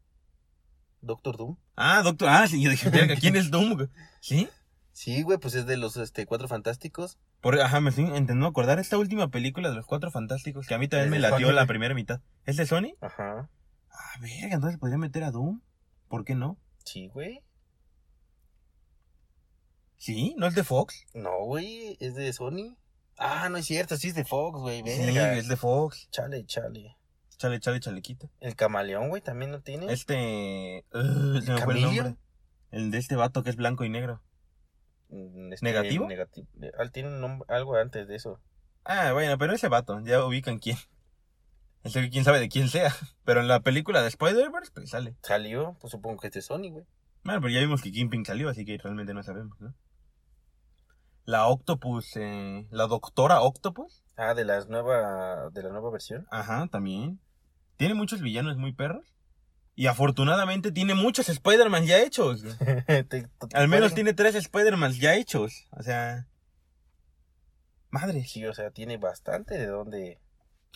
Doctor 1.01 1.37
Doom. 1.37 1.57
Ah, 1.77 2.03
doctor. 2.03 2.29
Ah, 2.31 2.47
sí, 2.47 2.63
yo 2.63 2.71
dije, 2.71 2.91
¿quién 3.21 3.37
es 3.37 3.51
Doom? 3.51 3.75
güey? 3.75 3.89
¿Sí? 4.21 4.49
Sí, 4.93 5.23
güey, 5.23 5.39
pues 5.39 5.55
es 5.55 5.67
de 5.67 5.77
los 5.77 5.97
este 5.97 6.25
cuatro 6.27 6.47
fantásticos. 6.47 7.19
Por, 7.41 7.61
ajá, 7.61 7.81
me 7.81 7.91
estoy 7.91 8.05
intentando 8.05 8.47
acordar 8.47 8.79
esta 8.79 8.97
última 8.97 9.31
película 9.31 9.69
de 9.69 9.75
los 9.75 9.85
Cuatro 9.85 10.11
Fantásticos 10.11 10.67
que 10.67 10.73
a 10.75 10.79
mí 10.79 10.89
también 10.89 11.11
me 11.11 11.19
latió 11.19 11.49
Sony, 11.49 11.53
la 11.53 11.63
güey. 11.63 11.67
primera 11.69 11.95
mitad. 11.95 12.21
¿Es 12.47 12.57
de 12.57 12.65
Sony? 12.65 12.95
Ajá. 13.03 13.51
Ah, 13.91 14.19
verga, 14.21 14.55
entonces 14.55 14.79
podría 14.79 14.97
meter 14.97 15.25
a 15.25 15.31
Doom. 15.31 15.61
¿Por 16.09 16.25
qué 16.25 16.35
no? 16.35 16.57
Sí, 16.85 17.09
güey. 17.09 17.43
¿Sí? 19.97 20.35
¿No 20.39 20.47
es 20.47 20.55
de 20.55 20.65
Fox? 20.65 21.05
No, 21.15 21.45
güey, 21.45 21.97
es 22.01 22.15
de 22.15 22.33
Sony. 22.33 22.77
Ah, 23.19 23.49
no 23.49 23.57
es 23.59 23.67
cierto, 23.67 23.97
sí 23.97 24.09
es 24.09 24.15
de 24.15 24.25
Fox, 24.25 24.59
güey. 24.61 24.79
Sí, 24.85 25.07
Verga. 25.07 25.35
es 25.37 25.49
de 25.49 25.57
Fox. 25.57 26.09
Chale, 26.11 26.45
chale. 26.47 26.97
Chale, 27.37 27.61
chale, 27.61 27.81
chalequita. 27.81 28.29
El 28.41 28.57
camaleón, 28.57 29.09
güey, 29.09 29.23
también 29.23 29.51
lo 29.53 29.61
tiene. 29.61 29.93
Este. 29.93 30.85
uh, 30.93 31.41
se 31.41 31.53
me 31.53 31.61
fue 31.63 31.75
el 31.75 31.83
nombre. 31.83 32.17
El 32.71 32.91
de 32.91 32.99
este 32.99 33.17
vato 33.17 33.43
que 33.43 33.51
es 33.51 33.57
blanco 33.57 33.85
y 33.85 33.89
negro. 33.89 34.23
Mm, 35.11 35.53
este, 35.53 35.65
¿Negativo? 35.67 36.07
negati- 36.09 36.47
ah, 36.79 36.89
tiene 36.93 37.09
un 37.11 37.21
nombre, 37.21 37.47
algo 37.55 37.77
antes 37.77 38.09
de 38.09 38.17
eso. 38.17 38.41
Ah, 38.85 39.13
bueno, 39.13 39.39
pero 39.39 39.53
ese 39.53 39.69
vato, 39.69 40.01
ya 40.05 40.25
ubican 40.25 40.59
quién. 40.59 40.77
Ese 41.85 42.09
quién 42.11 42.25
sabe 42.25 42.41
de 42.41 42.49
quién 42.49 42.69
sea. 42.69 42.95
Pero 43.25 43.41
en 43.41 43.49
la 43.49 43.61
película 43.61 44.01
de 44.03 44.09
Spider-Verse, 44.09 44.73
pues 44.75 44.91
sale. 44.91 45.15
Salió, 45.23 45.77
pues 45.81 45.91
supongo 45.91 46.19
que 46.21 46.29
es 46.29 46.33
de 46.33 46.43
Sony, 46.43 46.71
güey. 46.71 46.85
Bueno, 47.25 47.41
pero 47.41 47.51
ya 47.53 47.61
vimos 47.61 47.83
que 47.83 47.93
Kingpin 47.93 48.25
salió, 48.25 48.49
así 48.49 48.65
que 48.65 48.77
realmente 48.79 49.13
no 49.15 49.23
sabemos, 49.23 49.59
¿no? 49.61 49.75
La 51.25 51.47
Octopus, 51.47 52.17
eh, 52.17 52.67
la 52.71 52.87
doctora 52.87 53.41
Octopus, 53.41 54.03
Ah, 54.17 54.35
de 54.35 54.45
las 54.45 54.69
nueva, 54.69 55.51
de 55.51 55.63
la 55.63 55.71
nueva 55.71 55.91
versión. 55.91 56.27
ajá, 56.31 56.69
también. 56.71 57.19
Tiene 57.77 57.95
muchos 57.95 58.21
villanos 58.21 58.57
muy 58.57 58.73
perros. 58.73 59.05
Y 59.77 59.87
afortunadamente 59.89 60.71
tiene 60.71 60.95
muchos 60.95 61.29
Spider-Man 61.29 61.87
ya 61.87 61.99
hechos. 62.01 62.45
Al 63.55 63.67
menos 63.69 63.93
tiene 63.95 64.13
tres 64.15 64.37
Spider-Man 64.37 64.93
ya 64.93 65.15
hechos. 65.17 65.67
O 65.73 65.83
sea. 65.83 66.29
Madre. 67.91 68.25
Sí, 68.25 68.45
o 68.47 68.55
sea, 68.55 68.71
tiene 68.71 68.99
bastante 68.99 69.59
de 69.59 69.67
dónde. 69.67 70.21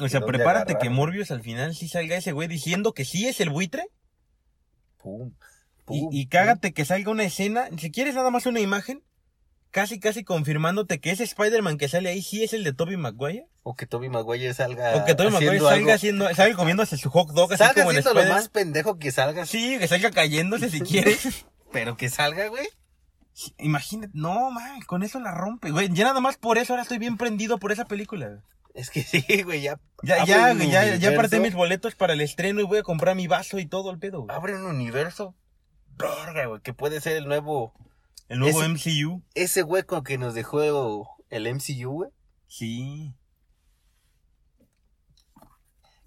O 0.01 0.09
sea, 0.09 0.19
¿De 0.21 0.25
dónde 0.27 0.39
prepárate 0.39 0.73
agarrar? 0.73 0.83
que 0.83 0.91
Morbius 0.91 1.31
al 1.31 1.43
final 1.43 1.75
sí 1.77 1.87
salga 1.89 2.17
ese 2.17 2.33
güey 2.33 2.49
diciendo 2.49 2.93
que 2.93 3.05
sí 3.05 3.29
es 3.29 3.41
el 3.41 3.51
buitre. 3.51 3.89
Pum. 4.97 5.33
Y, 5.81 5.83
pum, 5.85 6.09
y 6.13 6.25
pum. 6.25 6.31
cágate 6.31 6.73
que 6.73 6.85
salga 6.85 7.11
una 7.13 7.25
escena. 7.25 7.69
Si 7.79 7.93
quieres 7.93 8.17
nada 8.17 8.31
más 8.31 8.47
una 8.47 8.59
imagen. 8.61 9.05
Casi, 9.71 10.01
casi 10.01 10.25
confirmándote 10.25 10.99
que 10.99 11.11
ese 11.11 11.25
Spider-Man 11.25 11.77
que 11.77 11.89
sale 11.89 12.09
ahí 12.09 12.23
sí 12.23 12.43
es 12.43 12.53
el 12.55 12.65
de 12.65 12.73
Tobey 12.73 12.97
Maguire. 12.97 13.47
O 13.63 13.75
que 13.77 13.87
Toby 13.87 14.09
Maguire 14.09 14.55
salga. 14.55 14.97
o 14.97 15.05
que 15.05 15.15
Tobey 15.15 15.31
Maguire 15.33 15.59
salga 15.59 15.75
algo- 15.75 15.93
haciendo, 15.93 16.35
salga 16.35 16.57
comiéndose 16.57 16.97
su 16.97 17.11
hot 17.11 17.29
dog 17.33 17.53
así 17.53 17.59
Salga 17.59 17.83
como 17.83 17.91
en 17.93 17.99
haciendo 17.99 18.23
lo 18.23 18.33
más 18.33 18.49
pendejo 18.49 18.99
que 18.99 19.13
salga. 19.13 19.45
Sí, 19.45 19.79
que 19.79 19.87
salga 19.87 20.11
cayéndose 20.11 20.71
si 20.71 20.81
quieres. 20.81 21.45
Pero 21.71 21.97
que 21.99 22.09
salga, 22.09 22.49
güey. 22.49 22.67
Imagínate, 23.59 24.11
no, 24.15 24.51
man, 24.51 24.81
con 24.87 25.03
eso 25.03 25.21
la 25.21 25.33
rompe, 25.33 25.71
güey. 25.71 25.89
Ya 25.93 26.05
nada 26.05 26.21
más 26.21 26.37
por 26.39 26.59
eso 26.59 26.73
ahora 26.73 26.83
estoy 26.83 26.99
bien 26.99 27.17
prendido 27.17 27.59
por 27.59 27.71
esa 27.71 27.85
película. 27.85 28.29
güey. 28.29 28.41
Es 28.75 28.91
que 28.91 29.03
sí, 29.03 29.23
güey, 29.43 29.61
ya. 29.63 29.79
Ya, 30.03 30.25
ya, 30.25 30.55
güey, 30.55 30.71
ya, 30.71 30.97
ya 30.97 31.11
aparté 31.11 31.41
mis 31.41 31.55
boletos 31.55 31.95
para 31.95 32.15
el 32.15 32.21
estreno 32.21 32.61
y 32.61 32.65
voy 32.65 32.79
a 32.79 32.83
comprar 32.83 33.15
mi 33.17 33.27
vaso 33.27 33.59
y 33.59 33.67
todo 33.67 33.91
el 33.91 33.99
pedo, 33.99 34.23
güey. 34.23 34.35
Abre 34.37 34.55
un 34.57 34.67
universo. 34.67 35.35
Verga, 35.97 36.47
güey, 36.47 36.61
que 36.63 36.73
puede 36.73 37.01
ser 37.01 37.17
el 37.17 37.27
nuevo. 37.27 37.75
El 38.29 38.39
nuevo 38.41 38.63
ese- 38.63 38.69
MCU. 38.69 39.23
Ese 39.35 39.63
hueco 39.63 40.03
que 40.03 40.19
nos 40.19 40.35
dejó 40.35 41.09
el 41.31 41.47
MCU, 41.47 41.91
güey. 41.93 42.11
Sí. 42.47 43.15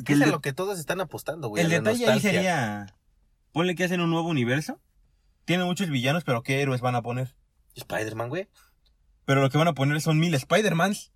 Que 0.05 0.13
es 0.13 0.21
a 0.21 0.25
lo 0.27 0.41
que 0.41 0.53
todos 0.53 0.79
están 0.79 0.99
apostando, 1.01 1.49
güey. 1.49 1.63
el 1.63 1.69
detalle 1.69 2.07
ahí 2.09 2.19
sería, 2.19 2.95
ponle 3.51 3.75
que 3.75 3.83
hacen 3.83 4.01
un 4.01 4.09
nuevo 4.09 4.29
universo. 4.29 4.79
Tienen 5.45 5.67
muchos 5.67 5.89
villanos, 5.89 6.23
pero 6.23 6.41
¿qué 6.43 6.61
héroes 6.61 6.81
van 6.81 6.95
a 6.95 7.01
poner? 7.01 7.35
Spider-Man, 7.75 8.29
güey. 8.29 8.47
Pero 9.25 9.41
lo 9.41 9.49
que 9.49 9.57
van 9.57 9.67
a 9.67 9.73
poner 9.73 10.01
son 10.01 10.19
mil 10.19 10.33
Spider-Mans. 10.33 11.11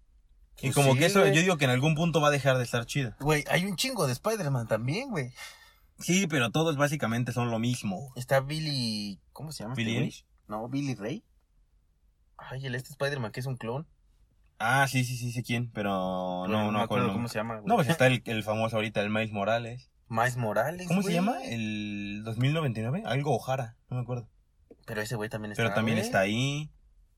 Y 0.57 0.67
Pues 0.67 0.75
como 0.75 0.93
sí, 0.93 0.99
que 0.99 1.05
eso, 1.07 1.19
güey. 1.21 1.33
yo 1.35 1.41
digo 1.41 1.57
que 1.57 1.65
en 1.65 1.71
algún 1.71 1.95
punto 1.95 2.21
va 2.21 2.29
a 2.29 2.31
dejar 2.31 2.57
de 2.57 2.63
estar 2.63 2.85
chido. 2.85 3.13
Güey, 3.19 3.43
hay 3.49 3.65
un 3.65 3.75
chingo 3.75 4.05
de 4.07 4.13
Spider-Man 4.13 4.67
también, 4.67 5.09
güey. 5.09 5.33
Sí, 5.99 6.27
pero 6.27 6.51
todos 6.51 6.77
básicamente 6.77 7.31
son 7.33 7.49
lo 7.51 7.59
mismo. 7.59 8.13
Está 8.15 8.39
Billy. 8.39 9.19
¿Cómo 9.33 9.51
se 9.51 9.63
llama? 9.63 9.73
este 9.73 9.83
¿Billy? 9.83 9.97
Eilish? 9.97 10.24
No, 10.47 10.67
Billy 10.69 10.95
Ray. 10.95 11.23
Ay, 12.37 12.65
el 12.65 12.75
este 12.75 12.89
Spider-Man 12.91 13.31
que 13.31 13.39
es 13.39 13.45
un 13.45 13.57
clon. 13.57 13.87
Ah, 14.59 14.87
sí, 14.87 15.03
sí, 15.03 15.17
sí, 15.17 15.31
sé 15.31 15.43
quién, 15.43 15.69
pero 15.71 16.43
Pero 16.45 16.57
no, 16.57 16.71
no, 16.71 16.77
me 16.79 16.83
acuerdo. 16.83 17.11
cómo 17.11 17.27
se 17.27 17.35
llama, 17.39 17.55
güey. 17.55 17.67
No, 17.67 17.75
pues 17.75 17.89
está 17.89 18.07
el, 18.07 18.21
el 18.25 18.43
famoso 18.43 18.77
ahorita, 18.77 19.01
el 19.01 19.09
Miles 19.09 19.31
Morales. 19.31 19.89
Miles 20.07 20.37
Morales. 20.37 20.87
¿Cómo 20.87 21.01
se 21.01 21.07
güey. 21.07 21.15
llama? 21.15 21.43
El 21.43 22.21
2099. 22.23 23.03
Algo 23.05 23.35
Ojara, 23.35 23.75
no 23.89 23.97
me 23.97 24.03
acuerdo. 24.03 24.29
Pero 24.85 25.01
ese 25.01 25.15
güey 25.15 25.29
también 25.29 25.51
está. 25.51 25.63
Pero 25.63 25.73
también 25.75 25.97
güey. 25.97 26.05
está 26.05 26.19
ahí. 26.19 26.71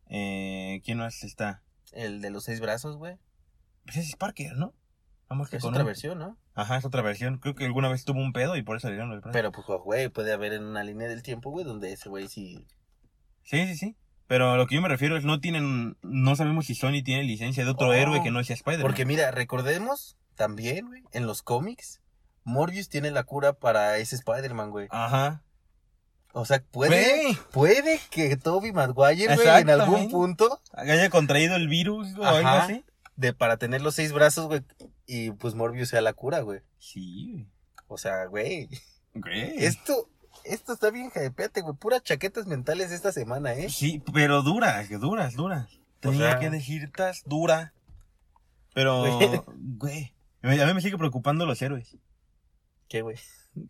Eh, 0.08 0.82
¿Quién 0.86 1.00
más 1.00 1.24
está? 1.24 1.64
El 1.92 2.22
de 2.22 2.30
los 2.30 2.46
seis 2.46 2.60
brazos, 2.60 2.98
güey. 2.98 3.18
Pues 3.86 3.98
ese 3.98 4.10
es 4.10 4.16
Parker, 4.16 4.54
¿no? 4.56 4.74
Vamos 5.30 5.50
que 5.50 5.58
Es 5.58 5.62
con 5.62 5.72
otra 5.74 5.84
un- 5.84 5.88
versión, 5.88 6.18
¿no? 6.20 6.38
Ajá, 6.56 6.78
es 6.78 6.86
otra 6.86 7.02
versión. 7.02 7.38
Creo 7.40 7.54
que 7.56 7.66
alguna 7.66 7.90
vez 7.90 8.06
tuvo 8.06 8.20
un 8.22 8.32
pedo 8.34 8.56
y 8.56 8.64
por 8.64 8.78
eso 8.78 8.88
le 8.88 8.94
dieron 8.96 9.12
el 9.12 9.20
brazo. 9.20 9.34
Pero 9.34 9.52
pues, 9.52 9.68
güey, 9.84 10.08
puede 10.10 10.32
haber 10.34 10.54
en 10.54 10.64
una 10.64 10.84
línea 10.84 11.08
del 11.10 11.22
tiempo, 11.22 11.52
güey, 11.52 11.66
donde 11.66 11.92
ese 11.94 12.08
güey 12.10 12.28
sí. 12.30 12.66
Sí, 13.48 13.66
sí, 13.66 13.76
sí. 13.78 13.96
Pero 14.28 14.52
a 14.52 14.58
lo 14.58 14.68
que 14.68 14.76
yo 14.76 14.82
me 14.82 14.90
refiero 14.90 15.16
es 15.16 15.24
no 15.24 15.40
tienen, 15.40 15.96
no 16.02 16.36
sabemos 16.36 16.66
si 16.66 16.76
Sony 16.76 17.02
tiene 17.04 17.24
licencia 17.24 17.64
de 17.64 17.72
otro 17.72 17.90
Oh. 17.90 17.94
héroe 17.94 18.22
que 18.22 18.30
no 18.30 18.44
sea 18.44 18.56
Spider-Man. 18.56 18.86
Porque 18.86 19.06
mira, 19.06 19.32
recordemos 19.32 20.18
también, 20.36 20.88
güey, 20.88 21.04
en 21.14 21.26
los 21.26 21.44
cómics, 21.44 22.02
Morbius 22.44 22.90
tiene 22.90 23.10
la 23.12 23.24
cura 23.24 23.54
para 23.54 23.98
ese 24.00 24.16
Spider-Man, 24.18 24.70
güey. 24.72 24.88
Ajá. 24.92 25.44
O 26.34 26.46
sea, 26.46 26.62
puede, 26.62 27.24
Güey, 27.24 27.38
puede 27.52 28.00
que 28.12 28.36
Toby 28.36 28.72
Maguire, 28.74 29.34
güey, 29.36 29.48
en 29.62 29.70
algún 29.70 30.10
punto, 30.10 30.62
haya 30.74 31.10
contraído 31.10 31.56
el 31.56 31.68
virus 31.70 32.10
o 32.18 32.26
algo 32.26 32.50
así. 32.50 32.84
de 33.16 33.34
para 33.34 33.58
tener 33.58 33.82
los 33.82 33.96
seis 33.96 34.12
brazos, 34.14 34.46
güey, 34.48 34.62
y 35.08 35.32
pues 35.32 35.56
Morbius 35.56 35.90
sea 35.90 36.02
la 36.02 36.14
cura, 36.14 36.42
güey. 36.42 36.60
Sí, 36.80 37.48
O 37.88 37.98
sea, 37.98 38.26
güey, 38.26 38.68
güey. 39.16 39.64
esto, 39.66 40.10
esto 40.44 40.74
está 40.74 40.90
bien 40.92 41.12
hypeate, 41.16 41.62
güey, 41.62 41.76
puras 41.76 42.04
chaquetas 42.04 42.48
mentales 42.48 42.92
esta 42.92 43.12
semana, 43.12 43.54
¿eh? 43.54 43.70
Sí, 43.70 44.02
pero 44.14 44.42
duras, 44.42 44.90
duras, 44.90 45.36
duras. 45.36 45.80
Tenía 46.00 46.32
sea- 46.32 46.40
que 46.40 46.50
decirtas 46.50 47.24
dura. 47.26 47.74
Pero, 48.74 49.04
Güey. 49.58 50.14
a 50.44 50.66
mí 50.66 50.74
me 50.74 50.82
sigue 50.82 50.98
preocupando 50.98 51.46
los 51.46 51.62
héroes. 51.62 51.98
¿Qué, 52.88 53.02
güey? 53.02 53.18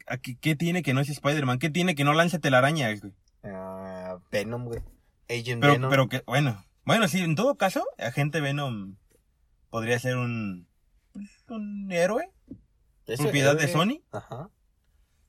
¿A 0.05 0.17
¿Qué, 0.17 0.37
qué 0.37 0.55
tiene 0.55 0.83
que 0.83 0.93
no 0.93 0.99
es 1.01 1.09
Spider-Man? 1.09 1.59
¿Qué 1.59 1.69
tiene 1.69 1.95
que 1.95 2.03
no 2.03 2.13
lance 2.13 2.39
telaraña, 2.39 2.89
güey? 2.95 3.13
Ah, 3.43 4.17
Venom, 4.31 4.65
güey. 4.65 4.81
Agent 5.29 5.61
Pero, 5.61 5.73
Venom. 5.73 5.89
pero 5.89 6.09
que, 6.09 6.23
bueno, 6.27 6.63
bueno, 6.85 7.07
sí, 7.07 7.19
en 7.21 7.35
todo 7.35 7.55
caso, 7.55 7.85
agente 7.97 8.41
Venom 8.41 8.95
podría 9.69 9.97
ser 9.99 10.17
un, 10.17 10.67
un 11.49 11.91
héroe, 11.91 12.29
propiedad 13.05 13.55
de 13.57 13.67
Sony. 13.69 14.01
Ajá. 14.11 14.49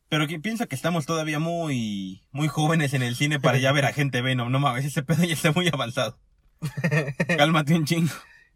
Pero 0.08 0.26
que 0.26 0.38
pienso 0.40 0.66
que 0.68 0.74
estamos 0.76 1.06
todavía 1.06 1.38
muy, 1.38 2.22
muy 2.32 2.48
jóvenes 2.48 2.94
en 2.94 3.02
el 3.02 3.16
cine 3.16 3.40
para 3.40 3.58
ya 3.58 3.72
ver 3.72 3.84
a 3.84 3.88
agente 3.88 4.22
Venom. 4.22 4.50
No 4.50 4.58
mames, 4.60 4.84
ese 4.84 5.02
pedo 5.02 5.24
ya 5.24 5.34
está 5.34 5.52
muy 5.52 5.68
avanzado. 5.68 6.18
Cálmate 7.38 7.74
un 7.74 7.84
chingo. 7.84 8.12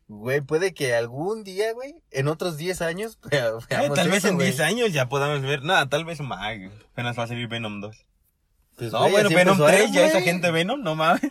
Güey, 0.09 0.41
puede 0.43 0.75
que 0.75 0.95
algún 0.95 1.43
día, 1.45 1.73
güey, 1.73 1.95
en 2.11 2.29
otros 2.29 2.57
10 2.57 2.83
años, 2.83 3.19
Eh, 3.31 3.41
tal 3.95 4.11
vez 4.11 4.25
en 4.25 4.35
güey. 4.35 4.49
10 4.49 4.61
años 4.61 4.93
ya 4.93 5.09
podamos 5.09 5.41
ver. 5.43 5.63
Nada, 5.63 5.89
tal 5.89 6.05
vez 6.05 6.21
más. 6.21 6.59
Apenas 6.93 7.19
va 7.19 7.23
a 7.25 7.27
salir 7.29 7.49
Venom 7.49 7.81
2. 7.81 8.07
Pues, 8.77 8.93
No, 8.93 8.99
güey, 9.01 9.13
bueno, 9.13 9.29
Venom 9.31 9.61
empezó 9.61 9.67
3 9.67 9.93
ya 9.93 10.01
Iron 10.01 10.07
es 10.09 10.15
Man. 10.15 10.23
agente 10.23 10.51
Venom, 10.51 10.83
no 10.83 10.95
mames. 10.97 11.21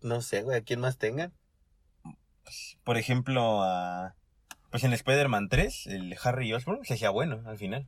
No 0.00 0.20
sé, 0.20 0.42
güey, 0.42 0.58
¿a 0.58 0.62
quién 0.62 0.80
más 0.80 0.98
tengan? 0.98 1.32
Por 2.84 2.98
ejemplo, 2.98 3.62
a- 3.62 4.16
pues 4.72 4.82
en 4.82 4.92
Spider-Man 4.92 5.48
3, 5.48 5.86
el 5.86 6.16
Harry 6.24 6.52
Osborn 6.52 6.84
se 6.84 6.94
hacía 6.94 7.10
bueno 7.10 7.42
al 7.46 7.56
final. 7.58 7.86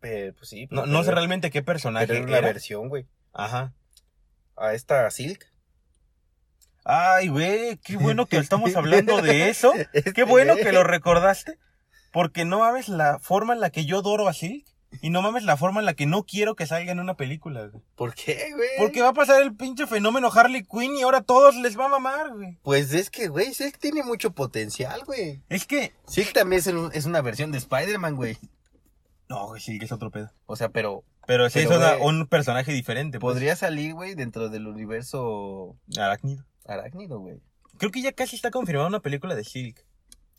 Eh, 0.00 0.32
pues 0.36 0.48
sí. 0.48 0.66
No, 0.70 0.82
pero- 0.82 0.86
no 0.92 1.04
sé 1.04 1.10
realmente 1.10 1.50
qué 1.50 1.62
personaje 1.62 2.06
Pero 2.06 2.20
era 2.20 2.26
una 2.28 2.38
era. 2.38 2.46
versión, 2.46 2.88
güey. 2.88 3.06
Ajá. 3.34 3.74
A 4.56 4.72
esta 4.72 5.10
Silk. 5.10 5.46
Ay, 6.84 7.28
güey, 7.28 7.76
qué 7.78 7.96
bueno 7.96 8.26
que 8.26 8.38
estamos 8.38 8.74
hablando 8.74 9.20
de 9.22 9.48
eso. 9.50 9.72
Este 9.92 10.12
Qué 10.12 10.24
bueno 10.24 10.56
que 10.56 10.72
lo 10.72 10.82
recordaste. 10.82 11.58
Porque 12.12 12.44
no 12.44 12.58
mames 12.60 12.88
la 12.88 13.18
forma 13.20 13.52
en 13.54 13.60
la 13.60 13.70
que 13.70 13.84
yo 13.84 13.98
adoro 14.00 14.28
a 14.28 14.32
Silk. 14.32 14.66
Y 15.00 15.10
no 15.10 15.22
mames 15.22 15.42
la 15.44 15.56
forma 15.56 15.80
en 15.80 15.86
la 15.86 15.94
que 15.94 16.06
no 16.06 16.24
quiero 16.24 16.54
que 16.54 16.66
salga 16.66 16.92
en 16.92 17.00
una 17.00 17.16
película, 17.16 17.66
güey. 17.66 17.82
¿Por 17.96 18.14
qué, 18.14 18.50
güey? 18.54 18.68
Porque 18.78 19.00
va 19.02 19.08
a 19.08 19.12
pasar 19.14 19.42
el 19.42 19.54
pinche 19.56 19.86
fenómeno 19.86 20.30
Harley 20.32 20.62
Quinn 20.64 20.94
y 20.96 21.02
ahora 21.02 21.18
a 21.18 21.22
todos 21.22 21.56
les 21.56 21.78
va 21.78 21.86
a 21.86 21.88
mamar, 21.88 22.30
güey. 22.34 22.58
Pues 22.62 22.92
es 22.92 23.10
que, 23.10 23.28
güey, 23.28 23.54
Silk 23.54 23.78
tiene 23.78 24.02
mucho 24.04 24.32
potencial, 24.32 25.02
güey. 25.04 25.42
Es 25.48 25.66
que... 25.66 25.92
Silk 26.06 26.32
también 26.32 26.60
es, 26.60 26.66
un- 26.68 26.90
es 26.92 27.06
una 27.06 27.20
versión 27.22 27.50
de 27.52 27.58
Spider-Man, 27.58 28.16
güey. 28.16 28.36
No, 29.28 29.46
güey, 29.48 29.60
Silk 29.60 29.82
es 29.82 29.92
otro 29.92 30.10
pedo. 30.10 30.30
O 30.46 30.56
sea, 30.56 30.68
pero 30.68 31.04
Pero 31.26 31.48
sí 31.48 31.60
Pero, 31.60 31.70
es 31.72 31.76
una- 31.78 31.94
güey, 31.94 32.08
un 32.08 32.26
personaje 32.26 32.70
diferente. 32.72 33.18
pues. 33.18 33.32
podría 33.34 33.56
salir, 33.56 33.94
güey, 33.94 34.14
dentro 34.14 34.50
del 34.50 34.66
universo 34.66 35.76
Arácnido. 35.96 36.44
arácnido, 36.66 37.18
güey. 37.18 37.40
Creo 37.78 37.90
que 37.90 38.02
ya 38.02 38.12
casi 38.12 38.36
está 38.36 38.50
confirmada 38.50 38.88
una 38.88 39.00
película 39.00 39.34
de 39.34 39.44
Silk. 39.44 39.84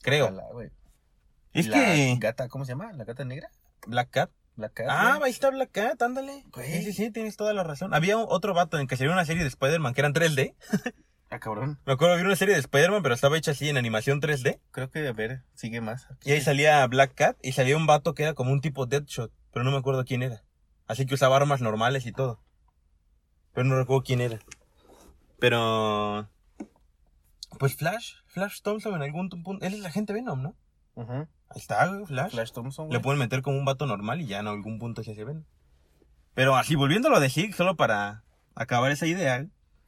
Creo. 0.02 0.26
Ojalá, 0.26 0.44
güey. 0.54 0.70
Es 1.54 1.68
La 1.68 1.78
que... 1.78 2.16
gata, 2.20 2.48
¿cómo 2.50 2.66
se 2.66 2.72
llama? 2.74 2.92
¿La 2.94 3.04
gata 3.04 3.26
negra? 3.26 3.50
Black 3.88 4.10
Cat. 4.12 4.32
Black 4.56 4.74
Cat. 4.74 4.88
Ah, 4.90 5.16
güey. 5.18 5.26
ahí 5.28 5.32
está 5.32 5.50
Black 5.50 5.72
Cat, 5.72 6.02
ándale. 6.02 6.44
Güey. 6.52 6.72
Sí, 6.72 6.84
sí, 6.84 6.94
sí, 6.94 7.12
tienes 7.12 7.36
toda 7.38 7.54
la 7.54 7.64
razón. 7.64 7.94
Había 7.94 8.18
un- 8.18 8.26
otro 8.30 8.54
vato 8.54 8.78
en 8.80 8.88
que 8.88 8.96
salió 8.98 9.12
una 9.12 9.26
serie 9.26 9.42
de 9.44 9.50
Spider-Man 9.50 9.94
que 9.94 10.02
eran 10.02 10.14
3D. 10.14 10.56
Ah, 11.30 11.40
cabrón. 11.40 11.80
Me 11.88 11.94
acuerdo, 11.94 12.16
vi 12.16 12.22
una 12.22 12.36
serie 12.36 12.54
de 12.54 12.60
Spider-Man, 12.60 13.02
pero 13.02 13.16
estaba 13.16 13.36
hecha 13.40 13.50
así 13.52 13.68
en 13.68 13.78
animación 13.78 14.22
3D. 14.22 14.60
Creo 14.70 14.92
que, 14.92 15.08
a 15.08 15.14
ver, 15.14 15.42
sigue 15.56 15.82
más. 15.82 16.08
Y 16.24 16.32
ahí 16.32 16.42
salía 16.42 16.86
Black 16.86 17.16
Cat 17.16 17.38
y 17.42 17.54
salía 17.54 17.76
un 17.76 17.88
vato 17.88 18.14
que 18.14 18.22
era 18.22 18.36
como 18.36 18.52
un 18.52 18.62
tipo 18.62 18.86
Deadshot, 18.86 19.32
pero 19.52 19.66
no 19.66 19.72
me 19.72 19.78
acuerdo 19.78 20.06
quién 20.06 20.22
era. 20.22 20.44
Así 20.86 21.08
que 21.08 21.16
usaba 21.16 21.36
armas 21.38 21.60
normales 21.60 22.06
y 22.06 22.12
todo. 22.12 22.40
Pero 23.54 23.66
no 23.66 23.76
recuerdo 23.80 24.04
quién 24.04 24.22
era. 24.22 24.38
Pero... 25.40 26.30
Pues 27.58 27.76
Flash, 27.78 28.14
Flash 28.28 28.62
Thompson 28.62 28.94
en 28.94 29.02
algún 29.02 29.30
punto... 29.30 29.66
Él 29.66 29.74
es 29.74 29.80
la 29.80 29.90
gente 29.92 30.14
Venom, 30.14 30.40
¿no? 30.42 30.56
Ujú. 30.94 31.28
Ahí 31.54 31.60
está, 31.60 31.88
güey, 31.88 32.06
Flash. 32.06 32.32
Flash 32.32 32.52
Thompson, 32.52 32.90
Le 32.90 33.00
pueden 33.00 33.20
meter 33.20 33.44
como 33.44 33.58
un 33.58 33.66
vato 33.66 33.86
normal 33.86 34.22
y 34.22 34.26
ya 34.26 34.40
en 34.40 34.48
algún 34.48 34.80
punto 34.80 35.04
se 35.04 35.14
Venom. 35.14 35.44
Pero 36.34 36.56
así, 36.56 36.76
volviendo 36.76 37.10
a 37.10 37.12
lo 37.12 37.20
de 37.20 37.30
Sig, 37.30 37.54
solo 37.54 37.76
para 37.76 38.24
acabar 38.56 38.92
esa 38.92 39.06
idea, 39.06 39.46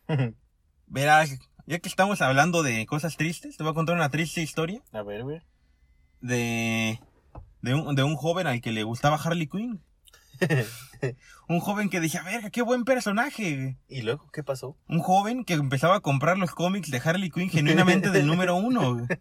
verás, 0.85 1.39
ya 1.65 1.79
que 1.79 1.89
estamos 1.89 2.21
hablando 2.21 2.61
de 2.61 2.85
cosas 2.85 3.17
tristes, 3.17 3.57
te 3.57 3.63
voy 3.63 3.71
a 3.71 3.75
contar 3.75 3.95
una 3.95 4.09
triste 4.09 4.41
historia 4.41 4.83
a 4.91 5.01
ver, 5.01 5.23
güey. 5.23 5.41
de, 6.21 6.99
de, 7.61 7.73
un, 7.73 7.95
de 7.95 8.03
un 8.03 8.15
joven 8.15 8.45
al 8.45 8.61
que 8.61 8.71
le 8.71 8.83
gustaba 8.83 9.17
Harley 9.17 9.47
Quinn. 9.47 9.81
un 11.47 11.59
joven 11.61 11.89
que 11.89 11.99
decía, 11.99 12.21
verga, 12.21 12.51
qué 12.51 12.61
buen 12.61 12.83
personaje. 12.85 13.79
¿Y 13.87 14.01
luego 14.03 14.29
qué 14.31 14.43
pasó? 14.43 14.77
Un 14.87 14.99
joven 14.99 15.45
que 15.45 15.53
empezaba 15.53 15.95
a 15.95 16.01
comprar 16.01 16.37
los 16.37 16.51
cómics 16.51 16.91
de 16.91 17.01
Harley 17.03 17.31
Quinn 17.31 17.49
genuinamente 17.49 18.11
del 18.11 18.27
número 18.27 18.55
uno. 18.55 19.07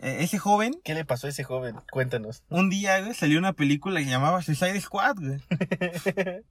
eh, 0.00 0.18
ese 0.20 0.38
joven, 0.38 0.80
¿Qué 0.84 0.94
le 0.94 1.04
pasó 1.04 1.26
a 1.26 1.30
ese 1.30 1.44
joven? 1.44 1.76
Cuéntanos. 1.90 2.44
un 2.48 2.70
día, 2.70 3.00
güey, 3.00 3.14
salió 3.14 3.38
una 3.38 3.52
película 3.52 3.98
que 3.98 4.04
se 4.04 4.10
llamaba 4.10 4.42
Suicide 4.42 4.80
Squad, 4.80 5.16
güey. 5.16 5.40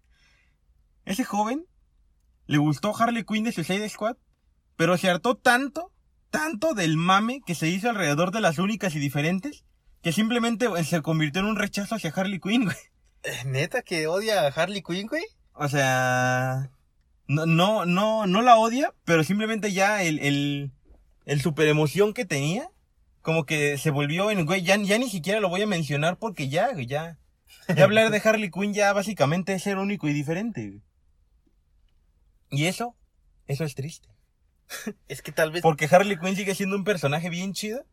Ese 1.06 1.24
joven 1.24 1.66
le 2.48 2.58
gustó 2.58 2.94
Harley 2.96 3.24
Quinn 3.24 3.46
de 3.46 3.54
Suicide 3.54 3.88
Squad, 3.88 4.18
pero 4.76 4.98
se 4.98 5.10
hartó 5.10 5.36
tanto, 5.36 5.94
tanto 6.30 6.74
del 6.74 6.98
mame 6.98 7.40
que 7.46 7.56
se 7.56 7.70
hizo 7.70 7.90
alrededor 7.90 8.32
de 8.32 8.42
las 8.42 8.60
únicas 8.60 8.94
y 8.96 9.00
diferentes, 9.00 9.64
que 10.02 10.12
simplemente 10.12 10.68
güey, 10.68 10.84
se 10.84 11.02
convirtió 11.02 11.42
en 11.42 11.48
un 11.48 11.56
rechazo 11.56 11.96
hacia 11.96 12.12
Harley 12.14 12.40
Quinn, 12.40 12.66
güey. 12.66 12.78
Eh, 13.24 13.44
¿Neta 13.46 13.82
que 13.82 14.08
odia 14.08 14.42
a 14.42 14.48
Harley 14.48 14.82
Quinn, 14.82 15.08
güey? 15.08 15.24
O 15.54 15.70
sea, 15.70 16.70
no, 17.28 17.46
no, 17.46 17.86
no, 17.86 18.28
no 18.28 18.42
la 18.42 18.58
odia, 18.58 18.94
pero 19.06 19.24
simplemente 19.24 19.72
ya 19.72 20.04
el, 20.04 20.20
el, 20.20 20.72
el 21.26 21.42
super 21.42 21.68
emoción 21.68 22.14
que 22.14 22.26
tenía, 22.26 22.70
como 23.28 23.46
que 23.46 23.78
se 23.78 23.92
volvió 23.92 24.32
en, 24.32 24.46
güey, 24.46 24.62
ya, 24.62 24.78
ya 24.78 24.98
ni 24.98 25.10
siquiera 25.10 25.42
lo 25.42 25.50
voy 25.50 25.62
a 25.62 25.68
mencionar 25.68 26.18
porque 26.18 26.48
ya, 26.48 26.72
güey, 26.72 26.86
ya. 26.86 27.20
Ya 27.68 27.84
hablar 27.84 28.10
de 28.10 28.22
Harley 28.24 28.50
Quinn 28.50 28.74
ya 28.74 28.94
básicamente 28.94 29.54
es 29.54 29.64
ser 29.64 29.80
único 29.80 30.08
y 30.08 30.14
diferente, 30.14 30.66
güey. 30.66 30.82
Y 32.50 32.68
eso, 32.68 32.96
eso 33.48 33.66
es 33.66 33.76
triste. 33.76 34.08
Es 35.10 35.22
que 35.22 35.34
tal 35.34 35.52
vez... 35.52 35.62
Porque 35.62 35.90
Harley 35.92 36.18
Quinn 36.18 36.38
sigue 36.38 36.56
siendo 36.56 36.78
un 36.78 36.86
personaje 36.86 37.30
bien 37.30 37.52
chido. 37.52 37.86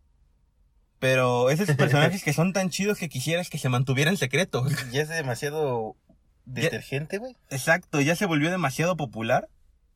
Pero 1.01 1.51
esos 1.51 1.67
personajes 1.77 2.23
que 2.23 2.33
son 2.33 2.53
tan 2.53 2.71
chidos 2.71 2.99
que 2.99 3.09
quisieras 3.09 3.51
que 3.51 3.59
se 3.59 3.69
mantuviera 3.69 4.13
en 4.13 4.17
secreto. 4.17 4.63
güey. 4.63 4.77
Ya 4.93 5.03
es 5.03 5.09
demasiado 5.09 5.97
detergente, 6.45 7.19
güey. 7.19 7.37
Exacto, 7.51 8.01
ya 8.01 8.15
se 8.15 8.27
volvió 8.27 8.53
demasiado 8.53 8.97
popular. 8.97 9.49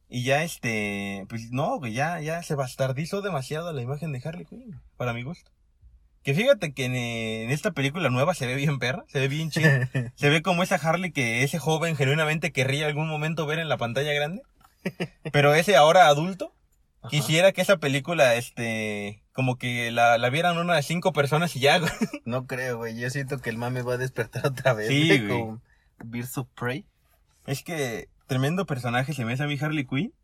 Y 0.08 0.24
ya 0.24 0.42
este, 0.42 1.26
pues 1.28 1.50
no, 1.50 1.78
güey, 1.78 1.92
ya, 1.92 2.20
ya 2.20 2.42
se 2.42 2.54
bastardizó 2.54 3.20
demasiado 3.20 3.72
la 3.72 3.82
imagen 3.82 4.12
de 4.12 4.22
Harley 4.24 4.46
Quinn, 4.46 4.80
para 4.96 5.12
mi 5.12 5.22
gusto. 5.22 5.50
Que 6.22 6.34
fíjate 6.34 6.72
que 6.72 6.86
en, 6.86 6.94
en 6.96 7.50
esta 7.50 7.70
película 7.72 8.08
nueva 8.10 8.34
se 8.34 8.46
ve 8.46 8.54
bien 8.54 8.78
perra, 8.78 9.04
se 9.08 9.20
ve 9.20 9.28
bien 9.28 9.50
chido. 9.50 9.70
se 10.14 10.28
ve 10.30 10.42
como 10.42 10.62
esa 10.62 10.76
Harley 10.76 11.12
que 11.12 11.42
ese 11.42 11.58
joven 11.58 11.96
genuinamente 11.96 12.52
querría 12.52 12.86
algún 12.86 13.08
momento 13.08 13.46
ver 13.46 13.58
en 13.58 13.68
la 13.68 13.76
pantalla 13.76 14.12
grande. 14.12 14.42
Pero 15.32 15.54
ese 15.54 15.76
ahora 15.76 16.08
adulto, 16.08 16.54
Ajá. 17.00 17.10
quisiera 17.10 17.52
que 17.52 17.60
esa 17.60 17.76
película, 17.76 18.34
este, 18.34 19.22
como 19.32 19.56
que 19.56 19.90
la, 19.90 20.18
la 20.18 20.30
vieran 20.30 20.56
unas 20.58 20.84
cinco 20.86 21.12
personas 21.12 21.54
y 21.54 21.60
ya, 21.60 21.78
güey. 21.78 21.92
No 22.24 22.46
creo, 22.46 22.78
güey. 22.78 22.98
Yo 22.98 23.10
siento 23.10 23.38
que 23.38 23.50
el 23.50 23.58
mame 23.58 23.82
va 23.82 23.94
a 23.94 23.98
despertar 23.98 24.46
otra 24.46 24.72
vez. 24.72 24.88
Sí, 24.88 25.06
güey, 25.06 25.26
güey. 25.26 25.40
Con 25.40 25.62
Birds 26.04 26.38
of 26.38 26.48
Prey. 26.54 26.86
Es 27.46 27.62
que 27.62 28.08
tremendo 28.28 28.66
personaje 28.66 29.12
se 29.12 29.24
me 29.24 29.32
hace 29.32 29.42
a 29.42 29.46
mí 29.46 29.58
Harley 29.60 29.84
Quinn, 29.84 30.14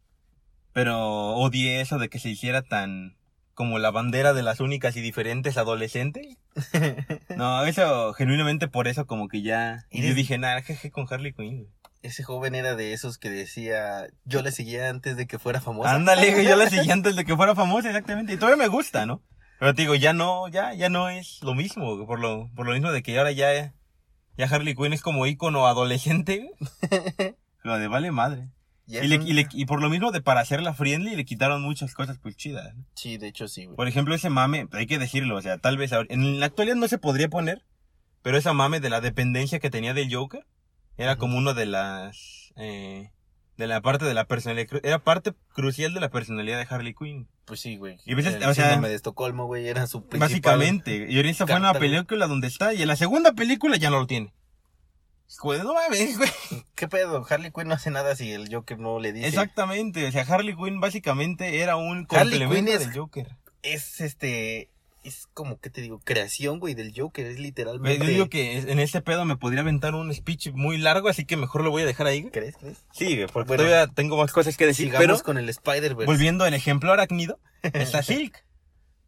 pero 0.73 1.35
odié 1.35 1.81
eso 1.81 1.99
de 1.99 2.09
que 2.09 2.21
se 2.21 2.29
hiciera 2.29 2.63
tan 2.63 3.17
como 3.55 3.79
la 3.79 3.91
bandera 3.91 4.33
de 4.33 4.43
las 4.43 4.61
únicas 4.61 4.97
y 4.97 5.01
diferentes 5.01 5.57
adolescentes. 5.57 6.39
No, 7.37 7.65
eso 7.67 8.13
genuinamente 8.13 8.69
por 8.69 8.87
eso 8.87 9.07
como 9.07 9.27
que 9.27 9.43
ya 9.43 9.87
Y 9.91 10.07
yo 10.07 10.15
dije, 10.15 10.39
nada, 10.39 10.63
jeje 10.63 10.93
con 10.93 11.07
Harley 11.11 11.33
Quinn. 11.33 11.57
güey". 11.57 11.69
Ese 12.03 12.23
joven 12.23 12.55
era 12.55 12.77
de 12.77 12.93
esos 12.93 13.19
que 13.19 13.29
decía, 13.31 14.07
yo 14.25 14.43
le 14.43 14.53
seguía 14.53 14.89
antes 14.89 15.17
de 15.17 15.27
que 15.27 15.41
fuera 15.41 15.61
famosa. 15.61 15.93
Ándale, 15.93 16.45
yo 16.45 16.55
la 16.55 16.71
seguí 16.71 16.91
antes 16.93 17.17
de 17.17 17.25
que 17.25 17.35
fuera 17.35 17.57
famosa, 17.57 17.89
exactamente. 17.89 18.35
Y 18.35 18.37
todavía 18.37 18.63
me 18.63 18.69
gusta, 18.69 19.05
¿no? 19.07 19.23
Pero 19.59 19.75
te 19.75 19.83
digo, 19.83 19.95
ya 19.95 20.13
no, 20.13 20.47
ya, 20.49 20.75
ya 20.75 20.91
no 20.91 21.09
es 21.09 21.43
lo 21.43 21.55
mismo, 21.55 22.07
por 22.07 22.21
lo, 22.21 22.51
por 22.55 22.67
lo 22.67 22.73
mismo 22.75 22.93
de 22.93 23.03
que 23.03 23.19
ahora 23.19 23.33
ya, 23.33 23.73
ya 24.37 24.47
Harley 24.47 24.75
Quinn 24.75 24.93
es 24.93 25.01
como 25.01 25.27
ícono 25.27 25.67
adolescente. 25.67 26.51
Lo 27.65 27.79
de 27.79 27.89
vale 27.89 28.13
madre. 28.13 28.49
Y, 28.87 29.01
le- 29.01 29.15
es 29.17 29.21
un- 29.23 29.27
y, 29.29 29.33
le- 29.33 29.49
y 29.53 29.65
por 29.65 29.81
lo 29.81 29.89
mismo 29.89 30.13
de 30.13 30.21
para 30.21 30.41
hacerla 30.41 30.75
friendly 30.75 31.17
le 31.17 31.25
quitaron 31.25 31.63
muchas 31.63 31.95
cosas 31.95 32.19
pues 32.23 32.37
chidas. 32.37 32.75
¿no? 32.77 32.85
Sí, 32.95 33.17
de 33.17 33.29
hecho 33.29 33.49
sí, 33.49 33.65
güey. 33.65 33.77
Por 33.77 33.89
ejemplo, 33.89 34.15
ese 34.15 34.29
mame, 34.31 34.69
hay 34.73 34.87
que 34.87 34.99
decirlo, 34.99 35.37
o 35.37 35.43
sea, 35.43 35.59
tal 35.59 35.77
vez 35.79 35.93
ahora- 35.93 36.07
en 36.11 36.39
la 36.39 36.47
actualidad 36.47 36.77
no 36.77 36.87
se 36.87 36.99
podría 36.99 37.29
poner, 37.29 37.65
pero 38.23 38.37
esa 38.37 38.53
mame 38.53 38.81
de 38.81 38.91
la 38.91 39.01
dependencia 39.01 39.59
que 39.59 39.71
tenía 39.71 39.95
del 39.95 40.15
Joker 40.15 40.47
era 40.99 41.17
como 41.17 41.39
uno 41.39 41.55
de 41.55 41.67
las 41.67 42.53
eh, 42.57 43.11
de 43.57 43.67
la 43.67 43.81
parte 43.81 44.05
de 44.05 44.15
la 44.15 44.27
personalidad, 44.27 44.69
era 44.85 44.99
parte 44.99 45.33
crucial 45.55 45.95
de 45.95 46.01
la 46.01 46.11
personalidad 46.11 46.59
de 46.59 46.67
Harley 46.69 46.93
Quinn. 46.95 47.29
Pues 47.47 47.61
sí, 47.61 47.77
güey. 47.77 47.97
Y 48.05 48.15
veces, 48.15 48.35
el 48.35 48.43
o 48.45 48.53
sea, 48.55 48.77
de 48.79 48.95
Estocolmo, 48.95 49.47
güey, 49.47 49.67
era 49.69 49.87
su 49.87 50.01
principal... 50.07 50.29
Básicamente, 50.29 51.07
y 51.09 51.17
ahorita 51.17 51.47
fue 51.47 51.55
güey. 51.73 51.91
película 51.91 52.27
donde 52.27 52.49
está 52.49 52.75
y 52.75 52.83
en 52.83 52.89
la 52.89 52.97
segunda 52.97 53.33
película 53.33 53.77
ya 53.77 53.91
no 53.91 54.01
lo 54.01 54.07
tiene. 54.07 54.35
Güey, 55.43 55.61
no 55.63 55.75
mames, 55.75 56.17
güey. 56.19 56.31
¿Qué 56.75 56.89
pedo? 56.89 57.25
Harley 57.29 57.51
Quinn 57.53 57.69
no 57.69 57.75
hace 57.75 57.91
nada 57.91 58.15
si 58.17 58.33
el 58.33 58.53
Joker 58.55 58.79
no 58.79 58.99
le 59.01 59.13
dice. 59.13 59.29
Exactamente, 59.29 60.07
o 60.07 60.13
sea, 60.13 60.23
Harley 60.23 60.55
Quinn 60.57 60.81
básicamente 60.81 61.61
era 61.61 61.77
un 61.77 62.07
Harley 62.11 62.39
complemento 62.41 62.55
Quinn 62.55 62.69
es- 62.69 62.81
del 62.81 62.99
Joker. 62.99 63.37
Es 63.63 64.01
este... 64.01 64.69
Es 65.03 65.29
como, 65.35 65.59
¿qué 65.61 65.69
te 65.69 65.83
digo? 65.83 66.01
Creación, 66.03 66.61
güey, 66.61 66.73
del 66.73 66.95
Joker. 66.97 67.27
Es 67.27 67.39
literalmente... 67.39 67.99
Yo 68.07 68.11
digo 68.11 68.29
que 68.31 68.57
en 68.59 68.79
este 68.79 69.03
pedo 69.03 69.27
me 69.27 69.37
podría 69.37 69.61
aventar 69.61 69.95
un 69.95 70.13
speech 70.15 70.53
muy 70.55 70.79
largo, 70.79 71.11
así 71.11 71.27
que 71.27 71.37
mejor 71.37 71.63
lo 71.63 71.71
voy 71.71 71.83
a 71.83 71.87
dejar 71.87 72.07
ahí. 72.07 72.31
¿Crees? 72.31 72.57
¿Crees? 72.57 72.79
Sí, 72.93 73.15
güey, 73.17 73.27
porque 73.27 73.49
Bueno, 73.49 73.65
todavía 73.65 73.87
tengo 73.95 74.17
más 74.17 74.33
cosas 74.33 74.57
que 74.57 74.65
decir. 74.65 74.87
Sigamos 74.87 75.05
pero 75.07 75.19
con 75.23 75.37
el 75.37 75.47
Spider-Verse. 75.51 76.07
volviendo 76.07 76.45
al 76.45 76.55
ejemplo 76.55 76.91
arácnido, 76.91 77.39
está 77.63 78.03
Silk. 78.03 78.47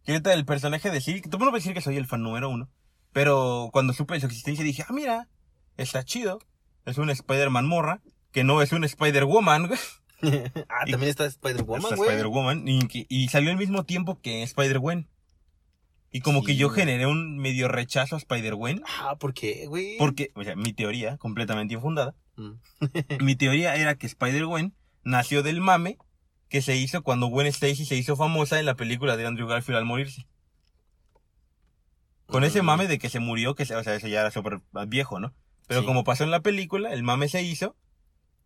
Que 0.04 0.12
ahorita 0.12 0.34
el 0.34 0.44
personaje 0.44 0.90
de 0.90 1.00
Silk, 1.00 1.30
tú 1.30 1.38
no 1.38 1.46
puedes 1.46 1.64
decir 1.64 1.72
que 1.72 1.80
soy 1.80 1.96
el 1.96 2.06
fan 2.06 2.22
número 2.22 2.50
uno, 2.50 2.68
pero 3.14 3.70
cuando 3.72 3.94
supe 3.94 4.12
de 4.14 4.20
su 4.20 4.26
existencia 4.26 4.62
dije, 4.64 4.84
ah, 4.86 4.92
mira, 4.92 5.28
está 5.76 6.04
chido. 6.04 6.38
Es 6.84 6.98
un 6.98 7.10
Spider-Man 7.10 7.66
morra, 7.66 8.00
que 8.32 8.44
no 8.44 8.62
es 8.62 8.72
un 8.72 8.84
Spider-Woman, 8.84 9.68
güey. 9.68 9.80
ah, 10.68 10.84
Y- 10.86 10.92
también 10.92 11.10
está 11.10 11.26
Spider-Woman, 11.26 11.82
Está 11.82 11.96
güey. 11.96 12.10
Spider-Woman, 12.10 12.64
y, 12.66 13.28
salió 13.28 13.50
al 13.50 13.56
mismo 13.56 13.84
tiempo 13.84 14.20
que 14.20 14.42
Spider-Gwen. 14.42 15.08
Y 16.12 16.20
como 16.20 16.40
Sí, 16.40 16.46
que 16.46 16.56
yo 16.56 16.68
güey. 16.68 16.80
generé 16.80 17.06
un 17.06 17.36
medio 17.38 17.68
rechazo 17.68 18.14
a 18.14 18.18
Spider-Gwen. 18.18 18.82
Ah, 19.00 19.16
¿por 19.18 19.34
qué, 19.34 19.66
güey? 19.66 19.96
Porque, 19.98 20.30
o 20.34 20.44
sea, 20.44 20.54
mi 20.56 20.72
teoría, 20.72 21.16
completamente 21.18 21.74
infundada, 21.74 22.14
Mm. 22.36 22.52
mi 23.24 23.34
teoría 23.34 23.76
era 23.76 23.94
que 23.96 24.06
Spider-Gwen 24.06 24.74
nació 25.04 25.42
del 25.42 25.60
mame 25.62 25.96
que 26.48 26.60
se 26.62 26.76
hizo 26.76 27.02
cuando 27.02 27.26
Gwen 27.28 27.46
Stacy 27.48 27.84
se 27.86 27.96
hizo 27.96 28.14
famosa 28.14 28.60
en 28.60 28.66
la 28.66 28.74
película 28.76 29.16
de 29.16 29.26
Andrew 29.26 29.48
Garfield 29.48 29.78
al 29.78 29.84
morirse. 29.86 30.26
Con 32.26 32.44
ese 32.44 32.62
Mm. 32.62 32.66
mame 32.66 32.86
de 32.88 32.98
que 32.98 33.08
se 33.08 33.20
murió, 33.20 33.54
que 33.54 33.64
se- 33.66 33.74
o 33.76 33.82
sea, 33.82 33.94
eso 33.94 34.08
ya 34.08 34.20
era 34.20 34.30
súper 34.30 34.60
viejo, 34.86 35.18
¿no? 35.20 35.34
Pero 35.66 35.80
Sí. 35.80 35.86
como 35.86 36.04
pasó 36.04 36.24
en 36.24 36.30
la 36.30 36.40
película, 36.40 36.92
el 36.92 37.02
mame 37.02 37.28
se 37.28 37.42
hizo, 37.42 37.76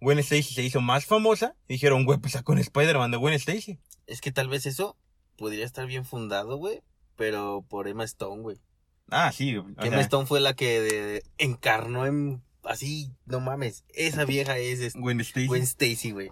Gwen 0.01 0.19
Stacy 0.21 0.55
se 0.55 0.63
hizo 0.63 0.81
más 0.81 1.05
famosa, 1.05 1.55
y 1.69 1.75
dijeron, 1.75 2.05
güey, 2.05 2.19
pues 2.19 2.33
sacó 2.33 2.53
un 2.53 2.59
Spider-Man 2.59 3.11
de 3.11 3.17
Gwen 3.19 3.35
Stacy. 3.35 3.79
Es 4.07 4.21
que 4.21 4.33
tal 4.33 4.49
vez 4.49 4.65
eso 4.67 4.97
podría 5.37 5.65
estar 5.65 5.87
bien 5.87 6.05
fundado, 6.05 6.57
güey. 6.57 6.83
Pero 7.17 7.65
por 7.69 7.87
Emma 7.87 8.05
Stone, 8.05 8.41
güey. 8.43 8.57
Ah, 9.11 9.31
sí, 9.33 9.51
Emma 9.51 9.75
sea, 9.79 10.01
Stone 10.01 10.27
fue 10.27 10.41
la 10.41 10.55
que 10.55 10.81
de- 10.81 11.23
encarnó 11.39 12.07
en... 12.07 12.43
Así, 12.63 13.11
no 13.27 13.41
mames. 13.41 13.85
Esa 13.89 14.25
vieja 14.25 14.57
es 14.59 14.81
este, 14.81 14.99
Gwen 14.99 15.21
Stacy. 15.21 15.47
Gwen 15.47 15.63
Stacy, 15.63 16.11
güey. 16.13 16.31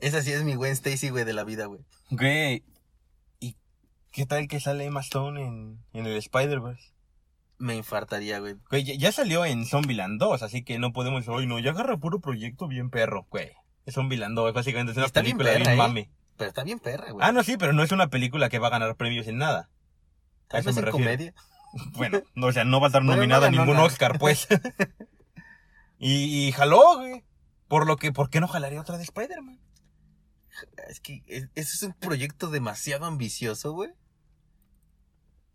Esa 0.00 0.22
sí 0.22 0.32
es 0.32 0.42
mi 0.44 0.54
Gwen 0.54 0.72
Stacy, 0.72 1.08
güey, 1.10 1.24
de 1.24 1.32
la 1.32 1.44
vida, 1.44 1.66
güey. 1.66 1.80
Güey, 2.10 2.64
¿y 3.40 3.56
qué 4.10 4.26
tal 4.26 4.48
que 4.48 4.60
sale 4.60 4.84
Emma 4.84 5.00
Stone 5.00 5.40
en, 5.42 5.78
en 5.92 6.06
el 6.06 6.16
Spider-Verse? 6.16 6.92
Me 7.60 7.76
infartaría, 7.76 8.38
güey. 8.40 8.56
Güey, 8.70 8.84
ya, 8.84 8.94
ya 8.94 9.12
salió 9.12 9.44
en 9.44 9.66
Zombieland 9.66 10.18
2, 10.18 10.42
así 10.42 10.64
que 10.64 10.78
no 10.78 10.92
podemos 10.92 11.20
decir, 11.20 11.32
oye, 11.34 11.46
no, 11.46 11.58
ya 11.58 11.70
agarra 11.70 11.98
puro 11.98 12.18
proyecto 12.20 12.66
bien 12.68 12.90
perro, 12.90 13.26
güey. 13.30 13.52
Es 13.86 13.94
Zombieland 13.94 14.34
2, 14.34 14.52
básicamente 14.54 14.92
es 14.92 14.96
una 14.96 15.06
Está 15.06 15.20
bien 15.20 15.36
película 15.36 15.56
bien, 15.56 15.64
perra, 15.64 15.74
¿eh? 15.74 15.88
mame. 15.88 16.10
Pero 16.38 16.48
está 16.48 16.64
bien 16.64 16.78
perra, 16.78 17.12
güey. 17.12 17.24
Ah, 17.26 17.32
no, 17.32 17.42
sí, 17.42 17.56
pero 17.58 17.72
no 17.74 17.82
es 17.82 17.92
una 17.92 18.08
película 18.08 18.48
que 18.48 18.58
va 18.58 18.68
a 18.68 18.70
ganar 18.70 18.96
premios 18.96 19.26
en 19.26 19.36
nada. 19.38 19.68
a 20.48 20.58
eso 20.58 20.72
me 20.72 20.78
en 20.80 20.86
refiero. 20.86 20.92
comedia. 20.92 21.34
Bueno, 21.92 22.22
no, 22.34 22.48
o 22.48 22.52
sea, 22.52 22.64
no 22.64 22.80
va 22.80 22.86
a 22.86 22.88
estar 22.88 23.04
nominada 23.04 23.46
a 23.46 23.50
ningún. 23.50 23.76
Oscar, 23.76 24.18
pues. 24.18 24.48
y, 25.98 26.48
y 26.48 26.52
jaló, 26.52 26.96
güey. 26.98 27.24
Por 27.68 27.86
lo 27.86 27.96
que, 27.96 28.10
¿por 28.12 28.28
qué 28.30 28.40
no 28.40 28.48
jalaría 28.48 28.80
otra 28.80 28.96
de 28.96 29.04
Spider-Man? 29.04 29.60
Es 30.88 30.98
que 31.00 31.22
es- 31.28 31.48
ese 31.54 31.76
es 31.76 31.82
un 31.84 31.92
proyecto 31.92 32.48
demasiado 32.50 33.06
ambicioso, 33.06 33.72
güey. 33.72 33.90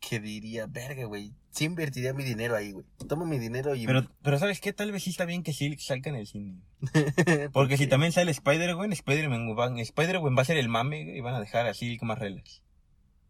Que 0.07 0.19
diría, 0.19 0.67
verga, 0.67 1.05
güey. 1.05 1.33
Sí 1.49 1.65
invertiría 1.65 2.13
mi 2.13 2.23
dinero 2.23 2.55
ahí, 2.55 2.71
güey. 2.73 2.85
Tomo 3.07 3.25
mi 3.25 3.39
dinero 3.39 3.73
y... 3.73 3.87
Pero, 3.87 4.05
pero 4.21 4.37
¿sabes 4.37 4.61
qué? 4.61 4.71
Tal 4.71 4.91
vez 4.91 5.03
sí 5.03 5.09
está 5.09 5.25
bien 5.25 5.41
que 5.41 5.51
Silk 5.51 5.79
salga 5.79 6.09
en 6.09 6.17
el 6.17 6.27
cine. 6.27 6.61
¿Por 6.93 7.51
Porque 7.51 7.77
si 7.77 7.87
también 7.87 8.11
sale 8.11 8.29
Spider-Gwen, 8.29 8.93
Spider-Man 8.93 9.57
va, 9.57 9.81
Spider 9.81 10.19
va 10.19 10.41
a 10.41 10.45
ser 10.45 10.57
el 10.57 10.69
mame 10.69 11.17
y 11.17 11.21
van 11.21 11.33
a 11.33 11.39
dejar 11.39 11.65
a 11.65 11.73
Silk 11.73 12.03
más 12.03 12.19
relax. 12.19 12.61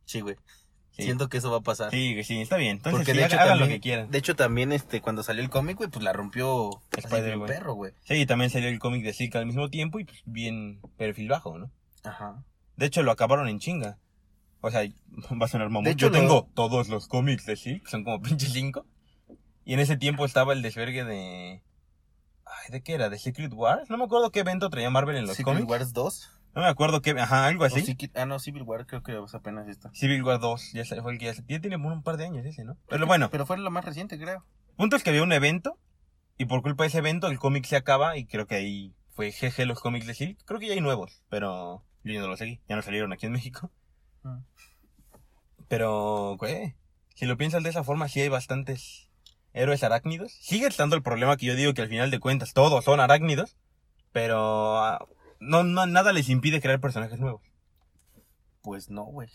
Sí, 0.04 0.20
güey. 0.20 0.36
Sí. 0.92 1.04
Siento 1.04 1.30
que 1.30 1.38
eso 1.38 1.50
va 1.50 1.58
a 1.58 1.62
pasar. 1.62 1.92
Sí, 1.92 2.22
sí, 2.24 2.42
está 2.42 2.58
bien. 2.58 2.78
Entonces, 2.78 3.00
Porque 3.00 3.12
sí, 3.14 3.18
de 3.20 3.26
hecho 3.26 3.36
hagan 3.36 3.48
también, 3.48 3.70
lo 3.70 3.74
que 3.74 3.80
quieran. 3.80 4.12
De 4.12 4.18
hecho 4.18 4.36
también 4.36 4.72
este 4.74 5.00
cuando 5.00 5.24
salió 5.24 5.44
el 5.44 5.50
cómic, 5.50 5.78
güey, 5.78 5.90
pues 5.90 6.04
la 6.04 6.12
rompió 6.12 6.82
Spider, 6.92 7.38
güey. 7.38 7.48
perro, 7.48 7.74
güey. 7.74 7.94
Sí, 8.04 8.26
también 8.26 8.50
salió 8.50 8.68
el 8.68 8.80
cómic 8.80 9.04
de 9.04 9.14
Silk 9.14 9.36
al 9.36 9.46
mismo 9.46 9.70
tiempo 9.70 10.00
y 10.00 10.04
pues 10.04 10.22
bien 10.26 10.82
perfil 10.98 11.30
bajo, 11.30 11.58
¿no? 11.58 11.72
Ajá. 12.04 12.44
De 12.76 12.86
hecho, 12.86 13.04
lo 13.04 13.12
acabaron 13.12 13.48
en 13.48 13.60
chinga. 13.60 13.98
O 14.68 14.72
sea, 14.72 14.82
va 15.42 15.46
a 15.46 15.48
sonar 15.48 15.68
mamón. 15.70 15.84
De 15.86 15.92
hecho, 15.92 16.08
Yo 16.08 16.10
lo- 16.12 16.20
tengo 16.20 16.50
todos 16.54 16.90
los 16.90 17.08
cómics 17.08 17.46
de 17.46 17.56
Silk, 17.56 17.88
son 17.88 18.04
como 18.04 18.22
pinche 18.24 18.48
cinco. 18.48 18.86
Y 19.64 19.74
en 19.74 19.80
ese 19.80 19.98
tiempo 19.98 20.26
estaba 20.26 20.54
el 20.54 20.62
desvergue 20.62 21.04
de... 21.04 21.64
Ay, 22.46 22.72
¿de 22.72 22.82
qué 22.84 22.94
era? 22.94 23.10
¿De 23.10 23.18
Secret 23.18 23.52
Wars? 23.54 23.90
No 23.90 23.98
me 23.98 24.04
acuerdo 24.06 24.32
qué 24.32 24.42
evento 24.42 24.70
traía 24.70 24.90
Marvel 24.90 25.16
en 25.18 25.26
los 25.26 25.36
Secret 25.36 25.56
cómics. 25.56 25.70
Wars 25.72 25.94
2. 25.94 26.32
No 26.56 26.62
me 26.62 26.68
acuerdo 26.68 27.02
qué, 27.02 27.12
ajá, 27.12 27.48
algo 27.48 27.66
así. 27.66 27.98
ah, 28.16 28.26
no, 28.26 28.40
Civil 28.40 28.62
War 28.64 28.86
creo 28.86 29.04
que 29.04 29.20
apenas 29.34 29.68
esta. 29.68 29.92
Civil 29.94 30.24
War 30.24 30.40
2, 30.40 30.72
ya 30.74 30.86
fue 31.02 31.12
el 31.14 31.18
que 31.20 31.26
ya, 31.26 31.34
ya 31.34 31.60
tiene 31.60 31.76
un 31.76 32.02
par 32.04 32.16
de 32.18 32.26
años 32.26 32.46
ese, 32.46 32.64
¿no? 32.64 32.78
Pero 32.88 33.06
bueno, 33.08 33.30
Pero 33.30 33.46
fue 33.46 33.58
la 33.58 33.70
más 33.70 33.84
reciente, 33.84 34.18
creo. 34.18 34.46
punto 34.78 34.96
es 34.96 35.04
que 35.04 35.10
había 35.10 35.24
un 35.24 35.34
evento 35.34 35.78
y 36.38 36.46
por 36.46 36.62
culpa 36.62 36.84
de 36.84 36.88
ese 36.90 37.00
evento 37.00 37.28
el 37.28 37.40
cómic 37.40 37.66
se 37.66 37.76
acaba 37.76 38.18
y 38.18 38.26
creo 38.26 38.46
que 38.48 38.56
ahí 38.56 38.94
fue 39.12 39.32
GG 39.32 39.66
los 39.66 39.82
cómics 39.82 40.06
de 40.08 40.14
Silk. 40.14 40.40
Creo 40.46 40.60
que 40.60 40.68
ya 40.68 40.74
hay 40.76 40.82
nuevos, 40.82 41.24
pero 41.30 41.84
yo 42.04 42.22
no 42.22 42.28
los 42.28 42.40
seguí, 42.40 42.62
ya 42.70 42.76
no 42.78 42.82
salieron 42.84 43.12
aquí 43.12 43.26
en 43.26 43.34
México. 43.34 43.72
Mm. 44.26 44.44
Pero, 45.68 46.36
güey, 46.38 46.76
si 47.16 47.26
lo 47.26 47.38
piensas 47.38 47.64
de 47.64 47.70
esa 47.70 47.84
forma, 47.84 48.10
sí 48.10 48.22
hay 48.22 48.30
bastantes 48.30 49.10
héroes 49.54 49.84
arácnidos. 49.84 50.34
Sigue 50.42 50.68
estando 50.68 50.96
el 50.96 51.02
problema 51.04 51.38
que 51.38 51.46
yo 51.46 51.56
digo 51.56 51.74
que 51.74 51.82
al 51.82 51.90
final 51.90 52.12
de 52.12 52.20
cuentas 52.20 52.54
todos 52.54 52.84
son 52.84 53.00
arácnidos, 53.00 53.58
pero 54.12 54.78
ah, 54.84 55.08
no, 55.40 55.64
no, 55.64 55.86
nada 55.86 56.12
les 56.14 56.30
impide 56.30 56.62
crear 56.62 56.80
personajes 56.80 57.20
nuevos. 57.20 57.42
Pues 58.62 58.90
no, 58.90 59.06
güey. 59.06 59.30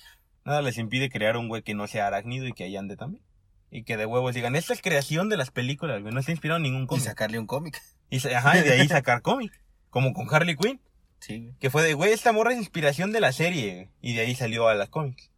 Nada 0.44 0.62
les 0.62 0.78
impide 0.78 1.10
crear 1.10 1.36
un 1.36 1.48
güey 1.48 1.62
que 1.62 1.74
no 1.74 1.86
sea 1.86 2.06
arácnido 2.06 2.46
y 2.46 2.52
que 2.52 2.64
ahí 2.64 2.76
ande 2.76 2.96
también. 2.96 3.22
Y 3.70 3.84
que 3.84 3.96
de 3.96 4.06
huevos 4.06 4.34
digan, 4.34 4.56
esta 4.56 4.72
es 4.72 4.82
creación 4.82 5.28
de 5.28 5.36
las 5.36 5.50
películas, 5.50 6.02
güey, 6.02 6.12
no 6.12 6.20
está 6.20 6.32
inspirado 6.32 6.56
en 6.56 6.64
ningún 6.64 6.84
Y 6.84 6.86
cómic. 6.86 7.04
sacarle 7.04 7.38
un 7.38 7.46
cómic. 7.46 7.80
Y, 8.10 8.26
ajá, 8.28 8.58
y 8.58 8.62
de 8.62 8.72
ahí 8.72 8.88
sacar 8.88 9.22
cómic. 9.22 9.52
Como 9.88 10.12
con 10.12 10.26
Harley 10.32 10.56
Quinn, 10.56 10.80
Sí, 11.20 11.54
que 11.60 11.70
fue 11.70 11.82
de, 11.82 11.94
güey, 11.94 12.12
esta 12.12 12.32
morra 12.32 12.52
es 12.52 12.58
inspiración 12.58 13.12
de 13.12 13.20
la 13.20 13.32
serie. 13.32 13.90
Y 14.00 14.14
de 14.14 14.22
ahí 14.22 14.34
salió 14.34 14.68
a 14.68 14.74
las 14.74 14.88
cómics. 14.88 15.30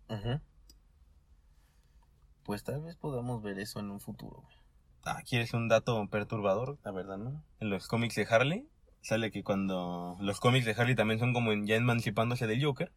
Pues 2.44 2.64
tal 2.64 2.82
vez 2.82 2.96
podamos 2.96 3.42
ver 3.42 3.58
eso 3.58 3.80
en 3.80 3.90
un 3.90 4.00
futuro, 4.00 4.42
güey. 4.42 4.56
Ah, 5.04 5.22
¿quieres 5.28 5.52
un 5.54 5.68
dato 5.68 6.06
perturbador? 6.08 6.78
La 6.84 6.92
verdad, 6.92 7.18
¿no? 7.18 7.42
En 7.60 7.70
los 7.70 7.88
cómics 7.88 8.14
de 8.14 8.26
Harley, 8.28 8.68
sale 9.00 9.30
que 9.30 9.42
cuando 9.42 10.16
los 10.20 10.38
cómics 10.38 10.64
de 10.64 10.72
Harley 10.72 10.94
también 10.94 11.18
son 11.18 11.32
como 11.32 11.52
ya 11.52 11.74
emancipándose 11.76 12.46
del 12.46 12.64
Joker, 12.64 12.92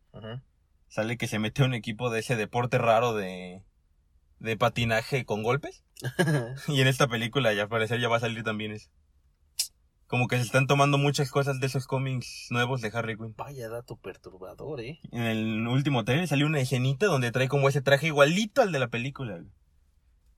sale 0.87 1.17
que 1.17 1.27
se 1.27 1.39
mete 1.39 1.63
a 1.63 1.65
un 1.65 1.73
equipo 1.73 2.09
de 2.11 2.19
ese 2.19 2.35
deporte 2.35 2.77
raro 2.77 3.13
de, 3.15 3.63
de 4.39 4.57
patinaje 4.57 5.25
con 5.25 5.41
golpes. 5.41 5.83
Y 6.67 6.81
en 6.81 6.87
esta 6.87 7.07
película, 7.07 7.53
ya 7.53 7.63
al 7.63 7.69
parecer, 7.69 7.99
ya 7.99 8.09
va 8.09 8.17
a 8.17 8.19
salir 8.19 8.43
también 8.43 8.71
eso. 8.71 8.89
Como 10.07 10.27
que 10.27 10.37
se 10.37 10.43
están 10.43 10.67
tomando 10.67 10.97
muchas 10.97 11.31
cosas 11.31 11.59
de 11.59 11.65
esos 11.65 11.87
cómics 11.87 12.47
nuevos 12.51 12.81
de 12.81 12.91
Harley 12.93 13.17
Quinn. 13.17 13.33
Vaya 13.35 13.69
dato 13.69 13.95
perturbador, 13.95 14.79
¿eh? 14.81 14.99
En 15.11 15.23
el 15.23 15.67
último 15.67 16.05
trailer 16.05 16.27
salió 16.27 16.45
una 16.45 16.59
escenita 16.59 17.07
donde 17.07 17.31
trae 17.31 17.47
como 17.47 17.69
ese 17.69 17.81
traje 17.81 18.07
igualito 18.07 18.61
al 18.61 18.71
de 18.71 18.79
la 18.79 18.87
película. 18.89 19.33
güey. 19.33 19.49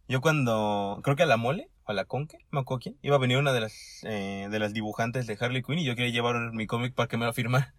Yo 0.08 0.22
cuando, 0.22 1.02
creo 1.04 1.18
que 1.18 1.24
a 1.24 1.28
la 1.28 1.36
mole, 1.36 1.70
o 1.84 1.92
a 1.92 1.94
la 1.94 2.06
conque, 2.06 2.38
me 2.50 2.62
acuerdo 2.62 2.80
quién, 2.80 2.98
iba 3.02 3.18
a 3.18 3.20
venir 3.20 3.38
una 3.38 3.52
de 3.52 3.60
las, 3.60 3.74
eh, 4.04 4.48
de 4.50 4.60
las 4.60 4.74
dibujantes 4.74 5.28
de 5.28 5.38
Harley 5.40 5.64
Quinn 5.64 5.80
y 5.80 5.86
yo 5.86 5.96
quería 5.96 6.14
llevar 6.14 6.54
mi 6.54 6.66
cómic 6.66 6.94
para 6.94 7.10
que 7.10 7.18
me 7.18 7.26
lo 7.26 7.34
firmara. 7.34 7.76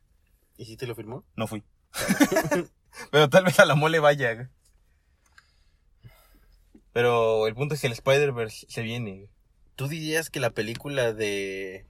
¿Y 0.58 0.66
si 0.66 0.76
te 0.76 0.86
lo 0.86 0.94
firmó? 0.94 1.24
No 1.36 1.46
fui. 1.46 1.64
Pero 3.10 3.30
tal 3.30 3.44
vez 3.44 3.58
a 3.60 3.64
la 3.64 3.74
mole 3.74 3.98
vaya. 3.98 4.34
güey. 4.34 4.46
Pero 6.92 7.46
el 7.46 7.54
punto 7.54 7.74
es 7.74 7.80
que 7.80 7.86
el 7.86 7.92
Spider-Verse 7.94 8.66
se 8.68 8.82
viene. 8.82 9.30
¿Tú 9.78 9.86
dirías 9.86 10.28
que 10.28 10.40
la 10.40 10.50
película 10.50 11.12
de 11.12 11.86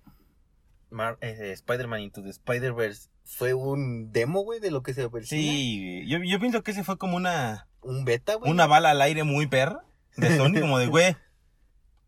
eh, 1.22 1.52
Spider-Man 1.52 2.00
Into 2.00 2.22
the 2.22 2.28
Spider-Verse 2.28 3.08
fue 3.24 3.54
un 3.54 4.12
demo, 4.12 4.42
güey, 4.42 4.60
de 4.60 4.70
lo 4.70 4.82
que 4.82 4.92
se 4.92 5.04
apercibe? 5.04 5.40
Sí, 5.40 5.80
güey. 5.80 6.06
yo, 6.06 6.18
yo 6.22 6.38
pienso 6.38 6.62
que 6.62 6.72
ese 6.72 6.84
fue 6.84 6.98
como 6.98 7.16
una, 7.16 7.66
¿Un 7.80 8.04
beta, 8.04 8.34
güey? 8.34 8.50
una 8.50 8.66
bala 8.66 8.90
al 8.90 9.00
aire 9.00 9.24
muy 9.24 9.46
perra 9.46 9.86
de 10.18 10.36
Sony, 10.36 10.60
como 10.60 10.78
de, 10.78 10.86
güey, 10.88 11.16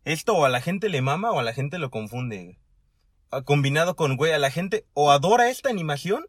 esto 0.05 0.35
o 0.35 0.45
a 0.45 0.49
la 0.49 0.61
gente 0.61 0.87
le 0.87 1.01
mama 1.01 1.31
o 1.31 1.39
a 1.39 1.43
la 1.43 1.51
gente 1.51 1.79
lo 1.79 1.89
confunde. 1.89 2.43
güey. 2.43 2.59
Ah, 3.31 3.41
Combinado 3.41 3.95
con, 3.95 4.17
güey, 4.17 4.33
a 4.33 4.37
la 4.37 4.51
gente 4.51 4.85
o 4.93 5.09
adora 5.09 5.49
esta 5.49 5.71
animación 5.71 6.27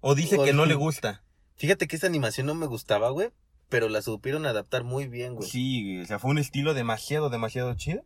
o 0.00 0.14
dice 0.14 0.38
que 0.42 0.54
no 0.54 0.64
le 0.64 0.74
gusta. 0.74 1.22
Fíjate 1.56 1.86
que 1.86 1.96
esta 1.96 2.06
animación 2.06 2.46
no 2.46 2.54
me 2.54 2.64
gustaba, 2.64 3.10
güey, 3.10 3.28
pero 3.68 3.90
la 3.90 4.00
supieron 4.00 4.46
adaptar 4.46 4.84
muy 4.84 5.06
bien, 5.06 5.34
güey. 5.34 5.50
Sí, 5.50 5.82
güey, 5.84 6.00
o 6.00 6.06
sea, 6.06 6.18
fue 6.18 6.30
un 6.30 6.38
estilo 6.38 6.72
demasiado, 6.72 7.28
demasiado 7.28 7.74
chido. 7.74 8.02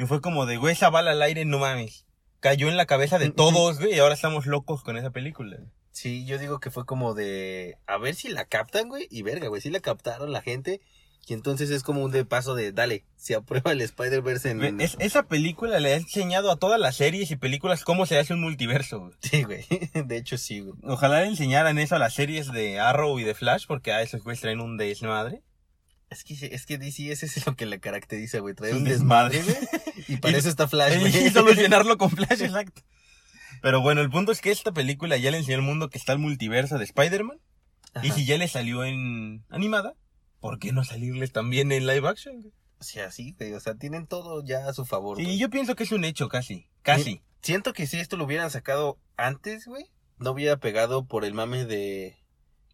Y 0.00 0.06
fue 0.06 0.20
como 0.20 0.46
de, 0.46 0.56
güey, 0.56 0.72
esa 0.72 0.88
bala 0.90 1.10
al 1.10 1.20
aire, 1.22 1.44
no 1.44 1.58
mames. 1.58 2.06
Cayó 2.40 2.68
en 2.68 2.76
la 2.78 2.86
cabeza 2.86 3.18
de 3.18 3.30
todos, 3.30 3.78
güey, 3.78 3.94
y 3.94 3.98
ahora 3.98 4.14
estamos 4.14 4.46
locos 4.46 4.82
con 4.82 4.96
esa 4.96 5.10
película. 5.10 5.58
Sí, 5.92 6.24
yo 6.24 6.38
digo 6.38 6.58
que 6.60 6.70
fue 6.70 6.86
como 6.86 7.12
de 7.14 7.76
a 7.86 7.98
ver 7.98 8.14
si 8.14 8.28
la 8.28 8.46
captan, 8.46 8.88
güey, 8.88 9.06
y 9.10 9.20
verga, 9.22 9.48
güey, 9.48 9.60
si 9.60 9.68
la 9.70 9.80
captaron 9.80 10.32
la 10.32 10.40
gente. 10.40 10.80
Y 11.26 11.34
entonces 11.34 11.68
es 11.68 11.82
como 11.82 12.02
un 12.02 12.10
de 12.12 12.24
paso 12.24 12.54
de, 12.54 12.72
dale, 12.72 13.04
se 13.14 13.34
aprueba 13.34 13.72
el 13.72 13.82
Spider-Verse 13.82 14.50
en... 14.50 14.80
Es- 14.80 14.96
esa 15.00 15.24
película 15.24 15.78
le 15.78 15.92
ha 15.92 15.96
enseñado 15.96 16.50
a 16.50 16.56
todas 16.56 16.80
las 16.80 16.96
series 16.96 17.30
y 17.30 17.36
películas 17.36 17.84
cómo 17.84 18.06
se 18.06 18.18
hace 18.18 18.32
un 18.32 18.40
multiverso, 18.40 19.00
güey. 19.00 19.12
Sí, 19.20 19.42
güey, 19.42 19.66
de 20.06 20.16
hecho 20.16 20.38
sí, 20.38 20.60
güey. 20.60 20.74
Ojalá 20.82 21.20
le 21.20 21.26
enseñaran 21.26 21.78
eso 21.78 21.94
a 21.96 21.98
las 21.98 22.14
series 22.14 22.50
de 22.50 22.80
Arrow 22.80 23.18
y 23.20 23.24
de 23.24 23.34
Flash, 23.34 23.66
porque 23.68 23.92
a 23.92 24.00
esos 24.00 24.24
güeyes 24.24 24.40
traen 24.40 24.60
un 24.62 24.78
desmadre. 24.78 25.42
Es 26.10 26.24
que, 26.24 26.34
es 26.34 26.66
que 26.66 26.76
DC 26.76 27.12
ese 27.12 27.26
es 27.26 27.46
lo 27.46 27.54
que 27.54 27.66
le 27.66 27.78
caracteriza, 27.80 28.40
güey, 28.40 28.54
trae 28.54 28.74
un 28.74 28.84
desmadre. 28.84 29.42
güey, 29.42 29.56
y 30.08 30.16
para 30.20 30.36
eso 30.36 30.48
está 30.48 30.66
Flash, 30.68 30.98
güey. 31.00 31.26
Y 31.26 31.30
solucionarlo 31.30 31.96
con 31.98 32.10
Flash, 32.10 32.42
exacto. 32.42 32.82
Pero 33.62 33.80
bueno, 33.80 34.00
el 34.00 34.10
punto 34.10 34.32
es 34.32 34.40
que 34.40 34.50
esta 34.50 34.72
película 34.72 35.16
ya 35.18 35.30
le 35.30 35.38
enseñó 35.38 35.58
al 35.58 35.62
mundo 35.62 35.88
que 35.90 35.98
está 35.98 36.12
el 36.12 36.18
multiverso 36.18 36.78
de 36.78 36.84
Spider-Man. 36.84 37.38
Y 38.02 38.10
si 38.12 38.24
ya 38.24 38.38
le 38.38 38.46
salió 38.48 38.84
en 38.84 39.44
animada, 39.48 39.94
¿por 40.40 40.58
qué 40.58 40.72
no 40.72 40.84
salirles 40.84 41.32
también 41.32 41.72
en 41.72 41.86
live 41.86 42.08
action? 42.08 42.40
güey? 42.40 42.52
O 42.78 42.84
sea, 42.84 43.10
sí, 43.10 43.34
güey, 43.38 43.52
o 43.52 43.60
sea, 43.60 43.74
tienen 43.74 44.06
todo 44.06 44.42
ya 44.44 44.66
a 44.68 44.72
su 44.72 44.84
favor, 44.86 45.20
Y 45.20 45.24
güey. 45.24 45.38
yo 45.38 45.50
pienso 45.50 45.74
que 45.76 45.82
es 45.84 45.92
un 45.92 46.04
hecho 46.04 46.28
casi, 46.28 46.68
casi. 46.82 47.20
Siento 47.42 47.72
que 47.72 47.86
si 47.86 47.98
esto 47.98 48.16
lo 48.16 48.24
hubieran 48.24 48.50
sacado 48.50 48.98
antes, 49.16 49.66
güey, 49.66 49.86
no 50.18 50.30
hubiera 50.30 50.56
pegado 50.56 51.04
por 51.06 51.24
el 51.24 51.34
mame 51.34 51.64
de, 51.66 52.16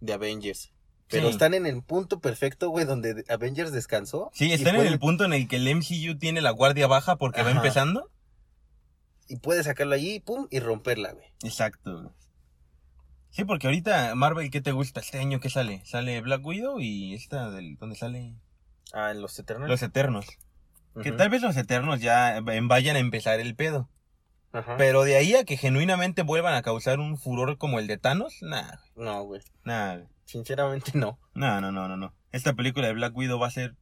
de 0.00 0.12
Avengers. 0.12 0.72
Pero 1.08 1.28
Sí. 1.28 1.32
están 1.34 1.54
en 1.54 1.66
el 1.66 1.82
punto 1.82 2.20
perfecto, 2.20 2.70
güey, 2.70 2.84
donde 2.84 3.24
Avengers 3.28 3.70
descansó. 3.72 4.30
Sí, 4.34 4.52
están 4.52 4.74
en 4.74 4.80
puede- 4.80 4.88
el 4.92 4.98
punto 4.98 5.24
en 5.24 5.32
el 5.32 5.46
que 5.48 5.56
el 5.56 5.68
MCU 5.68 6.18
tiene 6.18 6.40
la 6.40 6.50
guardia 6.50 6.86
baja 6.88 7.16
porque 7.16 7.42
va 7.42 7.50
empezando. 7.52 8.10
Y 9.28 9.36
puede 9.36 9.62
sacarlo 9.64 9.94
allí, 9.94 10.20
pum, 10.20 10.46
y 10.50 10.60
romperla, 10.60 11.12
güey. 11.12 11.26
Exacto. 11.42 12.12
Sí, 13.30 13.44
porque 13.44 13.66
ahorita 13.66 14.14
Marvel, 14.14 14.50
¿qué 14.50 14.60
te 14.60 14.72
gusta? 14.72 15.00
Este 15.00 15.18
año 15.18 15.40
que 15.40 15.50
sale? 15.50 15.82
Sale 15.84 16.20
Black 16.22 16.44
Widow 16.44 16.80
y 16.80 17.14
esta 17.14 17.50
del 17.50 17.76
donde 17.76 17.96
sale 17.96 18.34
Ah, 18.92 19.10
en 19.10 19.20
los 19.20 19.38
Eternals. 19.38 19.68
Los 19.70 19.82
Eternos. 19.82 20.26
Que 21.02 21.12
tal 21.12 21.28
vez 21.28 21.42
los 21.42 21.56
Eternos 21.56 22.00
ya 22.00 22.40
vayan 22.62 22.96
a 22.96 23.00
empezar 23.00 23.38
el 23.40 23.54
pedo. 23.54 23.90
Ajá. 24.58 24.76
Pero 24.76 25.02
de 25.04 25.16
ahí 25.16 25.34
a 25.34 25.44
que 25.44 25.56
genuinamente 25.56 26.22
vuelvan 26.22 26.54
a 26.54 26.62
causar 26.62 26.98
un 27.00 27.18
furor 27.18 27.58
como 27.58 27.78
el 27.78 27.86
de 27.86 27.98
Thanos, 27.98 28.38
nah, 28.42 28.72
No, 28.94 29.22
güey. 29.24 29.40
nah, 29.64 29.98
Sinceramente 30.24 30.92
no. 30.94 31.18
no, 31.34 31.60
no, 31.60 31.70
no, 31.72 31.88
no, 31.88 31.96
no. 31.96 32.14
Esta 32.32 32.54
película 32.54 32.86
de 32.88 32.94
Black 32.94 33.16
Widow 33.16 33.38
va 33.38 33.46
a 33.46 33.50
ser 33.50 33.74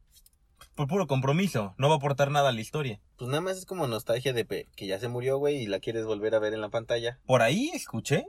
por 0.75 0.87
puro 0.87 1.07
compromiso, 1.07 1.73
no 1.77 1.87
va 1.87 1.95
a 1.95 1.97
aportar 1.97 2.31
nada 2.31 2.49
a 2.49 2.51
la 2.51 2.61
historia. 2.61 2.99
Pues 3.17 3.29
nada 3.29 3.41
más 3.41 3.57
es 3.57 3.65
como 3.65 3.87
nostalgia 3.87 4.33
de 4.33 4.45
que 4.75 4.87
ya 4.87 4.99
se 4.99 5.07
murió, 5.07 5.37
güey, 5.37 5.57
y 5.63 5.67
la 5.67 5.79
quieres 5.79 6.05
volver 6.05 6.35
a 6.35 6.39
ver 6.39 6.53
en 6.53 6.61
la 6.61 6.69
pantalla. 6.69 7.17
Por 7.25 7.41
ahí 7.41 7.69
escuché 7.73 8.25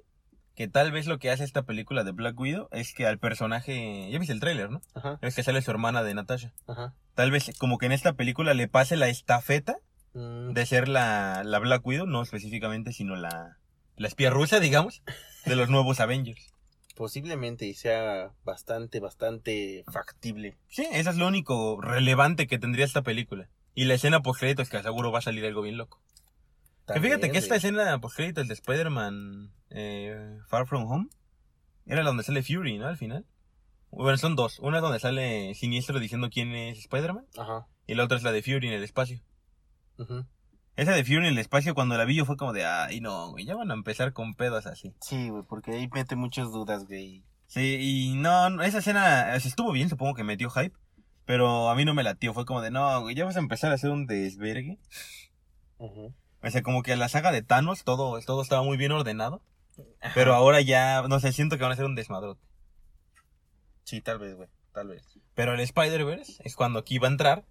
que 0.54 0.68
tal 0.68 0.90
vez 0.92 1.06
lo 1.06 1.18
que 1.18 1.30
hace 1.30 1.44
esta 1.44 1.64
película 1.64 2.02
de 2.04 2.12
Black 2.12 2.38
Widow 2.38 2.68
es 2.70 2.94
que 2.94 3.06
al 3.06 3.18
personaje, 3.18 4.08
ya 4.10 4.18
viste 4.18 4.32
el 4.32 4.40
tráiler, 4.40 4.70
¿no? 4.70 4.80
Ajá, 4.94 5.18
Es 5.22 5.34
que 5.34 5.42
sale 5.42 5.60
su 5.60 5.70
hermana 5.70 6.02
de 6.02 6.14
Natasha. 6.14 6.52
ajá. 6.66 6.94
Tal 7.14 7.30
vez 7.30 7.50
como 7.58 7.78
que 7.78 7.86
en 7.86 7.92
esta 7.92 8.12
película 8.14 8.54
le 8.54 8.68
pase 8.68 8.96
la 8.96 9.08
estafeta 9.08 9.76
de 10.16 10.66
ser 10.66 10.88
la, 10.88 11.42
la 11.44 11.58
Black 11.58 11.86
Widow, 11.86 12.06
no 12.06 12.22
específicamente, 12.22 12.92
sino 12.92 13.16
la, 13.16 13.58
la 13.96 14.08
espía 14.08 14.30
rusa, 14.30 14.60
digamos, 14.60 15.02
de 15.44 15.56
los 15.56 15.68
nuevos 15.68 16.00
Avengers. 16.00 16.52
Posiblemente 16.94 17.66
y 17.66 17.74
sea 17.74 18.32
bastante, 18.44 19.00
bastante 19.00 19.84
factible. 19.92 20.56
Sí, 20.68 20.86
eso 20.92 21.10
es 21.10 21.16
lo 21.16 21.26
único 21.26 21.80
relevante 21.82 22.46
que 22.46 22.58
tendría 22.58 22.86
esta 22.86 23.02
película. 23.02 23.48
Y 23.74 23.84
la 23.84 23.94
escena 23.94 24.22
post 24.22 24.40
créditos 24.40 24.70
que 24.70 24.82
seguro 24.82 25.12
va 25.12 25.18
a 25.18 25.22
salir 25.22 25.44
algo 25.44 25.60
bien 25.60 25.76
loco. 25.76 26.00
Que 26.86 27.00
fíjate 27.00 27.30
que 27.30 27.36
esta 27.36 27.56
escena 27.56 27.98
post 28.00 28.16
créditos 28.16 28.48
de 28.48 28.54
Spider-Man 28.54 29.52
eh, 29.68 30.38
Far 30.48 30.66
From 30.66 30.90
Home 30.90 31.08
era 31.84 32.02
la 32.02 32.08
donde 32.08 32.22
sale 32.22 32.42
Fury, 32.42 32.78
¿no? 32.78 32.86
Al 32.88 32.96
final. 32.96 33.26
Bueno, 33.90 34.16
son 34.16 34.34
dos. 34.34 34.58
Una 34.60 34.78
es 34.78 34.82
donde 34.82 34.98
sale 34.98 35.54
Siniestro 35.54 36.00
diciendo 36.00 36.30
quién 36.30 36.54
es 36.54 36.78
Spider-Man. 36.78 37.26
Ajá. 37.36 37.66
Y 37.86 37.94
la 37.94 38.04
otra 38.04 38.16
es 38.16 38.22
la 38.22 38.32
de 38.32 38.42
Fury 38.42 38.68
en 38.68 38.72
el 38.72 38.82
espacio. 38.82 39.20
Esa 40.76 40.92
de 40.92 41.04
Fury 41.04 41.16
en 41.16 41.24
el 41.24 41.38
espacio 41.38 41.74
cuando 41.74 41.96
la 41.96 42.04
vi 42.04 42.16
yo 42.16 42.24
fue 42.24 42.36
como 42.36 42.52
de, 42.52 42.66
ay 42.66 43.00
no, 43.00 43.30
güey, 43.30 43.44
ya 43.46 43.56
van 43.56 43.70
a 43.70 43.74
empezar 43.74 44.12
con 44.12 44.34
pedos 44.34 44.66
así. 44.66 44.94
Sí, 45.00 45.30
güey, 45.30 45.42
porque 45.48 45.72
ahí 45.72 45.88
mete 45.92 46.16
muchas 46.16 46.52
dudas, 46.52 46.86
güey. 46.86 47.24
Sí, 47.46 47.78
y 47.80 48.14
no, 48.16 48.50
no, 48.50 48.62
esa 48.62 48.78
escena 48.78 49.32
o 49.36 49.40
sea, 49.40 49.48
estuvo 49.48 49.72
bien, 49.72 49.88
supongo 49.88 50.14
que 50.14 50.24
metió 50.24 50.50
hype. 50.50 50.76
Pero 51.24 51.70
a 51.70 51.74
mí 51.74 51.84
no 51.84 51.92
me 51.92 52.04
latió, 52.04 52.32
fue 52.32 52.44
como 52.44 52.62
de, 52.62 52.70
no, 52.70 53.00
güey, 53.00 53.16
ya 53.16 53.24
vas 53.24 53.36
a 53.36 53.40
empezar 53.40 53.72
a 53.72 53.74
hacer 53.74 53.90
un 53.90 54.06
desvergue. 54.06 54.78
O 55.78 56.12
sea, 56.48 56.62
como 56.62 56.82
que 56.82 56.94
la 56.94 57.08
saga 57.08 57.32
de 57.32 57.42
Thanos 57.42 57.82
todo, 57.82 58.20
todo 58.20 58.42
estaba 58.42 58.62
muy 58.62 58.76
bien 58.76 58.92
ordenado. 58.92 59.42
Pero 60.14 60.34
ahora 60.34 60.60
ya, 60.60 61.02
no 61.08 61.18
sé, 61.18 61.32
siento 61.32 61.56
que 61.56 61.64
van 61.64 61.72
a 61.72 61.76
ser 61.76 61.84
un 61.84 61.96
desmadrote. 61.96 62.40
Sí, 63.82 64.00
tal 64.00 64.20
vez, 64.20 64.36
güey, 64.36 64.48
tal 64.72 64.88
vez. 64.88 65.04
Pero 65.34 65.54
el 65.54 65.60
Spider-Verse 65.60 66.42
es 66.44 66.54
cuando 66.54 66.78
aquí 66.78 66.98
va 66.98 67.08
a 67.08 67.10
entrar 67.10 67.44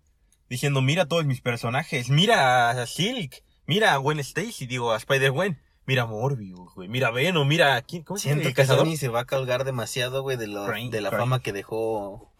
diciendo, 0.49 0.81
mira 0.81 1.03
a 1.03 1.05
todos 1.07 1.25
mis 1.25 1.41
personajes, 1.41 2.09
mira 2.09 2.69
a 2.71 2.85
Silk, 2.85 3.43
mira 3.65 3.93
a 3.93 3.97
Gwen 3.97 4.19
Stacy, 4.19 4.65
digo, 4.67 4.91
a 4.91 4.97
Spider-Gwen, 4.97 5.59
mira 5.85 6.05
Morbius, 6.05 6.73
güey, 6.75 6.87
mira 6.89 7.11
Venom, 7.11 7.47
mira, 7.47 7.81
¿quién, 7.81 8.03
¿cómo 8.03 8.17
se 8.17 8.29
llama? 8.29 8.41
¿El 8.43 8.53
que? 8.53 8.65
Sony 8.65 8.95
se 8.97 9.09
va 9.09 9.21
a 9.21 9.25
colgar 9.25 9.63
demasiado, 9.63 10.21
güey, 10.21 10.37
de, 10.37 10.47
lo- 10.47 10.65
de 10.65 11.01
la 11.01 11.09
Crane. 11.09 11.21
fama 11.23 11.39
que 11.41 11.53
dejó... 11.53 12.31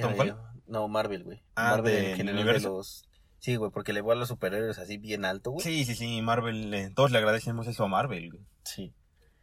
¿Tom 0.00 0.12
eh, 0.12 0.16
Holland? 0.18 0.38
no, 0.66 0.88
Marvel, 0.88 1.24
güey. 1.24 1.42
Ah, 1.54 1.70
Marvel 1.70 1.94
del 1.94 2.04
en 2.06 2.16
general 2.16 2.36
de 2.36 2.42
universo. 2.42 2.68
los... 2.76 3.04
Sí, 3.38 3.56
güey, 3.56 3.70
porque 3.70 3.92
le 3.92 4.00
voy 4.00 4.12
a 4.12 4.18
los 4.18 4.28
superhéroes 4.28 4.78
así 4.78 4.96
bien 4.96 5.24
alto, 5.26 5.50
güey. 5.50 5.62
Sí, 5.62 5.84
sí, 5.84 5.94
sí, 5.94 6.22
Marvel, 6.22 6.72
eh, 6.72 6.90
todos 6.96 7.10
le 7.10 7.18
agradecemos 7.18 7.66
eso 7.66 7.84
a 7.84 7.88
Marvel, 7.88 8.30
güey. 8.32 8.44
Sí. 8.64 8.94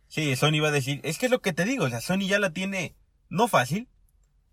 Sí, 0.07 0.35
Sony 0.35 0.59
va 0.61 0.69
a 0.69 0.71
decir, 0.71 0.99
es 1.03 1.17
que 1.19 1.27
es 1.27 1.31
lo 1.31 1.39
que 1.39 1.53
te 1.53 1.63
digo, 1.65 1.85
o 1.85 1.89
sea, 1.89 2.01
Sony 2.01 2.27
ya 2.27 2.39
la 2.39 2.51
tiene, 2.51 2.95
no 3.29 3.47
fácil, 3.47 3.87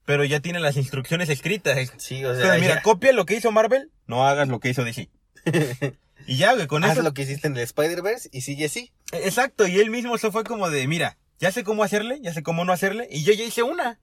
pero 0.08 0.24
ya 0.24 0.40
tiene 0.40 0.58
las 0.58 0.78
instrucciones 0.78 1.28
escritas. 1.28 1.76
Sí, 1.98 2.24
o 2.24 2.30
O 2.30 2.34
sea, 2.34 2.54
mira, 2.54 2.76
ya- 2.76 2.82
copia 2.82 3.12
lo 3.12 3.26
que 3.26 3.36
hizo 3.36 3.52
Marvel, 3.52 3.90
no 4.06 4.26
hagas 4.26 4.48
lo 4.48 4.58
que 4.58 4.70
hizo 4.70 4.82
DC. 4.82 5.10
Y 6.26 6.36
ya, 6.36 6.54
güey, 6.54 6.66
con 6.66 6.82
haz 6.84 6.92
eso. 6.92 7.02
lo 7.02 7.12
que 7.14 7.22
hiciste 7.22 7.46
en 7.46 7.56
el 7.56 7.62
Spider-Verse 7.62 8.28
y 8.32 8.40
sigue 8.40 8.64
así. 8.66 8.90
Exacto, 9.12 9.66
y 9.66 9.78
él 9.78 9.90
mismo 9.90 10.14
eso 10.16 10.32
fue 10.32 10.44
como 10.44 10.68
de, 10.70 10.86
mira, 10.88 11.16
ya 11.38 11.52
sé 11.52 11.62
cómo 11.62 11.84
hacerle, 11.84 12.20
ya 12.22 12.32
sé 12.34 12.42
cómo 12.42 12.64
no 12.64 12.72
hacerle, 12.72 13.06
y 13.10 13.22
yo 13.22 13.32
ya 13.34 13.44
hice 13.44 13.62
una. 13.62 13.98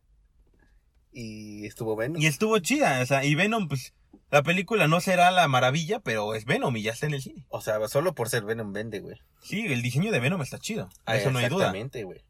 Y 1.12 1.66
estuvo 1.66 1.96
bueno. 1.96 2.18
Y 2.20 2.26
estuvo 2.28 2.58
chida, 2.60 3.02
o 3.02 3.06
sea, 3.06 3.24
y 3.26 3.34
Venom, 3.36 3.68
pues, 3.68 3.94
la 4.32 4.44
película 4.44 4.88
no 4.88 5.02
será 5.02 5.30
la 5.32 5.48
maravilla, 5.48 6.00
pero 6.00 6.36
es 6.36 6.46
Venom 6.46 6.76
y 6.78 6.84
ya 6.84 6.92
está 6.94 7.06
en 7.08 7.16
el 7.16 7.22
cine. 7.22 7.46
O 7.50 7.62
sea, 7.62 7.86
solo 7.88 8.14
por 8.16 8.30
ser 8.30 8.44
Venom 8.44 8.74
vende, 8.74 9.00
güey. 9.00 9.18
Sí, 9.44 9.66
el 9.68 9.82
diseño 9.82 10.12
de 10.12 10.20
Venom 10.20 10.42
está 10.42 10.60
chido, 10.60 10.90
a 11.06 11.18
eso 11.18 11.32
no 11.32 11.40
hay 11.40 11.50
duda. 11.50 11.66
Exactamente, 11.66 12.04
güey. 12.06 12.22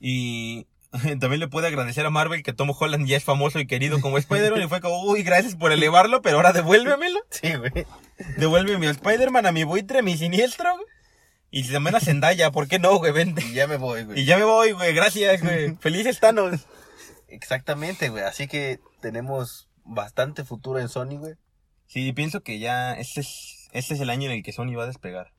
Y 0.00 0.66
también 1.20 1.40
le 1.40 1.48
puede 1.48 1.68
agradecer 1.68 2.06
a 2.06 2.10
Marvel 2.10 2.42
que 2.42 2.52
Tom 2.52 2.72
Holland 2.78 3.06
ya 3.06 3.16
es 3.16 3.24
famoso 3.24 3.58
y 3.58 3.66
querido 3.66 4.00
como 4.00 4.18
Spider-Man 4.18 4.62
y 4.62 4.68
fue 4.68 4.80
como, 4.80 5.02
uy, 5.02 5.22
gracias 5.22 5.56
por 5.56 5.72
elevarlo, 5.72 6.22
pero 6.22 6.36
ahora 6.36 6.52
devuélvemelo. 6.52 7.20
Sí, 7.30 7.54
güey. 7.54 7.86
Devuélveme 8.36 8.86
a 8.86 8.90
Spider-Man, 8.90 9.46
a 9.46 9.52
mi 9.52 9.64
buitre, 9.64 9.98
a 9.98 10.02
mi 10.02 10.16
siniestro. 10.16 10.72
güey. 10.74 10.86
Y 11.50 11.62
también 11.70 11.94
a 11.94 12.00
Zendaya, 12.00 12.50
¿por 12.50 12.66
qué 12.66 12.78
no, 12.78 12.96
güey? 12.98 13.12
Vente. 13.12 13.44
Y 13.44 13.52
ya 13.54 13.66
me 13.68 13.76
voy, 13.76 14.04
güey. 14.04 14.20
Y 14.20 14.24
ya 14.24 14.36
me 14.36 14.44
voy, 14.44 14.72
güey, 14.72 14.92
gracias, 14.92 15.40
güey. 15.40 15.76
Felices 15.76 16.18
Thanos. 16.18 16.66
Exactamente, 17.28 18.08
güey. 18.08 18.24
Así 18.24 18.48
que 18.48 18.80
tenemos 19.00 19.68
bastante 19.84 20.44
futuro 20.44 20.80
en 20.80 20.88
Sony, 20.88 21.16
güey. 21.18 21.34
Sí, 21.86 22.12
pienso 22.12 22.40
que 22.40 22.58
ya 22.58 22.94
este 22.94 23.20
es, 23.20 23.68
este 23.72 23.94
es 23.94 24.00
el 24.00 24.10
año 24.10 24.28
en 24.30 24.36
el 24.36 24.42
que 24.42 24.52
Sony 24.52 24.74
va 24.76 24.84
a 24.84 24.88
despegar. 24.88 25.32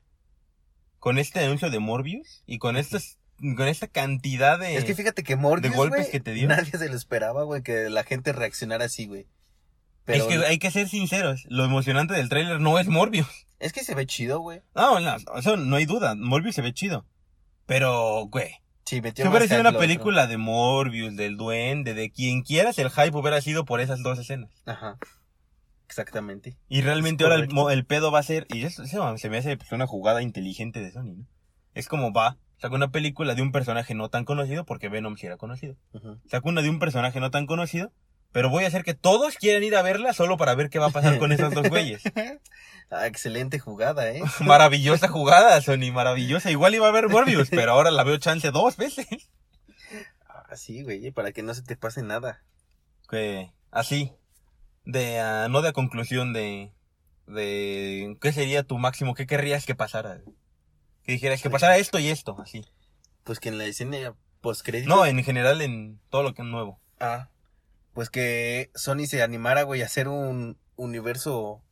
Con 0.98 1.18
este 1.18 1.40
anuncio 1.44 1.68
de 1.70 1.78
Morbius 1.80 2.42
y 2.46 2.58
con 2.58 2.76
estos, 2.76 3.18
con 3.38 3.68
esta 3.68 3.86
cantidad 3.86 4.58
de... 4.58 4.76
Es 4.76 4.84
que 4.84 4.94
fíjate 4.94 5.22
que 5.22 5.36
Morbius, 5.36 5.72
de 5.72 5.76
golpes 5.76 6.08
que 6.08 6.20
te 6.20 6.32
dio. 6.32 6.48
nadie 6.48 6.70
se 6.70 6.88
lo 6.88 6.96
esperaba, 6.96 7.44
güey, 7.44 7.62
que 7.62 7.90
la 7.90 8.04
gente 8.04 8.32
reaccionara 8.32 8.86
así, 8.86 9.06
güey. 9.06 9.26
Pero 10.04 10.28
Es 10.28 10.28
que 10.28 10.46
hay 10.46 10.58
que 10.58 10.70
ser 10.70 10.88
sinceros, 10.88 11.44
lo 11.48 11.64
emocionante 11.64 12.14
del 12.14 12.28
tráiler 12.28 12.60
no 12.60 12.78
es 12.78 12.88
Morbius. 12.88 13.28
es 13.58 13.72
que 13.72 13.84
se 13.84 13.94
ve 13.94 14.06
chido, 14.06 14.40
güey. 14.40 14.62
No, 14.74 15.00
no, 15.00 15.16
eso 15.36 15.56
no 15.56 15.76
hay 15.76 15.86
duda, 15.86 16.14
Morbius 16.14 16.54
se 16.54 16.62
ve 16.62 16.72
chido. 16.72 17.04
Pero, 17.66 18.26
güey, 18.30 18.60
Sí, 18.86 19.02
metió 19.02 19.24
si 19.24 19.28
hubiera 19.28 19.42
más 19.42 19.48
sido 19.48 19.58
hype 19.58 19.60
una 19.62 19.70
otro. 19.70 19.80
película 19.80 20.26
de 20.28 20.36
Morbius, 20.36 21.16
del 21.16 21.36
duende, 21.36 21.92
de 21.92 22.12
quien 22.12 22.42
quieras, 22.42 22.78
el 22.78 22.90
hype 22.90 23.16
hubiera 23.16 23.40
sido 23.40 23.64
por 23.64 23.80
esas 23.80 24.00
dos 24.04 24.16
escenas. 24.16 24.50
Ajá. 24.64 24.96
Exactamente. 25.86 26.56
Y 26.68 26.82
realmente 26.82 27.24
ahora 27.24 27.36
el, 27.36 27.84
pedo 27.84 28.12
va 28.12 28.20
a 28.20 28.22
ser, 28.22 28.46
y 28.48 28.62
eso, 28.62 28.84
eso 28.84 29.18
se 29.18 29.28
me 29.28 29.38
hace 29.38 29.56
pues, 29.56 29.72
una 29.72 29.88
jugada 29.88 30.22
inteligente 30.22 30.80
de 30.80 30.92
Sony, 30.92 31.14
¿no? 31.16 31.26
Es 31.74 31.88
como 31.88 32.12
va, 32.12 32.38
saca 32.58 32.74
una 32.74 32.90
película 32.90 33.34
de 33.34 33.42
un 33.42 33.52
personaje 33.52 33.94
no 33.94 34.08
tan 34.08 34.24
conocido, 34.24 34.64
porque 34.64 34.88
Venom 34.88 35.16
sí 35.16 35.26
era 35.26 35.36
conocido. 35.36 35.76
Ujú. 35.92 36.18
Saca 36.28 36.48
una 36.48 36.62
de 36.62 36.70
un 36.70 36.78
personaje 36.78 37.20
no 37.20 37.30
tan 37.30 37.46
conocido, 37.46 37.92
pero 38.32 38.50
voy 38.50 38.64
a 38.64 38.68
hacer 38.68 38.84
que 38.84 38.94
todos 38.94 39.36
quieran 39.36 39.64
ir 39.64 39.76
a 39.76 39.82
verla 39.82 40.12
solo 40.12 40.36
para 40.36 40.54
ver 40.54 40.68
qué 40.68 40.78
va 40.78 40.86
a 40.86 40.90
pasar 40.90 41.18
con 41.18 41.32
esos 41.32 41.52
dos 41.54 41.68
güeyes. 41.68 42.02
Ah, 42.88 43.08
excelente 43.08 43.58
jugada, 43.58 44.12
¿eh? 44.12 44.22
Maravillosa 44.40 45.08
jugada, 45.08 45.60
Sony, 45.60 45.90
maravillosa. 45.92 46.52
Igual 46.52 46.76
iba 46.76 46.86
a 46.86 46.92
ver 46.92 47.08
Morbius, 47.08 47.50
pero 47.50 47.72
ahora 47.72 47.90
la 47.90 48.04
veo 48.04 48.16
chance 48.18 48.48
dos 48.52 48.76
veces. 48.76 49.08
Ah, 50.28 50.54
sí, 50.54 50.84
güey, 50.84 51.10
para 51.10 51.32
que 51.32 51.42
no 51.42 51.52
se 51.52 51.62
te 51.62 51.76
pase 51.76 52.02
nada. 52.04 52.44
Que 53.10 53.50
así, 53.72 54.12
de 54.84 55.18
ah, 55.18 55.48
no 55.50 55.62
de 55.62 55.72
conclusión 55.72 56.32
de, 56.32 56.70
de 57.26 58.16
qué 58.20 58.32
sería 58.32 58.62
tu 58.62 58.78
máximo, 58.78 59.14
qué 59.14 59.26
querrías 59.26 59.66
que 59.66 59.74
pasara. 59.74 60.20
Que 61.06 61.12
dijeras 61.12 61.40
que 61.40 61.50
pasara 61.50 61.78
esto 61.78 61.98
y 61.98 62.08
esto, 62.08 62.36
así. 62.40 62.64
Pues 63.24 63.40
que 63.40 63.48
en 63.48 63.58
la 63.58 63.64
escena 63.64 64.14
postcrédito. 64.40 64.94
No, 64.94 65.06
en 65.06 65.22
general 65.22 65.62
en 65.62 66.00
todo 66.10 66.22
lo 66.22 66.34
que 66.34 66.42
es 66.42 66.48
nuevo. 66.48 66.80
Ah, 66.98 67.30
pues 67.94 68.10
que 68.10 68.70
Sony 68.74 69.06
se 69.06 69.22
animara, 69.22 69.62
güey, 69.62 69.82
a 69.82 69.86
hacer 69.86 70.08
un 70.08 70.58
universo 70.76 71.62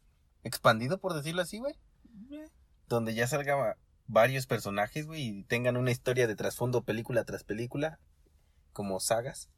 expandido, 0.43 0.99
por 0.99 1.15
decirlo 1.15 1.43
así, 1.43 1.59
güey. 1.59 1.75
Donde 2.89 3.15
ya 3.15 3.27
salga 3.27 3.77
varios 4.07 4.47
personajes, 4.47 5.07
güey, 5.07 5.23
y 5.23 5.43
tengan 5.45 5.77
una 5.77 5.91
historia 5.91 6.27
de 6.27 6.37
trasfondo 6.37 6.83
película 6.83 7.25
tras 7.25 7.45
película, 7.45 7.99
como 8.73 9.01
sagas. 9.01 9.51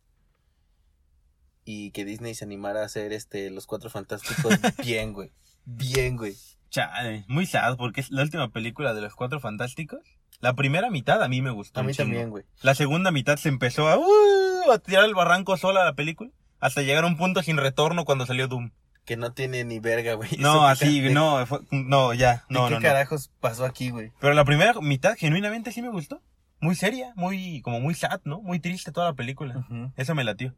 Y 1.64 1.90
que 1.90 2.04
Disney 2.04 2.34
se 2.34 2.44
animara 2.44 2.82
a 2.82 2.86
hacer 2.86 3.12
este 3.12 3.50
Los 3.50 3.66
Cuatro 3.66 3.90
Fantásticos 3.90 4.54
bien, 4.84 5.12
güey. 5.12 5.32
Bien, 5.64 6.16
güey. 6.16 6.36
Chale, 6.70 7.24
muy 7.28 7.46
sad 7.46 7.76
porque 7.76 8.00
es 8.00 8.10
la 8.10 8.22
última 8.22 8.48
película 8.50 8.92
de 8.94 9.00
los 9.00 9.14
Cuatro 9.14 9.40
Fantásticos. 9.40 10.00
La 10.40 10.54
primera 10.54 10.90
mitad 10.90 11.22
a 11.22 11.28
mí 11.28 11.40
me 11.40 11.50
gustó. 11.50 11.80
A 11.80 11.82
mí 11.82 11.94
también, 11.94 12.30
güey. 12.30 12.44
La 12.62 12.74
segunda 12.74 13.10
mitad 13.10 13.36
se 13.36 13.48
empezó 13.48 13.88
a, 13.88 13.96
uh, 13.96 14.70
a 14.72 14.78
tirar 14.78 15.04
el 15.04 15.14
barranco 15.14 15.56
sola 15.56 15.84
la 15.84 15.94
película. 15.94 16.30
Hasta 16.60 16.82
llegar 16.82 17.04
a 17.04 17.06
un 17.06 17.16
punto 17.16 17.42
sin 17.42 17.56
retorno 17.56 18.04
cuando 18.04 18.26
salió 18.26 18.48
Doom. 18.48 18.70
Que 19.04 19.16
no 19.16 19.32
tiene 19.32 19.64
ni 19.64 19.78
verga, 19.78 20.14
güey. 20.14 20.30
No, 20.38 20.66
así, 20.66 21.00
¿de- 21.00 21.10
no, 21.10 21.46
fue- 21.46 21.60
no, 21.70 22.12
ya, 22.12 22.44
¿De 22.48 22.54
no, 22.54 22.66
qué 22.66 22.74
no, 22.74 22.80
no. 22.80 22.82
carajos 22.86 23.30
pasó 23.40 23.64
aquí, 23.64 23.90
güey? 23.90 24.10
Pero 24.20 24.34
la 24.34 24.44
primera 24.44 24.74
mitad 24.80 25.14
genuinamente 25.16 25.70
sí 25.72 25.80
me 25.80 25.90
gustó. 25.90 26.20
Muy 26.60 26.74
seria, 26.74 27.12
muy, 27.14 27.60
como 27.62 27.80
muy 27.80 27.94
sad, 27.94 28.20
¿no? 28.24 28.40
Muy 28.40 28.58
triste 28.58 28.90
toda 28.90 29.10
la 29.10 29.14
película. 29.14 29.66
Eso 29.96 30.14
me 30.14 30.24
latió. 30.24 30.54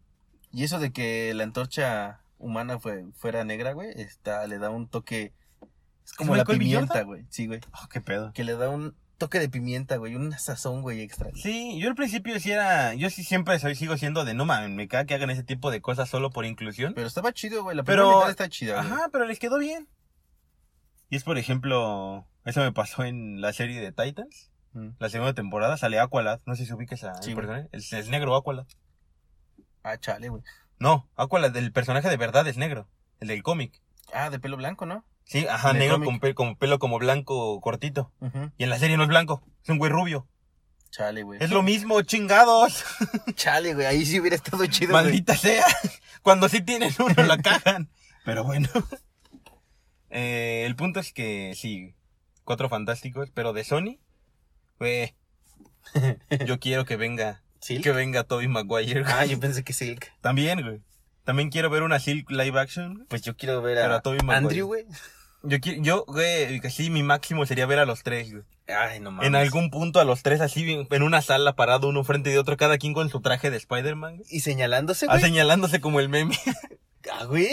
Y 0.51 0.65
eso 0.65 0.79
de 0.79 0.93
que 0.93 1.35
la 1.35 1.45
antorcha 1.45 2.21
humana 2.39 2.79
fue, 2.79 3.05
fuera 3.17 3.45
negra, 3.45 3.73
güey, 3.73 3.91
está, 4.01 4.47
le 4.47 4.59
da 4.59 4.71
un 4.71 4.89
toque. 4.89 5.33
Es 6.11 6.13
como 6.17 6.35
la 6.37 6.45
pimienta, 6.45 7.03
güey. 7.03 7.27
Sí, 7.31 7.47
güey. 7.47 7.61
Oh, 7.73 7.89
qué 7.89 8.01
pedo. 8.01 8.33
Que 8.33 8.45
le 8.45 8.55
da 8.57 8.69
un 8.69 8.95
toque 9.19 9.39
de 9.41 9.49
pimienta, 9.49 9.97
güey. 9.97 10.15
Una 10.15 10.39
sazón, 10.39 10.83
güey, 10.83 11.01
extra. 11.01 11.31
Sí, 11.35 11.79
yo 11.81 11.89
al 11.89 11.95
principio 11.95 12.39
sí 12.41 12.51
era, 12.53 12.95
yo 12.95 13.11
sí 13.11 13.25
siempre 13.25 13.59
soy, 13.59 13.75
sigo 13.75 13.97
siendo 13.97 14.25
de 14.25 14.35
no 14.35 14.45
mames, 14.47 14.71
me 14.71 14.89
caga 14.89 15.05
que 15.07 15.15
hagan 15.15 15.31
ese 15.31 15.43
tipo 15.43 15.71
de 15.71 15.81
cosas 15.81 16.09
solo 16.09 16.31
por 16.31 16.45
inclusión. 16.47 16.95
Pero 16.95 17.07
estaba 17.07 17.33
chido, 17.33 17.63
güey. 17.63 17.77
La 17.77 17.83
Pero- 17.85 18.09
primera 18.11 18.31
está 18.31 18.49
chida, 18.49 18.81
güey. 18.83 18.87
Ajá, 18.93 19.09
pero 19.13 19.27
les 19.27 19.39
quedó 19.39 19.59
bien. 19.59 19.89
Y 21.11 21.17
es 21.17 21.25
por 21.25 21.39
ejemplo, 21.39 22.27
eso 22.45 22.61
me 22.61 22.73
pasó 22.73 23.05
en 23.05 23.41
la 23.41 23.53
serie 23.53 23.81
de 23.81 23.93
Titans, 23.93 24.51
Mm. 24.75 24.91
la 24.99 25.09
segunda 25.09 25.33
temporada, 25.33 25.77
sale 25.79 25.99
Aqualad, 25.99 26.41
no 26.45 26.55
sé 26.55 26.67
si 26.67 26.73
ubicas 26.75 27.03
a 27.05 27.15
Sí, 27.23 27.35
personaje, 27.35 27.69
el, 27.73 27.83
el 27.91 28.11
negro 28.11 28.37
Aqualad. 28.37 28.67
Ah, 29.83 29.97
chale, 29.99 30.29
güey. 30.29 30.43
No, 30.79 31.09
Aqualad, 31.17 31.57
el 31.57 31.73
personaje 31.73 32.09
de 32.11 32.17
verdad 32.19 32.47
es 32.47 32.57
negro, 32.59 32.89
el 33.21 33.29
del 33.29 33.43
cómic. 33.43 33.81
Ah, 34.13 34.29
de 34.31 34.39
pelo 34.39 34.57
blanco, 34.59 34.85
¿no? 34.87 35.05
Sí, 35.29 35.47
ajá, 35.47 35.72
negro 35.74 35.97
cómic. 35.97 36.09
con, 36.09 36.20
pe- 36.20 36.35
con 36.35 36.57
pelo 36.57 36.79
como 36.79 36.99
blanco 36.99 37.61
cortito. 37.61 38.11
Y 38.57 38.64
en 38.64 38.70
la 38.70 38.79
serie 38.79 38.97
no 38.97 39.03
es 39.05 39.09
blanco, 39.09 39.43
es 39.62 39.68
un 39.68 39.79
güey 39.79 39.93
rubio. 39.93 40.26
Chale, 40.91 41.22
güey. 41.22 41.39
Es 41.43 41.51
lo 41.51 41.62
mismo, 41.62 42.01
chingados. 42.03 42.83
Chale, 43.35 43.74
güey. 43.74 43.87
Ahí 43.87 44.07
sí 44.07 44.18
hubiera 44.20 44.37
estado 44.37 44.64
chido, 44.66 44.93
güey. 44.93 45.05
Maldita 45.05 45.37
sea. 45.37 45.66
Cuando 46.22 46.49
sí 46.49 46.62
tienen 46.62 46.93
uno 46.99 47.24
la 47.24 47.37
cagan. 47.43 47.91
Pero 48.24 48.43
bueno. 48.45 48.68
Eh, 50.11 50.64
el 50.66 50.74
punto 50.76 51.01
es 51.01 51.12
que 51.12 51.53
sí, 51.55 51.95
cuatro 52.45 52.68
fantásticos, 52.68 53.31
pero 53.31 53.53
de 53.53 53.64
Sony, 53.64 53.99
güey. 54.79 55.14
Yo 56.47 56.59
quiero 56.59 56.85
que 56.87 56.97
venga, 56.97 57.43
¿Silk? 57.61 57.83
que 57.83 57.93
venga 57.93 58.24
Toby 58.24 58.49
Maguire. 58.49 59.05
Ah, 59.07 59.24
yo 59.26 59.39
pensé 59.39 59.64
que 59.64 59.72
Silk. 59.74 60.11
También, 60.20 60.62
güey. 60.62 60.81
También 61.24 61.51
quiero 61.51 61.68
ver 61.68 61.83
una 61.83 61.99
Silk 62.01 62.31
live 62.31 62.59
action. 62.59 62.95
güey. 62.95 63.07
Pues 63.09 63.20
yo 63.22 63.37
quiero 63.37 63.61
ver 63.61 63.76
Pero 63.76 63.95
a, 63.97 64.01
Tobey 64.01 64.20
Maguire. 64.20 64.37
Andrew, 64.47 64.66
güey. 64.66 64.87
Yo 65.43 65.59
yo, 65.59 66.05
güey, 66.07 66.61
sí, 66.70 66.91
mi 66.91 67.03
máximo 67.03 67.47
sería 67.47 67.66
ver 67.66 67.78
a 67.78 67.86
los 67.86 68.03
tres, 68.03 68.32
güey. 68.32 68.43
Ay, 68.66 69.01
no 69.01 69.11
mames. 69.12 69.28
En 69.28 69.36
algún 69.36 69.70
punto 69.70 70.01
a 70.01 70.05
los 70.05 70.22
tres 70.22 70.41
así, 70.41 70.86
en 70.91 71.03
una 71.03 71.22
sala 71.22 71.55
parado 71.55 71.89
uno 71.89 72.03
frente 72.05 72.30
de 72.30 72.39
otro, 72.39 72.57
cada 72.57 72.76
quien 72.76 72.93
con 72.93 73.09
su 73.09 73.20
traje 73.20 73.51
de 73.51 73.57
Spider-Man. 73.57 74.22
Y 74.28 74.41
señalándose, 74.41 75.07
Ah, 75.09 75.12
güey. 75.12 75.22
señalándose 75.22 75.80
como 75.80 76.01
el 76.01 76.09
meme. 76.09 76.36
Ah, 77.11 77.24
güey. 77.24 77.49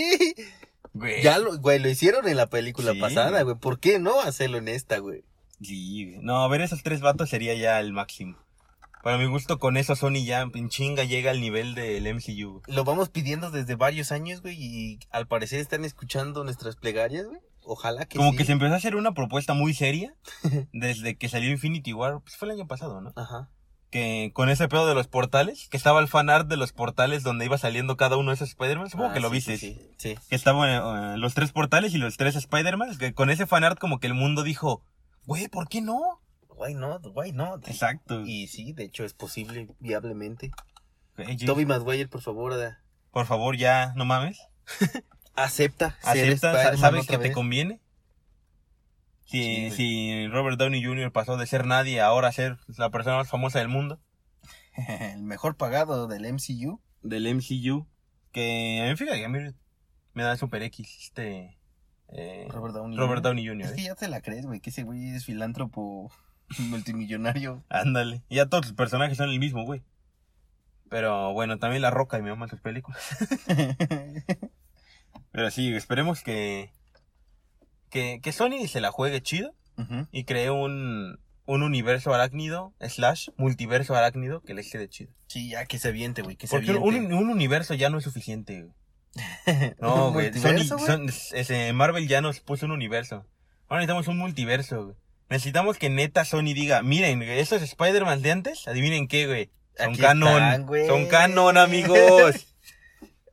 Güey. 0.93 1.21
Ya 1.23 1.37
lo, 1.37 1.57
güey, 1.59 1.79
lo 1.79 1.87
hicieron 1.87 2.27
en 2.27 2.35
la 2.35 2.47
película 2.47 2.91
Sí, 2.93 2.99
pasada, 2.99 3.29
güey. 3.29 3.43
güey. 3.43 3.55
¿Por 3.57 3.79
qué 3.79 3.99
no 3.99 4.19
hacerlo 4.19 4.57
en 4.57 4.67
esta, 4.67 4.97
güey? 4.97 5.23
Sí, 5.61 6.05
güey. 6.11 6.17
no, 6.25 6.49
ver 6.49 6.61
esos 6.61 6.83
tres 6.83 6.99
vatos 6.99 7.29
sería 7.29 7.53
ya 7.53 7.79
el 7.79 7.93
máximo. 7.93 8.37
Para 9.03 9.17
mi 9.17 9.27
gusto, 9.27 9.59
con 9.59 9.77
eso 9.77 9.95
Sony 9.95 10.25
ya 10.25 10.41
en 10.53 10.69
chinga 10.69 11.03
llega 11.05 11.31
al 11.31 11.39
nivel 11.39 11.75
del 11.75 12.05
MCU. 12.13 12.61
güey. 12.65 12.75
Lo 12.75 12.83
vamos 12.83 13.09
pidiendo 13.09 13.51
desde 13.51 13.75
varios 13.75 14.11
años, 14.11 14.41
güey, 14.41 14.55
y 14.59 14.99
al 15.11 15.27
parecer 15.27 15.59
están 15.61 15.85
escuchando 15.85 16.43
nuestras 16.43 16.75
plegarias, 16.75 17.25
güey. 17.27 17.39
Ojalá 17.65 18.05
que 18.05 18.17
Como 18.17 18.31
sí. 18.31 18.37
que 18.37 18.45
se 18.45 18.51
empezó 18.51 18.73
a 18.73 18.77
hacer 18.77 18.95
una 18.95 19.13
propuesta 19.13 19.53
muy 19.53 19.73
seria 19.73 20.13
desde 20.73 21.17
que 21.17 21.29
salió 21.29 21.49
Infinity 21.51 21.93
War, 21.93 22.19
pues 22.21 22.35
fue 22.37 22.47
el 22.47 22.53
año 22.55 22.67
pasado, 22.67 23.01
¿no? 23.01 23.11
Ajá. 23.15 23.49
Que 23.91 24.31
con 24.33 24.49
ese 24.49 24.67
pedo 24.67 24.87
de 24.87 24.93
los 24.95 25.07
portales, 25.07 25.67
que 25.69 25.77
estaba 25.77 25.99
el 26.01 26.07
fan 26.07 26.29
art 26.29 26.47
de 26.47 26.57
los 26.57 26.73
portales 26.73 27.23
donde 27.23 27.45
iba 27.45 27.57
saliendo 27.57 27.95
cada 27.97 28.17
uno 28.17 28.31
de 28.31 28.35
esos 28.35 28.49
Spider-Man, 28.49 28.89
supongo 28.89 29.11
Ah, 29.11 29.13
que 29.13 29.19
lo 29.19 29.29
sí, 29.29 29.33
viste. 29.35 29.57
Sí, 29.57 29.73
sí, 29.97 30.15
sí. 30.15 30.27
Que 30.29 30.35
estaban 30.35 30.69
eh, 30.69 31.17
los 31.17 31.33
tres 31.33 31.51
portales 31.51 31.93
y 31.93 31.97
los 31.97 32.17
tres 32.17 32.35
Spider-Man, 32.35 32.97
que 32.97 33.13
con 33.13 33.29
ese 33.29 33.45
fan 33.47 33.63
art 33.63 33.79
como 33.79 33.99
que 33.99 34.07
el 34.07 34.13
mundo 34.13 34.43
dijo, 34.43 34.83
güey, 35.25 35.47
¿por 35.47 35.69
qué 35.69 35.81
no? 35.81 36.01
Why 36.49 36.73
not? 36.73 37.05
Why 37.13 37.31
not? 37.31 37.67
Exacto. 37.67 38.21
Y 38.25 38.47
sí, 38.47 38.73
de 38.73 38.83
hecho 38.85 39.05
es 39.05 39.13
posible, 39.13 39.67
viablemente. 39.79 40.47
Eh, 41.17 41.23
James, 41.25 41.45
Toby 41.45 41.65
Maguire, 41.65 42.07
por 42.09 42.21
favor, 42.21 42.53
Por 43.11 43.25
favor, 43.25 43.55
ya, 43.55 43.93
no 43.95 44.03
mames. 44.05 44.39
acepta. 45.35 45.97
Spider-Man 46.03 46.77
¿Sabes 46.77 47.07
que 47.07 47.17
te 47.17 47.31
conviene? 47.31 47.79
Si, 49.25 49.71
Sí, 49.71 49.71
si 49.71 50.27
Robert 50.27 50.57
Downey 50.57 50.83
Jr. 50.83 51.11
pasó 51.11 51.35
de 51.37 51.47
ser 51.47 51.65
nadie 51.65 51.99
a 51.99 52.07
ahora 52.07 52.31
ser 52.31 52.57
la 52.77 52.91
persona 52.91 53.17
más 53.17 53.27
famosa 53.29 53.59
del 53.59 53.69
mundo, 53.69 53.99
El 54.99 55.23
mejor 55.23 55.55
pagado 55.55 56.07
del 56.07 56.31
MCU. 56.31 56.79
del 57.01 57.33
MCU, 57.33 57.87
que 58.31 58.81
a 58.83 58.89
mí 58.89 58.95
fíjate 58.95 59.23
a 59.23 59.29
mí 59.29 59.39
me 60.13 60.23
da 60.23 60.37
super 60.37 60.61
X 60.63 60.87
este 61.01 61.57
eh, 62.09 62.47
Robert 62.49 62.75
Downey. 62.75 62.97
Robert 62.97 63.21
Jr. 63.21 63.23
Downey 63.23 63.47
Jr. 63.47 63.65
Es 63.65 63.71
que 63.73 63.81
¿eh? 63.81 63.85
ya 63.85 63.95
te 63.95 64.07
la 64.07 64.21
crees, 64.21 64.45
güey, 64.45 64.59
que 64.59 64.69
ese 64.69 64.83
güey 64.83 65.15
es 65.15 65.25
filántropo 65.25 66.11
multimillonario. 66.59 67.63
Ándale. 67.69 68.23
Y 68.29 68.35
ya 68.35 68.45
todos 68.47 68.65
los 68.65 68.73
personajes 68.73 69.17
son 69.17 69.29
el 69.29 69.39
mismo, 69.39 69.63
güey. 69.65 69.81
Pero 70.89 71.33
bueno, 71.33 71.57
también 71.57 71.81
La 71.81 71.89
Roca 71.89 72.19
y 72.19 72.21
me 72.21 72.29
aman 72.29 72.47
sus 72.47 72.61
películas. 72.61 73.01
Pero 75.31 75.51
sí, 75.51 75.73
esperemos 75.75 76.21
que, 76.21 76.71
que, 77.89 78.19
que 78.21 78.31
Sony 78.31 78.67
se 78.67 78.81
la 78.81 78.91
juegue 78.91 79.21
chido 79.21 79.53
y 80.11 80.23
cree 80.23 80.51
un, 80.51 81.19
un 81.45 81.63
universo 81.63 82.13
arácnido, 82.13 82.73
slash, 82.79 83.29
multiverso 83.37 83.95
arácnido 83.95 84.41
que 84.41 84.53
les 84.53 84.71
quede 84.71 84.87
chido. 84.87 85.11
Sí, 85.27 85.49
ya 85.49 85.65
que 85.65 85.79
se 85.79 85.89
aviente, 85.89 86.21
güey, 86.21 86.37
que 86.37 86.47
se 86.47 86.55
Porque 86.55 86.71
un, 86.71 86.95
aviente. 86.95 87.13
un 87.15 87.29
universo 87.29 87.73
ya 87.73 87.89
no 87.89 87.97
es 87.97 88.03
suficiente, 88.03 88.61
güey. 88.63 88.73
No, 89.79 90.07
¿Un 90.07 90.13
güey. 90.13 90.31
Marvel 91.73 92.07
ya 92.07 92.21
nos 92.21 92.39
puso 92.39 92.65
un 92.65 92.71
universo. 92.71 93.25
Ahora 93.67 93.81
necesitamos 93.81 94.07
un 94.07 94.17
multiverso, 94.17 94.85
güey. 94.85 94.95
Necesitamos 95.29 95.77
que 95.77 95.89
neta 95.89 96.23
Sony 96.23 96.53
diga, 96.53 96.83
miren, 96.83 97.21
esos 97.23 97.61
Spider-Man 97.61 98.21
de 98.21 98.31
antes, 98.31 98.67
adivinen 98.67 99.07
qué, 99.07 99.25
güey. 99.25 99.49
Son 99.77 99.89
Aquí 99.89 100.01
canon. 100.01 100.43
están, 100.43 100.87
son 100.87 101.05
canon, 101.07 101.57
amigos. 101.57 102.54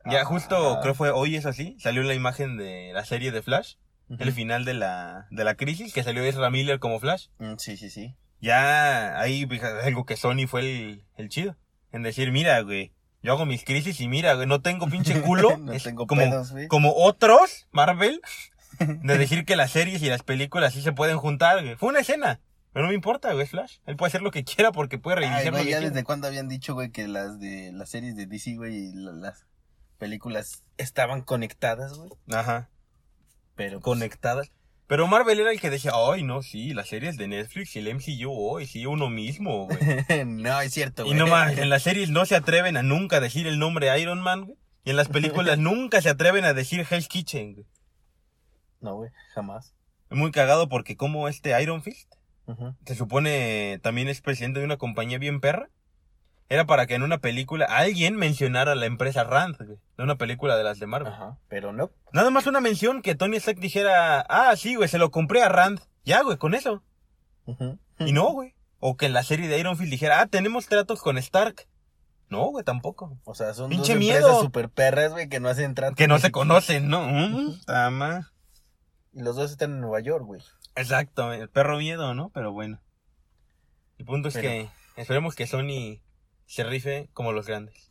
Ya 0.05 0.21
Ah. 0.21 0.25
justo, 0.25 0.79
creo 0.81 0.93
fue 0.95 1.11
hoy 1.11 1.35
es 1.35 1.45
así, 1.45 1.75
salió 1.79 2.03
la 2.03 2.13
imagen 2.13 2.57
de 2.57 2.91
la 2.93 3.05
serie 3.05 3.31
de 3.31 3.41
Flash, 3.41 3.75
el 4.19 4.31
final 4.31 4.65
de 4.65 4.73
la, 4.73 5.27
de 5.31 5.43
la 5.43 5.55
crisis, 5.55 5.93
que 5.93 6.03
salió 6.03 6.23
Ezra 6.23 6.49
Miller 6.49 6.79
como 6.79 6.99
Flash. 6.99 7.27
Mm, 7.39 7.55
Sí, 7.57 7.77
sí, 7.77 7.89
sí. 7.89 8.15
Ya 8.41 9.19
ahí 9.19 9.47
algo 9.83 10.05
que 10.05 10.17
Sony 10.17 10.47
fue 10.47 10.61
el, 10.61 11.05
el 11.17 11.29
chido. 11.29 11.55
En 11.91 12.03
decir, 12.03 12.31
mira, 12.31 12.59
güey, 12.61 12.91
yo 13.21 13.31
hago 13.31 13.45
mis 13.45 13.63
crisis 13.63 14.01
y 14.01 14.07
mira, 14.09 14.33
güey, 14.33 14.47
no 14.47 14.61
tengo 14.61 14.87
pinche 14.87 15.21
culo. 15.21 15.57
No 15.57 15.71
Es 15.73 15.83
tengo 15.83 16.05
como, 16.07 16.21
pedos, 16.21 16.51
güey. 16.51 16.67
como 16.67 16.93
otros, 16.95 17.67
Marvel, 17.71 18.19
de 18.79 19.17
decir 19.17 19.45
que 19.45 19.55
las 19.55 19.71
series 19.71 20.01
y 20.01 20.07
las 20.09 20.23
películas 20.23 20.73
sí 20.73 20.81
se 20.81 20.91
pueden 20.91 21.17
juntar, 21.17 21.61
güey. 21.63 21.75
Fue 21.75 21.89
una 21.89 21.99
escena. 22.01 22.39
Pero 22.73 22.83
no 22.85 22.89
me 22.89 22.95
importa, 22.95 23.31
güey, 23.33 23.45
Flash. 23.45 23.77
Él 23.85 23.95
puede 23.95 24.07
hacer 24.09 24.21
lo 24.23 24.31
que 24.31 24.43
quiera 24.43 24.71
porque 24.71 24.97
puede 24.97 25.17
Ay, 25.17 25.23
reiniciar 25.25 25.51
güey, 25.53 25.63
lo 25.63 25.65
que 25.65 25.71
ya 25.71 25.77
quiera. 25.77 25.89
desde 25.91 26.03
cuándo 26.03 26.27
habían 26.27 26.49
dicho, 26.49 26.73
güey, 26.73 26.89
que 26.89 27.07
las 27.07 27.39
de 27.39 27.71
las 27.71 27.89
series 27.89 28.15
de 28.15 28.25
DC, 28.25 28.55
güey, 28.55 28.91
las 28.93 29.45
películas 30.03 30.63
estaban 30.77 31.21
conectadas, 31.21 31.93
güey. 31.97 32.09
Ajá, 32.31 32.69
Pero 33.55 33.79
pues, 33.79 33.83
conectadas. 33.83 34.51
Pero 34.87 35.07
Marvel 35.07 35.39
era 35.39 35.51
el 35.51 35.61
que 35.61 35.69
decía, 35.69 35.91
ay, 35.95 36.23
no, 36.23 36.41
sí, 36.43 36.73
las 36.73 36.89
series 36.89 37.15
de 37.17 37.27
Netflix 37.29 37.75
y 37.75 37.79
el 37.79 37.95
MCU, 37.95 38.57
ay, 38.57 38.67
sí, 38.67 38.85
uno 38.85 39.09
mismo, 39.09 39.67
güey. 39.67 39.77
no, 40.25 40.59
es 40.61 40.73
cierto, 40.73 41.03
Y 41.03 41.07
güey. 41.07 41.17
no 41.19 41.27
más, 41.27 41.57
en 41.57 41.69
las 41.69 41.83
series 41.83 42.09
no 42.09 42.25
se 42.25 42.35
atreven 42.35 42.75
a 42.77 42.83
nunca 42.83 43.19
decir 43.21 43.47
el 43.47 43.59
nombre 43.59 43.97
Iron 43.99 44.21
Man, 44.21 44.45
güey. 44.45 44.57
Y 44.83 44.89
en 44.89 44.97
las 44.97 45.07
películas 45.07 45.57
nunca 45.69 46.01
se 46.01 46.09
atreven 46.09 46.43
a 46.43 46.53
decir 46.53 46.85
Hell's 46.89 47.07
Kitchen, 47.07 47.53
güey. 47.53 47.65
No, 48.81 48.95
güey, 48.95 49.09
jamás. 49.33 49.73
Es 50.09 50.17
muy 50.17 50.31
cagado 50.31 50.67
porque 50.67 50.97
como 50.97 51.29
este 51.29 51.59
Iron 51.63 51.81
Fist, 51.81 52.11
Ujú. 52.45 52.75
se 52.85 52.95
supone 52.95 53.79
también 53.81 54.09
es 54.09 54.19
presidente 54.19 54.59
de 54.59 54.65
una 54.65 54.75
compañía 54.77 55.17
bien 55.17 55.39
perra. 55.39 55.69
Era 56.53 56.65
para 56.67 56.85
que 56.85 56.93
en 56.93 57.01
una 57.01 57.17
película 57.17 57.65
alguien 57.65 58.15
mencionara 58.15 58.73
a 58.73 58.75
la 58.75 58.85
empresa 58.85 59.23
Rand, 59.23 59.57
güey, 59.57 59.79
de 59.97 60.03
una 60.03 60.17
película 60.17 60.55
de 60.55 60.63
las 60.63 60.77
de 60.77 60.85
Marvel. 60.85 61.11
Ajá. 61.11 61.39
Pero 61.47 61.73
no. 61.73 61.89
Nada 62.11 62.29
más 62.29 62.45
una 62.45 62.61
mención 62.61 63.01
que 63.01 63.15
Tony 63.15 63.37
Stark 63.37 63.59
dijera, 63.59 64.21
ah, 64.29 64.55
sí, 64.55 64.75
güey, 64.75 64.87
se 64.87 64.99
lo 64.99 65.09
compré 65.09 65.41
a 65.41 65.49
Rand. 65.49 65.79
Ya, 66.05 66.21
güey, 66.21 66.37
con 66.37 66.53
eso. 66.53 66.83
Y 67.97 68.11
no, 68.13 68.31
güey. 68.33 68.53
O 68.79 68.97
que 68.97 69.07
en 69.07 69.13
la 69.13 69.23
serie 69.23 69.47
de 69.47 69.57
Iron 69.57 69.77
Fist 69.77 69.89
dijera, 69.89 70.19
ah, 70.21 70.27
tenemos 70.27 70.67
tratos 70.67 71.01
con 71.01 71.17
Stark. 71.17 71.67
No, 72.29 72.45
güey, 72.51 72.63
tampoco. 72.63 73.17
O 73.23 73.33
sea, 73.33 73.55
son 73.55 73.71
Pinche 73.71 73.93
dos 73.93 73.99
miedo. 73.99 74.17
empresas 74.17 74.41
super 74.41 74.69
perras, 74.69 75.11
güey, 75.11 75.29
que 75.29 75.39
no 75.39 75.49
hacen 75.49 75.73
trato. 75.73 75.95
Que 75.95 76.07
no 76.07 76.19
se 76.19 76.31
conocen, 76.31 76.87
¿no? 76.87 77.01
Mm, 77.07 77.61
tama. 77.65 78.31
Y 79.11 79.23
los 79.23 79.35
dos 79.35 79.49
están 79.49 79.71
en 79.71 79.81
Nueva 79.81 80.01
York, 80.01 80.23
güey. 80.23 80.41
Exacto, 80.75 81.33
el 81.33 81.49
perro 81.49 81.79
miedo, 81.79 82.13
¿no? 82.13 82.29
Pero 82.31 82.51
bueno. 82.51 82.79
El 83.97 84.05
punto 84.05 84.27
es 84.27 84.35
Pero- 84.35 84.47
que 84.49 84.69
esperemos 85.01 85.33
que 85.33 85.47
Sony 85.47 86.02
se 86.45 86.63
rife 86.63 87.09
como 87.13 87.31
los 87.31 87.47
grandes. 87.47 87.89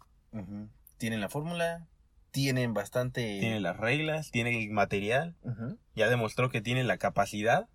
Tienen 0.98 1.20
la 1.20 1.28
fórmula, 1.28 1.86
tienen 2.30 2.74
bastante... 2.74 3.38
Tiene 3.40 3.61
las 3.61 3.76
reglas, 3.76 4.30
tiene 4.30 4.62
el 4.62 4.70
material, 4.70 5.36
ya 5.94 6.09
demostró 6.09 6.50
que 6.50 6.61
tiene 6.61 6.84
la 6.84 6.96
capacidad. 6.98 7.68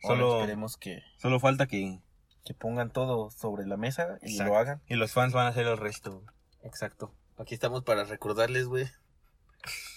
Solo, 0.00 0.40
esperemos 0.40 0.76
que, 0.76 1.02
solo 1.16 1.40
falta 1.40 1.66
que... 1.66 2.00
que 2.44 2.54
pongan 2.54 2.90
todo 2.90 3.30
sobre 3.30 3.66
la 3.66 3.76
mesa 3.76 4.18
y 4.22 4.32
Exacto. 4.32 4.52
lo 4.52 4.58
hagan. 4.58 4.82
Y 4.86 4.94
los 4.94 5.12
fans 5.12 5.32
van 5.32 5.46
a 5.46 5.50
hacer 5.50 5.66
el 5.66 5.76
resto. 5.76 6.24
Exacto. 6.62 7.12
Aquí 7.36 7.54
estamos 7.54 7.84
para 7.84 8.04
recordarles, 8.04 8.66
güey, 8.66 8.86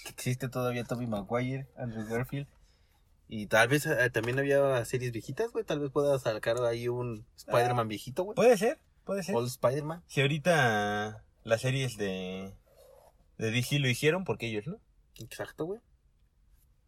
que 0.04 0.10
existe 0.10 0.50
todavía 0.50 0.84
Toby 0.84 1.08
Maguire, 1.08 1.68
Andrew 1.78 2.06
Garfield. 2.08 2.48
Y 3.28 3.48
tal 3.48 3.70
vez 3.70 3.86
eh, 3.86 4.10
también 4.10 4.38
había 4.40 4.84
series 4.84 5.12
viejitas, 5.14 5.52
güey. 5.52 5.64
Tal 5.64 5.80
vez 5.80 5.90
pueda 5.90 6.20
sacar 6.20 6.62
ahí 6.64 6.90
un 6.90 7.26
Spider-Man 7.38 7.88
viejito, 7.88 8.24
güey. 8.24 8.36
Puede 8.36 8.58
ser, 8.58 8.78
puede 9.04 9.24
ser. 9.24 9.36
Old 9.36 9.48
Spider-Man. 9.48 10.04
Si 10.08 10.22
ahorita 10.22 11.24
las 11.44 11.62
series 11.62 11.98
de, 11.98 12.54
de 13.38 13.52
DC 13.52 13.80
lo 13.80 13.90
hicieron, 13.90 14.24
porque 14.24 14.48
ellos, 14.48 14.68
¿no? 14.68 14.78
Exacto, 15.16 15.66
güey. 15.66 15.80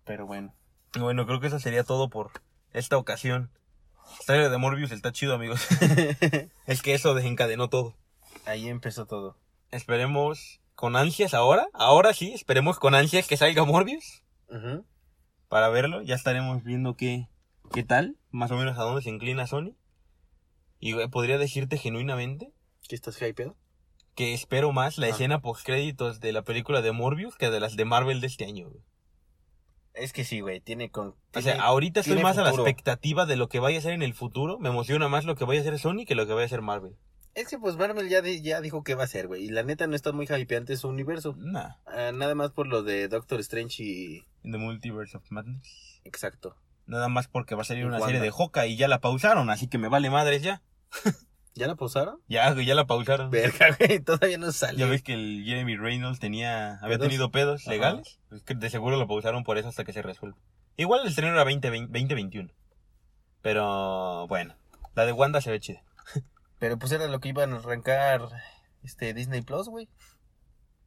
Pero 0.05 0.25
bueno. 0.25 0.53
Bueno, 0.97 1.25
creo 1.25 1.39
que 1.39 1.47
eso 1.47 1.59
sería 1.59 1.83
todo 1.83 2.09
por 2.09 2.31
esta 2.73 2.97
ocasión. 2.97 3.49
El 4.19 4.25
trailer 4.25 4.51
de 4.51 4.57
Morbius 4.57 4.91
está 4.91 5.11
chido, 5.11 5.33
amigos. 5.33 5.65
es 6.67 6.81
que 6.81 6.93
eso 6.93 7.13
desencadenó 7.13 7.69
todo. 7.69 7.95
ahí 8.45 8.67
empezó 8.67 9.05
todo. 9.05 9.37
Esperemos 9.71 10.61
con 10.75 10.95
ansias 10.95 11.33
ahora. 11.33 11.67
Ahora 11.73 12.13
sí, 12.13 12.33
esperemos 12.33 12.79
con 12.79 12.95
ansias 12.95 13.27
que 13.27 13.37
salga 13.37 13.63
Morbius 13.63 14.23
para 15.47 15.69
verlo. 15.69 16.01
Ya 16.01 16.15
estaremos 16.15 16.63
viendo 16.63 16.95
qué, 16.95 17.27
qué 17.71 17.83
tal, 17.83 18.17
más 18.31 18.51
o 18.51 18.57
menos 18.57 18.77
a 18.77 18.83
dónde 18.83 19.01
se 19.01 19.09
inclina 19.09 19.47
Sony. 19.47 19.75
Y 20.85 20.91
güey, 20.91 21.07
podría 21.07 21.37
decirte 21.37 21.77
genuinamente 21.77 22.51
¿Qué 22.89 22.95
estás 22.95 23.21
hypeado? 23.21 23.55
que 24.15 24.33
espero 24.33 24.73
más 24.73 24.97
la 24.97 25.07
Ah. 25.07 25.09
escena 25.11 25.41
post 25.41 25.65
créditos 25.65 26.19
de 26.19 26.33
la 26.33 26.41
película 26.43 26.81
de 26.81 26.91
Morbius 26.91 27.37
que 27.37 27.49
de 27.49 27.61
las 27.61 27.77
de 27.77 27.85
Marvel 27.85 28.19
de 28.19 28.27
este 28.27 28.43
año. 28.43 28.69
güey. 28.69 28.83
Es 29.93 30.11
que 30.11 30.25
sí, 30.25 30.41
güey. 30.41 30.59
Tiene 30.59 30.91
con. 30.91 31.15
O 31.35 31.41
sea, 31.41 31.61
ahorita 31.61 32.01
estoy 32.01 32.21
más 32.21 32.37
a 32.37 32.43
la 32.43 32.49
expectativa 32.49 33.25
de 33.25 33.37
lo 33.37 33.47
que 33.47 33.59
vaya 33.59 33.77
a 33.77 33.81
ser 33.81 33.93
en 33.93 34.01
el 34.01 34.13
futuro. 34.13 34.59
Me 34.59 34.67
emociona 34.69 35.07
más 35.07 35.23
lo 35.23 35.35
que 35.35 35.45
vaya 35.45 35.61
a 35.61 35.63
hacer 35.63 35.79
Sony 35.79 36.03
que 36.05 36.15
lo 36.15 36.27
que 36.27 36.33
vaya 36.33 36.43
a 36.43 36.47
hacer 36.47 36.61
Marvel. 36.61 36.97
Es 37.33 37.47
que 37.47 37.57
pues 37.57 37.77
Marvel 37.77 38.09
ya, 38.09 38.21
ya 38.21 38.59
dijo 38.59 38.83
que 38.83 38.95
va 38.95 39.05
a 39.05 39.07
ser, 39.07 39.27
güey. 39.27 39.45
Y 39.45 39.49
la 39.49 39.63
neta 39.63 39.87
no 39.87 39.95
está 39.95 40.11
muy 40.11 40.25
hypeante 40.27 40.75
su 40.77 40.89
universo. 40.89 41.35
Nah. 41.37 41.75
Ah, 41.85 42.11
nada 42.13 42.35
más 42.35 42.51
por 42.51 42.67
lo 42.67 42.83
de 42.83 43.07
Doctor 43.07 43.39
Strange 43.39 43.81
y. 43.83 44.25
In 44.43 44.51
the 44.51 44.57
Multiverse 44.57 45.15
of 45.15 45.23
Madness. 45.29 46.01
Exacto. 46.03 46.57
Nada 46.85 47.07
más 47.07 47.27
porque 47.29 47.55
va 47.55 47.61
a 47.61 47.65
salir 47.65 47.85
una 47.85 47.99
serie 48.01 48.19
de 48.19 48.31
Hawkeye 48.31 48.67
y 48.67 48.75
ya 48.75 48.87
la 48.89 48.99
pausaron, 48.99 49.49
así 49.49 49.67
que 49.69 49.77
me 49.77 49.87
vale 49.87 50.09
madres 50.09 50.41
ya. 50.41 50.61
¿Ya 51.55 51.67
la 51.67 51.75
pausaron? 51.75 52.19
Ya, 52.27 52.51
güey, 52.51 52.65
ya 52.65 52.73
la 52.73 52.85
pausaron. 52.87 53.29
Verga, 53.29 53.75
güey. 53.77 53.99
Todavía 53.99 54.37
no 54.39 54.51
sale. 54.51 54.79
Ya 54.79 54.87
ves 54.87 55.03
que 55.03 55.13
el 55.13 55.43
Jeremy 55.45 55.77
Reynolds 55.77 56.19
tenía, 56.19 56.75
había 56.77 56.97
¿Pedos? 56.97 57.07
tenido 57.09 57.29
pedos 57.31 57.61
Ajá. 57.61 57.71
legales. 57.71 58.19
De 58.47 58.69
seguro 58.71 58.97
lo 58.97 59.07
pausaron 59.07 59.43
por 59.43 59.57
eso 59.59 59.67
hasta 59.69 59.83
que 59.83 59.93
se 59.93 60.01
resuelva. 60.01 60.37
Igual 60.77 61.01
el 61.01 61.07
estreno 61.09 61.33
era 61.33 61.43
20, 61.43 61.69
2021. 61.69 62.49
Pero 63.41 64.27
bueno, 64.27 64.55
la 64.95 65.05
de 65.05 65.11
Wanda 65.11 65.41
se 65.41 65.51
ve 65.51 65.59
chida. 65.59 65.83
Pero 66.59 66.77
pues 66.79 66.91
era 66.91 67.07
lo 67.07 67.19
que 67.19 67.29
iban 67.29 67.53
a 67.53 67.57
arrancar 67.57 68.21
este 68.81 69.13
Disney 69.13 69.41
Plus, 69.41 69.67
güey. 69.67 69.89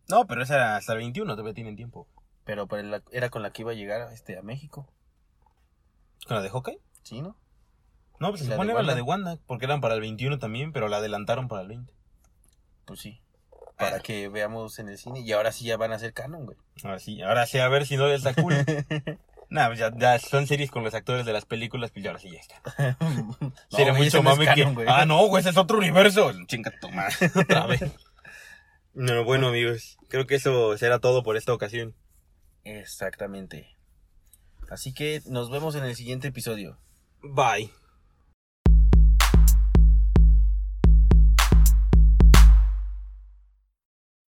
No, 0.08 0.26
pero 0.26 0.42
esa 0.42 0.54
era 0.54 0.76
hasta 0.76 0.92
el 0.92 0.98
21, 1.00 1.32
todavía 1.34 1.52
tienen 1.52 1.74
tiempo. 1.76 2.08
Pero 2.44 2.66
para 2.68 2.82
la- 2.84 3.02
era 3.12 3.28
con 3.28 3.42
la 3.42 3.50
que 3.52 3.62
iba 3.62 3.72
a 3.72 3.74
llegar 3.74 4.10
este, 4.12 4.38
a 4.38 4.42
México. 4.42 4.88
¿Con 6.26 6.36
la 6.36 6.42
de 6.42 6.48
Hawkeye? 6.48 6.78
¿Sí, 7.02 7.20
no? 7.22 7.36
No, 8.18 8.28
pues 8.30 8.40
se 8.40 8.46
¿Y 8.46 8.48
la 8.50 8.54
supone 8.54 8.72
de 8.72 8.78
era 8.78 8.82
la 8.82 8.86
Wanda? 8.88 8.94
de 8.94 9.02
Wanda, 9.02 9.38
porque 9.46 9.64
eran 9.66 9.80
para 9.80 9.94
el 9.94 10.00
21 10.00 10.38
también, 10.38 10.72
pero 10.72 10.88
la 10.88 10.98
adelantaron 10.98 11.48
para 11.48 11.62
el 11.62 11.68
20. 11.68 11.92
Pues 12.86 13.00
sí. 13.00 13.20
Para 13.76 13.96
Ah. 13.96 14.00
que 14.00 14.28
veamos 14.28 14.78
en 14.78 14.88
el 14.88 14.96
cine. 14.96 15.20
Y 15.20 15.32
ahora 15.32 15.52
sí 15.52 15.64
ya 15.66 15.76
van 15.76 15.92
a 15.92 15.98
ser 15.98 16.12
canon, 16.14 16.46
güey. 16.46 16.56
Ahora 16.82 16.98
sí, 16.98 17.20
ahora 17.22 17.46
sí, 17.46 17.58
a 17.58 17.68
ver 17.68 17.86
si 17.86 17.96
no 17.96 18.06
les 18.08 18.22
da 18.22 18.32
culo. 18.34 18.56
Nah, 19.48 19.66
pues 19.68 19.78
ya, 19.78 19.92
ya 19.96 20.18
son 20.18 20.46
series 20.46 20.70
con 20.72 20.82
los 20.82 20.94
actores 20.94 21.24
de 21.26 21.32
las 21.32 21.44
películas, 21.44 21.90
pues 21.92 22.02
ya 22.02 22.10
ahora 22.10 22.20
sí 22.20 22.30
ya 22.32 22.40
está. 22.40 22.96
No, 23.00 23.52
Sería 23.70 23.92
güey, 23.92 24.04
mucho 24.04 24.16
no 24.22 24.30
mame 24.30 24.46
que. 24.54 24.64
güey. 24.64 24.86
Ah, 24.90 25.04
no, 25.06 25.24
güey, 25.28 25.40
ese 25.40 25.50
es 25.50 25.56
otro 25.56 25.78
universo. 25.78 26.32
Chinga 26.46 26.72
tu 26.80 26.88
madre. 26.90 27.14
Otra 27.34 27.66
vez. 27.66 27.82
No, 28.94 29.24
bueno, 29.24 29.48
amigos. 29.48 29.98
Creo 30.08 30.26
que 30.26 30.36
eso 30.36 30.76
será 30.78 30.98
todo 30.98 31.22
por 31.22 31.36
esta 31.36 31.52
ocasión. 31.52 31.94
Exactamente. 32.64 33.76
Así 34.70 34.92
que 34.92 35.22
nos 35.26 35.50
vemos 35.50 35.74
en 35.76 35.84
el 35.84 35.94
siguiente 35.94 36.28
episodio. 36.28 36.78
Bye. 37.22 37.70